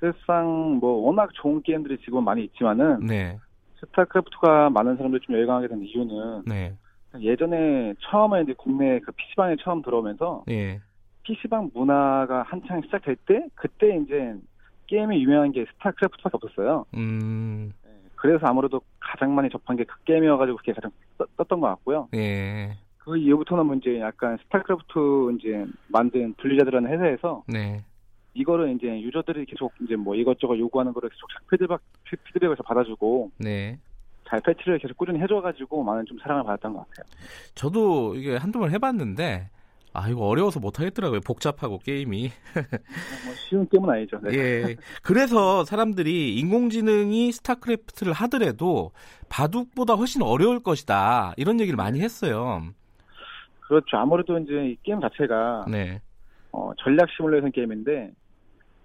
[0.00, 3.38] 사실상 뭐 워낙 좋은 게임들이 지금 많이 있지만은 네.
[3.80, 6.76] 스타크래프트가 많은 사람들이 좀 열광하게 된 이유는 네.
[7.20, 10.80] 예전에 처음에 이제 국내 그 PC방에 처음 들어오면서 예.
[11.24, 14.34] PC방 문화가 한창 시작될 때 그때 이제
[14.86, 16.84] 게임이 유명한 게 스타크래프트밖에 없었어요.
[16.94, 17.72] 음.
[17.84, 20.90] 네, 그래서 아무래도 가장 많이 접한 게 그 게임이어가지고 그게 가장
[21.36, 22.08] 떴 던 것 같고요.
[22.14, 22.76] 예.
[22.98, 27.82] 그 이후부터는 뭐 이제 약간 스타크래프트 이제 만든 분리자들라는 회사에서 네.
[28.34, 31.80] 이거를 이제 유저들이 계속 이제 뭐 이것저것 요구하는 거를 계속 피드백
[32.24, 33.78] 피드백을 받아주고 네.
[34.28, 37.06] 잘 패치를 계속 꾸준히 해줘가지고 많은 좀 사랑을 받았던 것 같아요.
[37.54, 39.50] 저도 이게 한두 번 해봤는데
[39.94, 41.20] 아 이거 어려워서 못 하겠더라고요.
[41.20, 42.30] 복잡하고 게임이.
[42.54, 44.18] 뭐 쉬운 게임은 아니죠.
[44.22, 44.34] 네.
[44.34, 44.76] 예.
[45.02, 48.92] 그래서 사람들이 인공지능이 스타크래프트를 하더라도
[49.28, 52.62] 바둑보다 훨씬 어려울 것이다 이런 얘기를 많이 했어요.
[53.60, 53.96] 그렇죠.
[53.96, 56.00] 아무래도 이제 이 게임 자체가 네.
[56.52, 58.12] 어, 전략 시뮬레이션 게임인데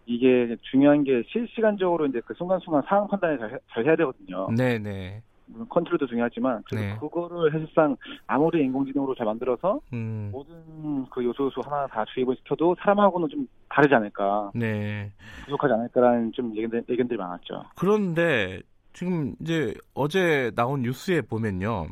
[0.05, 4.47] 이게 중요한 게 실시간적으로 이제 그 순간순간 상황 판단을 잘, 잘 해야 되거든요.
[4.55, 5.21] 네네.
[5.47, 5.53] 네.
[5.53, 6.97] 물론 컨트롤도 중요하지만 네.
[6.99, 7.95] 그거를 사실상
[8.27, 10.29] 아무리 인공지능으로 잘 만들어서 음.
[10.31, 14.51] 모든 그 요소 요소 하나 다 주입을 시켜도 사람하고는 좀 다르지 않을까.
[14.53, 15.11] 네.
[15.45, 17.63] 부족하지 않을까라는 좀 의견들, 의견들이 많았죠.
[17.75, 18.61] 그런데
[18.93, 21.87] 지금 이제 어제 나온 뉴스에 보면요.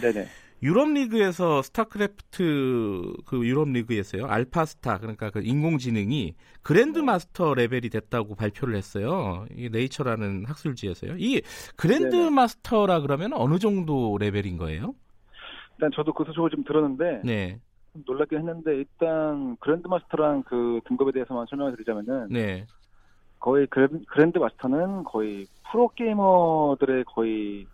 [0.00, 0.26] 네네.
[0.62, 8.74] 유럽 리그에서 스타크래프트 그 유럽 리그에서요 알파스타 그러니까 그 인공지능이 그랜드 마스터 레벨이 됐다고 발표를
[8.74, 9.46] 했어요.
[9.54, 11.14] 이 네이처라는 학술지에서요.
[11.18, 11.42] 이
[11.76, 12.30] 그랜드 네네.
[12.30, 14.94] 마스터라 그러면 어느 정도 레벨인 거예요?
[15.76, 17.60] 일단 저도 그 소식을 좀 들었는데 네.
[18.06, 22.66] 놀랍긴 했는데 일단 그랜드 마스터란 그 등급에 대해서만 설명을 드리자면은 네.
[23.38, 27.66] 거의 그랜드 마스터는 거의 프로 게이머들의 거의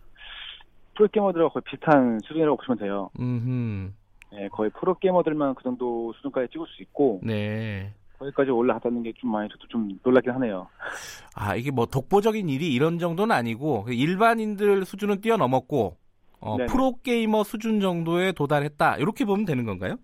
[0.95, 3.09] 프로게이머들과 거의 비슷한 수준이라고 보시면 돼요.
[3.19, 3.93] 음.
[4.31, 7.21] 네, 거의 프로게이머들만 그 정도 수준까지 찍을 수 있고.
[7.23, 7.93] 네.
[8.17, 10.67] 거기까지 올라갔다는 게 좀 많이 저도 좀 놀라긴 하네요.
[11.35, 15.97] 아, 이게 뭐 독보적인 일이 이런 정도는 아니고 그 일반인들 수준은 뛰어넘었고
[16.39, 18.97] 어, 프로 게이머 수준 정도에 도달했다.
[18.97, 19.95] 이렇게 보면 되는 건가요?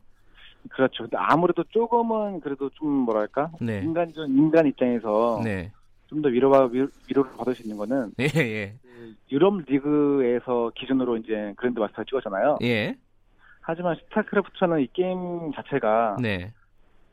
[0.70, 1.04] 그렇죠.
[1.04, 3.50] 근데 아무래도 조금은 그래도 좀 뭐랄까?
[3.62, 3.80] 네.
[3.80, 5.72] 인간적 인간 입장에서 네.
[6.12, 6.70] 좀 더 위로가
[7.08, 8.76] 위로를 받을 수 있는 거는 예, 예.
[8.84, 12.58] 그 유럽 리그에서 기준으로 이제 그랜드 마스터 찍었잖아요.
[12.64, 12.96] 예.
[13.62, 16.52] 하지만 스타크래프트는 이 게임 자체가 네.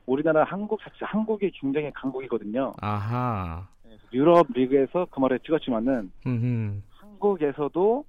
[0.06, 2.74] 우리나라 한국 자체 한국이 굉장히 강국이거든요.
[2.80, 3.68] 아하.
[4.12, 6.80] 유럽 리그에서 그 말을 찍었지만은 음흠.
[6.90, 8.04] 한국에서도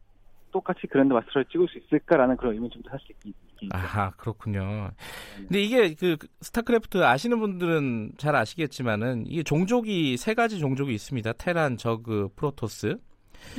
[0.52, 3.14] 똑같이 그랜드 마스터를 찍을 수 있을까라는 그런 의문점도 사실
[3.62, 3.78] 있, 있죠.
[3.78, 4.92] 아 그렇군요.
[5.38, 5.44] 네.
[5.44, 11.34] 근데 이게 그 스타크래프트 아시는 분들은 잘 아시겠지만은 이게 종족이 세 가지 종족이 있습니다.
[11.34, 12.98] 테란, 저그, 프로토스.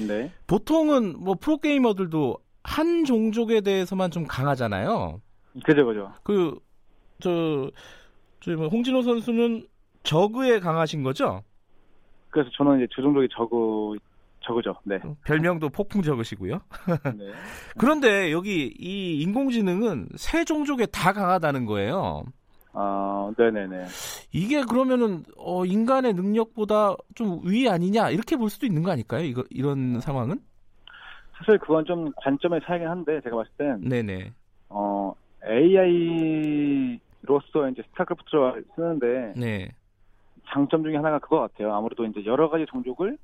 [0.06, 0.32] 네.
[0.46, 5.20] 보통은 뭐 프로게이머들도 한 종족에 대해서만 좀 강하잖아요.
[5.64, 6.12] 그죠, 그죠.
[6.22, 6.58] 그,
[7.20, 7.70] 저,
[8.40, 9.66] 저, 뭐 홍진호 선수는
[10.02, 11.42] 저그에 강하신 거죠?
[12.30, 13.96] 그래서 저는 이제 주 종족이 저그
[14.40, 14.74] 적으죠.
[14.84, 14.98] 네.
[15.24, 16.60] 별명도 폭풍 적으시고요.
[17.16, 17.32] 네.
[17.78, 22.24] 그런데 여기 이 인공지능은 새 종족에 다 강하다는 거예요.
[22.72, 23.84] 아, 네네네.
[24.32, 29.24] 이게 그러면은 어, 인간의 능력보다 좀 위 아니냐 이렇게 볼 수도 있는 거 아닐까요?
[29.24, 30.38] 이거 이런 상황은?
[31.36, 34.32] 사실 그건 좀 관점의 차이긴 한데 제가 봤을 땐 네네.
[34.68, 35.12] 어
[35.44, 37.00] AI로서
[37.72, 39.68] 이제 스타크래프트를 쓰는데 네.
[40.52, 41.72] 장점 중에 하나가 그거 같아요.
[41.74, 43.16] 아무래도 이제 여러 가지 종족을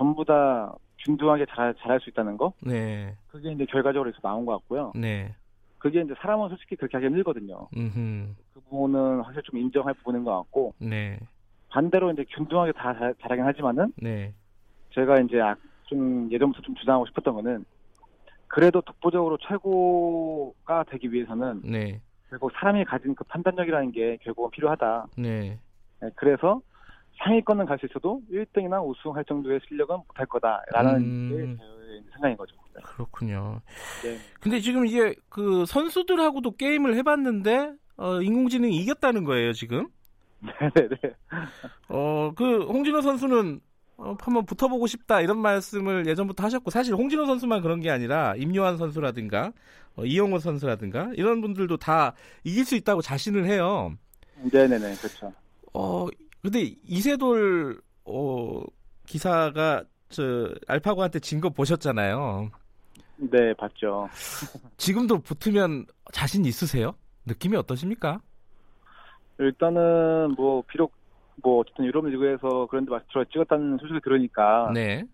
[0.00, 0.74] 전부 다
[1.04, 2.54] 균등하게 잘, 잘할 수 있다는 거.
[2.60, 3.14] 네.
[3.28, 4.92] 그게 이제 결과적으로 해서 나온 것 같고요.
[4.94, 5.34] 네.
[5.76, 7.68] 그게 이제 사람은 솔직히 그렇게 하기 힘들거든요.
[7.76, 8.34] 음흠.
[8.54, 10.72] 그 부분은 사실 좀 인정할 부분인 것 같고.
[10.78, 11.20] 네.
[11.68, 13.92] 반대로 이제 균등하게 다 잘, 잘하긴 하지만은.
[13.96, 14.32] 네.
[14.94, 15.54] 제가 이제 아,
[15.84, 17.64] 좀 예전부터 좀 주장하고 싶었던 거는
[18.48, 22.00] 그래도 독보적으로 최고가 되기 위해서는 네.
[22.30, 25.08] 결국 사람이 가진 그 판단력이라는 게 결국은 필요하다.
[25.18, 25.58] 네.
[26.00, 26.62] 네 그래서
[27.22, 31.56] 상위권은 갈 수 있어도 1등이나 우승할 정도의 실력은 못할 거다라는 음...
[31.58, 31.64] 게
[32.12, 32.54] 생각인 거죠.
[32.74, 32.82] 네.
[32.82, 33.60] 그렇군요.
[34.02, 34.18] 네.
[34.40, 39.88] 근데 지금 이게 그 선수들하고도 게임을 해봤는데 어, 인공지능이 이겼다는 거예요 지금.
[40.40, 41.14] 네네네.
[41.88, 43.60] 어, 그 홍진호 선수는
[43.98, 48.78] 어, 한번 붙어보고 싶다 이런 말씀을 예전부터 하셨고 사실 홍진호 선수만 그런 게 아니라 임요한
[48.78, 49.52] 선수라든가
[49.96, 52.14] 어, 이영호 선수라든가 이런 분들도 다
[52.44, 53.94] 이길 수 있다고 자신을 해요.
[54.50, 55.34] 네네네 그렇죠.
[55.74, 56.06] 어
[56.42, 58.62] 근데 이세돌 어,
[59.06, 62.50] 기사가 저 알파고한테 진 거 보셨잖아요.
[63.18, 64.08] 네, 봤죠.
[64.78, 66.94] 지금도 붙으면 자신 있으세요?
[67.26, 68.20] 느낌이 어떠십니까?
[69.38, 70.92] 일단은 뭐 비록
[71.42, 75.04] 뭐 어쨌든 유럽 리그에서 그랜드 마스터를 찍었다는 소식을 들으니까 네.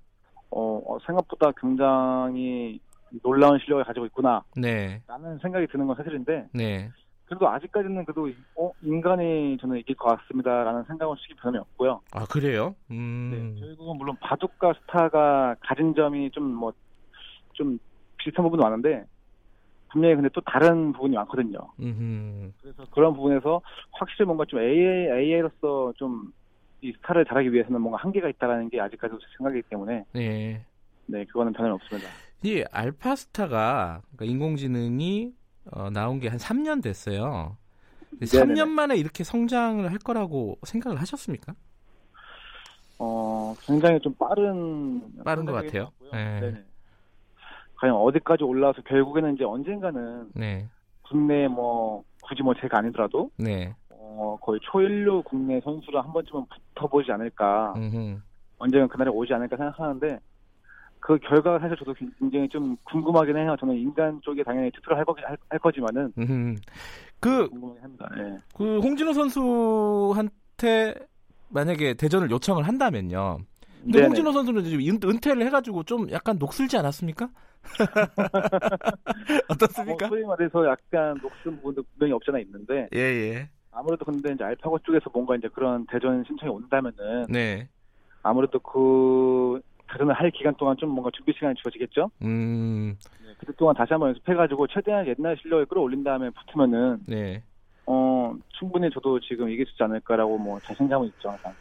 [0.51, 2.81] 어, 어, 생각보다 굉장히
[3.23, 4.43] 놀라운 실력을 가지고 있구나.
[4.57, 5.03] 네.
[5.07, 6.49] 라는 생각이 드는 건 사실인데.
[6.55, 6.91] 네.
[7.27, 12.01] 그래도 아직까지는 그래도 어, 인간이 저는 이길 것 같습니다라는 생각은 솔직히 변함이 없고요.
[12.13, 12.75] 아 그래요?
[12.91, 13.55] 음.
[13.55, 16.73] 네, 결국은 물론 바둑과 스타가 가진 점이 좀 뭐좀
[17.65, 17.77] 뭐,
[18.17, 19.05] 비슷한 부분도 많은데
[19.91, 21.59] 분명히 근데 또 다른 부분이 많거든요.
[21.81, 22.53] 음흠.
[22.61, 23.61] 그래서 그런 부분에서
[23.93, 26.33] 확실히 뭔가 좀 AA AA로서 좀
[26.83, 30.65] 이 스타를 잘하기 위해서는 뭔가 한계가 있다라는 게 아직까지도 제 생각이기 때문에 네,
[31.07, 32.09] 네 그거는 변함이 없습니다.
[32.43, 35.33] 이 알파스타가 그러니까 인공지능이
[35.73, 37.57] 어, 나온 게 한 3년 됐어요.
[38.21, 38.55] 네네네.
[38.55, 41.55] 3년 만에 이렇게 성장을 할 거라고 생각을 하셨습니까?
[42.99, 45.91] 어, 굉장히 좀 빠른 빠른 것 같아요.
[46.13, 46.41] 네.
[46.41, 46.65] 네네.
[47.77, 50.67] 과연 어디까지 올라와서 결국에는 이제 언젠가는 네.
[51.03, 53.75] 국내 뭐 굳이 뭐 제가 아니더라도 네.
[53.91, 57.75] 어, 거의 초일류 국내 선수를 한 번쯤은 붙어보지 않을까.
[57.77, 58.19] 음흠.
[58.59, 60.19] 언젠가 그날이 오지 않을까 생각하는데
[61.07, 63.55] 그 결과가 사실 저도 굉장히 좀 궁금하긴 해요.
[63.61, 66.13] 저는 인간 쪽에 당연히 투표를 할, 거, 할, 할 거지만은
[67.21, 67.49] 그,
[68.17, 68.39] 네.
[68.53, 70.95] 그 홍진호 선수한테
[71.51, 73.39] 만약에 대전을 요청을 한다면요.
[73.83, 74.07] 근데 네네.
[74.07, 77.29] 홍진호 선수는 지금 은 퇴를 해가지고 좀 약간 녹슬지 않았습니까?
[79.47, 80.07] 어떻습니까?
[80.07, 82.89] 어, 소위 말해서 약간 녹슨 부분도 분명히 없잖아 있는데.
[82.93, 83.49] 예, 예.
[83.71, 87.27] 아무래도 근데 이제 알파고 쪽에서 뭔가 이제 그런 대전 신청이 온다면은.
[87.29, 87.69] 네.
[88.25, 92.11] 아무래도 그 대전을 할 기간 동안 좀 뭔가 준비 시간이 주어지겠죠?
[92.23, 92.97] 음.
[93.25, 96.99] 네, 그때 동안 다시 한번 연습해가지고 최대한 옛날 실력을 끌어올린 다음에 붙으면은.
[97.07, 97.43] 네.
[97.87, 101.55] 어, 충분히 저도 지금 이길 수 있지 않을까라고 뭐 자신감은 있죠, 항상.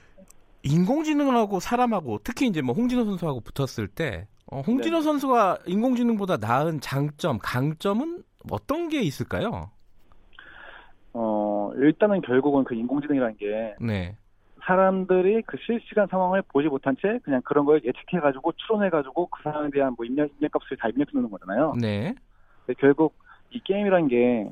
[0.64, 5.04] 인공지능하고 사람하고 특히 이제 뭐 홍진호 선수하고 붙었을 때 어, 홍진호 네.
[5.04, 9.70] 선수가 인공지능보다 나은 장점, 강점은 어떤 게 있을까요?
[11.14, 14.18] 어, 일단은 결국은 그 인공지능이라는 게 네.
[14.66, 19.94] 사람들이 그 실시간 상황을 보지 못한 채 그냥 그런 걸 예측해가지고 추론해가지고 그 상황에 대한
[19.96, 21.74] 뭐 입력, 입력값을 다 입력해 놓는 거잖아요.
[21.80, 22.16] 네.
[22.80, 23.16] 결국
[23.52, 24.50] 이 게임이라는 게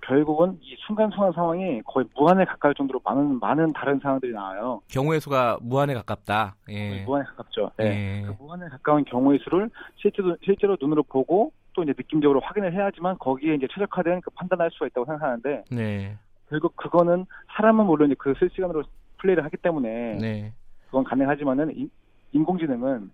[0.00, 4.80] 결국은 이 순간순간 상황이 거의 무한에 가까울 정도로 많은 많은 다른 상황들이 나와요.
[4.88, 6.56] 경우의 수가 무한에 가깝다.
[6.70, 7.02] 예.
[7.04, 7.72] 무한에 가깝죠.
[7.80, 8.22] 예.
[8.26, 13.56] 그 무한에 가까운 경우의 수를 실제로 실제로 눈으로 보고 또 이제 느낌적으로 확인을 해야지만 거기에
[13.56, 16.16] 이제 최적화된 그 판단할 수가 있다고 생각하는데 네.
[16.48, 17.26] 결국 그거는
[17.56, 18.84] 사람은 물론 이제 그 실시간으로
[19.18, 20.52] 플레이를 하기 때문에 네.
[20.86, 21.90] 그건 가능하지만은 인,
[22.32, 23.10] 인공지능은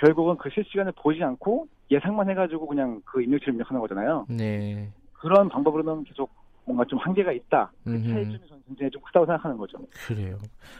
[0.00, 4.26] 결국은 그 실시간을 보지 않고 예상만 해가지고 그냥 그 입력치를 입력하는 거잖아요.
[4.28, 4.90] 네.
[5.12, 6.30] 그런 방법으로는 계속
[6.64, 7.70] 뭔가 좀 한계가 있다.
[7.84, 9.78] 그 차이점이 저는 굉장히 좀 크다고 생각하는 거죠.
[10.06, 10.38] 그래요.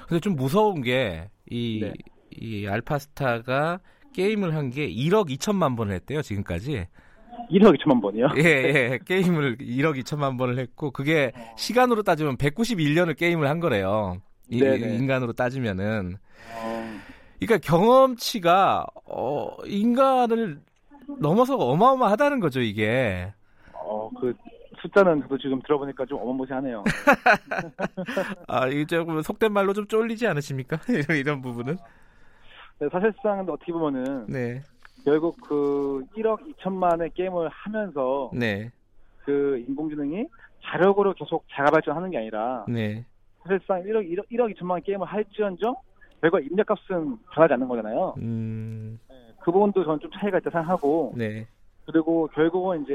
[0.09, 1.93] 근데 좀 무서운 게, 이, 네.
[2.31, 3.81] 이 알파스타가
[4.15, 6.87] 게임을 한 게 1억 2천만 번을 했대요, 지금까지.
[7.51, 8.29] 1억 2천만 번이요?
[8.37, 8.99] 예, 예.
[9.05, 11.55] 게임을 1억 2천만 번을 했고, 그게 어.
[11.57, 14.17] 시간으로 따지면 191년을 게임을 한 거래요.
[14.53, 16.17] 이, 인간으로 따지면은.
[16.57, 17.01] 어.
[17.41, 20.61] 그러니까 경험치가, 어, 인간을
[21.19, 23.33] 넘어서 어마어마하다는 거죠, 이게.
[23.73, 24.35] 어, 그
[24.81, 26.85] 숫자는 저도 지금 들어보니까 좀 어마무시하네요.
[28.47, 30.79] 아, 이게 조금 속된 말로 좀 쫄리지 않으십니까?
[30.89, 31.77] 이런, 이런 부분은?
[32.79, 34.63] 네, 사실상 어떻게 보면은 네.
[35.05, 38.71] 결국 그 1억 2천만의 게임을 하면서 네.
[39.25, 40.27] 그 인공지능이
[40.65, 43.05] 자력으로 계속 자가 발전하는 게 아니라 네.
[43.43, 45.75] 사실상 1억 1억, 1억 2천만 게임을 할지언정
[46.21, 48.15] 결과 입력값은 변하지 않는 거잖아요.
[48.19, 48.99] 음...
[49.09, 51.47] 네, 그 부분도 저는 좀 차이가 있다 생각하고 네.
[51.85, 52.95] 그리고 결국은 이제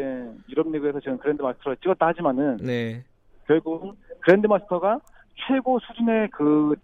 [0.49, 3.03] 유럽 리그에서 지금 그랜드 마스터를 찍었다 하지만은 네.
[3.45, 5.01] 결국은 그랜드 마스터가
[5.47, 6.75] 최고 수준의 그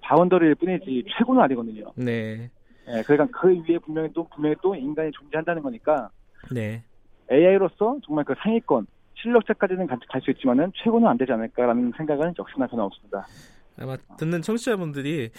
[0.00, 1.92] boundary일 뿐이지 최고는 아니거든요.
[1.94, 2.50] 네.
[2.86, 6.10] 네, 그러니까 그 위에 분명히 또 분명히 또 인간이 존재한다는 거니까.
[6.52, 6.82] 네.
[7.30, 12.84] AI로서 정말 그 상위권 실력자까지는 갈 수 있지만은 최고는 안 되지 않을까라는 생각은 역시나 변화
[12.84, 13.26] 없습니다.
[13.78, 15.30] 아마 듣는 청취자분들이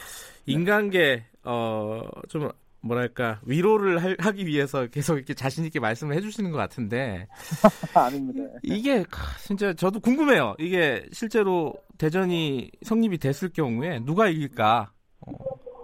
[0.45, 2.49] 인간계 어 좀
[2.81, 7.27] 뭐랄까 위로를 할, 하기 위해서 계속 이렇게 자신 있게 말씀을 해주시는 것 같은데
[7.95, 8.43] 아닙니다.
[8.63, 9.03] 이게
[9.39, 10.55] 진짜 저도 궁금해요.
[10.59, 14.91] 이게 실제로 대전이 성립이 됐을 경우에 누가 이길까?
[15.21, 15.31] 어,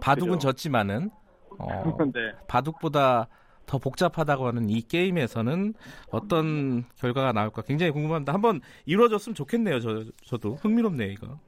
[0.01, 0.49] 바둑은 그죠.
[0.49, 1.09] 졌지만은
[1.57, 1.68] 어,
[2.13, 2.19] 네.
[2.47, 3.27] 바둑보다
[3.66, 5.74] 더 복잡하다고 하는 이 게임에서는
[6.12, 8.34] 어떤 결과가 나올까 굉장히 궁금합니다.
[8.34, 9.80] 한번 이루어졌으면 좋겠네요.
[9.80, 11.40] 저 저도 흥미롭네요 이거.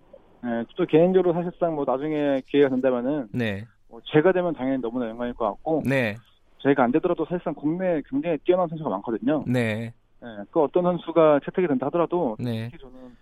[0.43, 3.65] 네, 또 개인적으로 사실상 뭐 나중에 기회가 된다면은 네.
[3.89, 6.15] 뭐 제가 되면 당연히 너무나 영광일 것 같고 네.
[6.61, 9.43] 제가 안 되더라도 사실상 국내에 굉장히 뛰어난 선수가 많거든요.
[9.47, 9.93] 네.
[10.21, 10.27] 네.
[10.51, 12.69] 그 어떤 선수가 채택이 된다 하더라도 네.
[12.71, 13.15] 특히 저는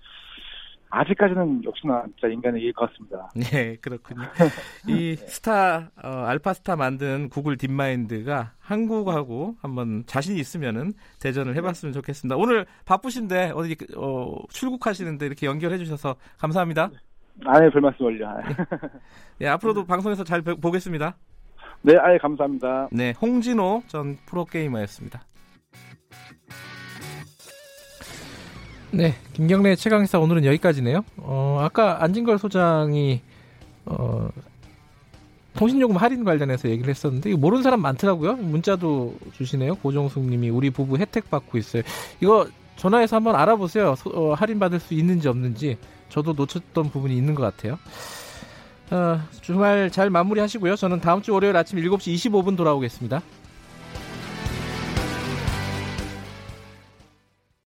[0.92, 3.30] 아직까지는 역시나 진짜 인간이 이길 것 같습니다.
[3.34, 4.22] 네, 그렇군요.
[4.88, 12.36] 이 스타 어, 알파 스타 만든 구글 딥마인드가 한국하고 한번 자신 있으면은 대전을 해봤으면 좋겠습니다.
[12.36, 16.92] 오늘 바쁘신데 어디 어, 출국하시는데 이렇게 연결해 주셔서 감사합니다.
[17.46, 18.30] 아 예 별 말씀을요.
[19.40, 21.16] 네, 앞으로도 방송에서 잘 보겠습니다.
[21.84, 22.90] 네, 아예 감사합니다.
[22.92, 25.22] 네, 홍진호 전 프로게이머였습니다.
[28.94, 31.06] 네, 김경래 최강시사 오늘은 여기까지네요.
[31.18, 33.22] 어, 아까 안진걸 소장이
[33.86, 34.28] 어,
[35.56, 38.36] 통신요금 할인 관련해서 얘기를 했었는데 모르는 사람 많더라고요.
[38.36, 39.76] 문자도 주시네요.
[39.76, 41.84] 고정숙님이 우리 부부 혜택 받고 있어요.
[42.20, 43.96] 이거 전화해서 한번 알아보세요.
[44.14, 45.78] 어, 할인 받을 수 있는지 없는지
[46.10, 47.80] 저도 놓쳤던 부분이 있는 것 같아요.
[48.90, 50.76] 어, 주말 잘 마무리하시고요.
[50.76, 53.22] 저는 다음 주 월요일 아침 7시 25분 돌아오겠습니다.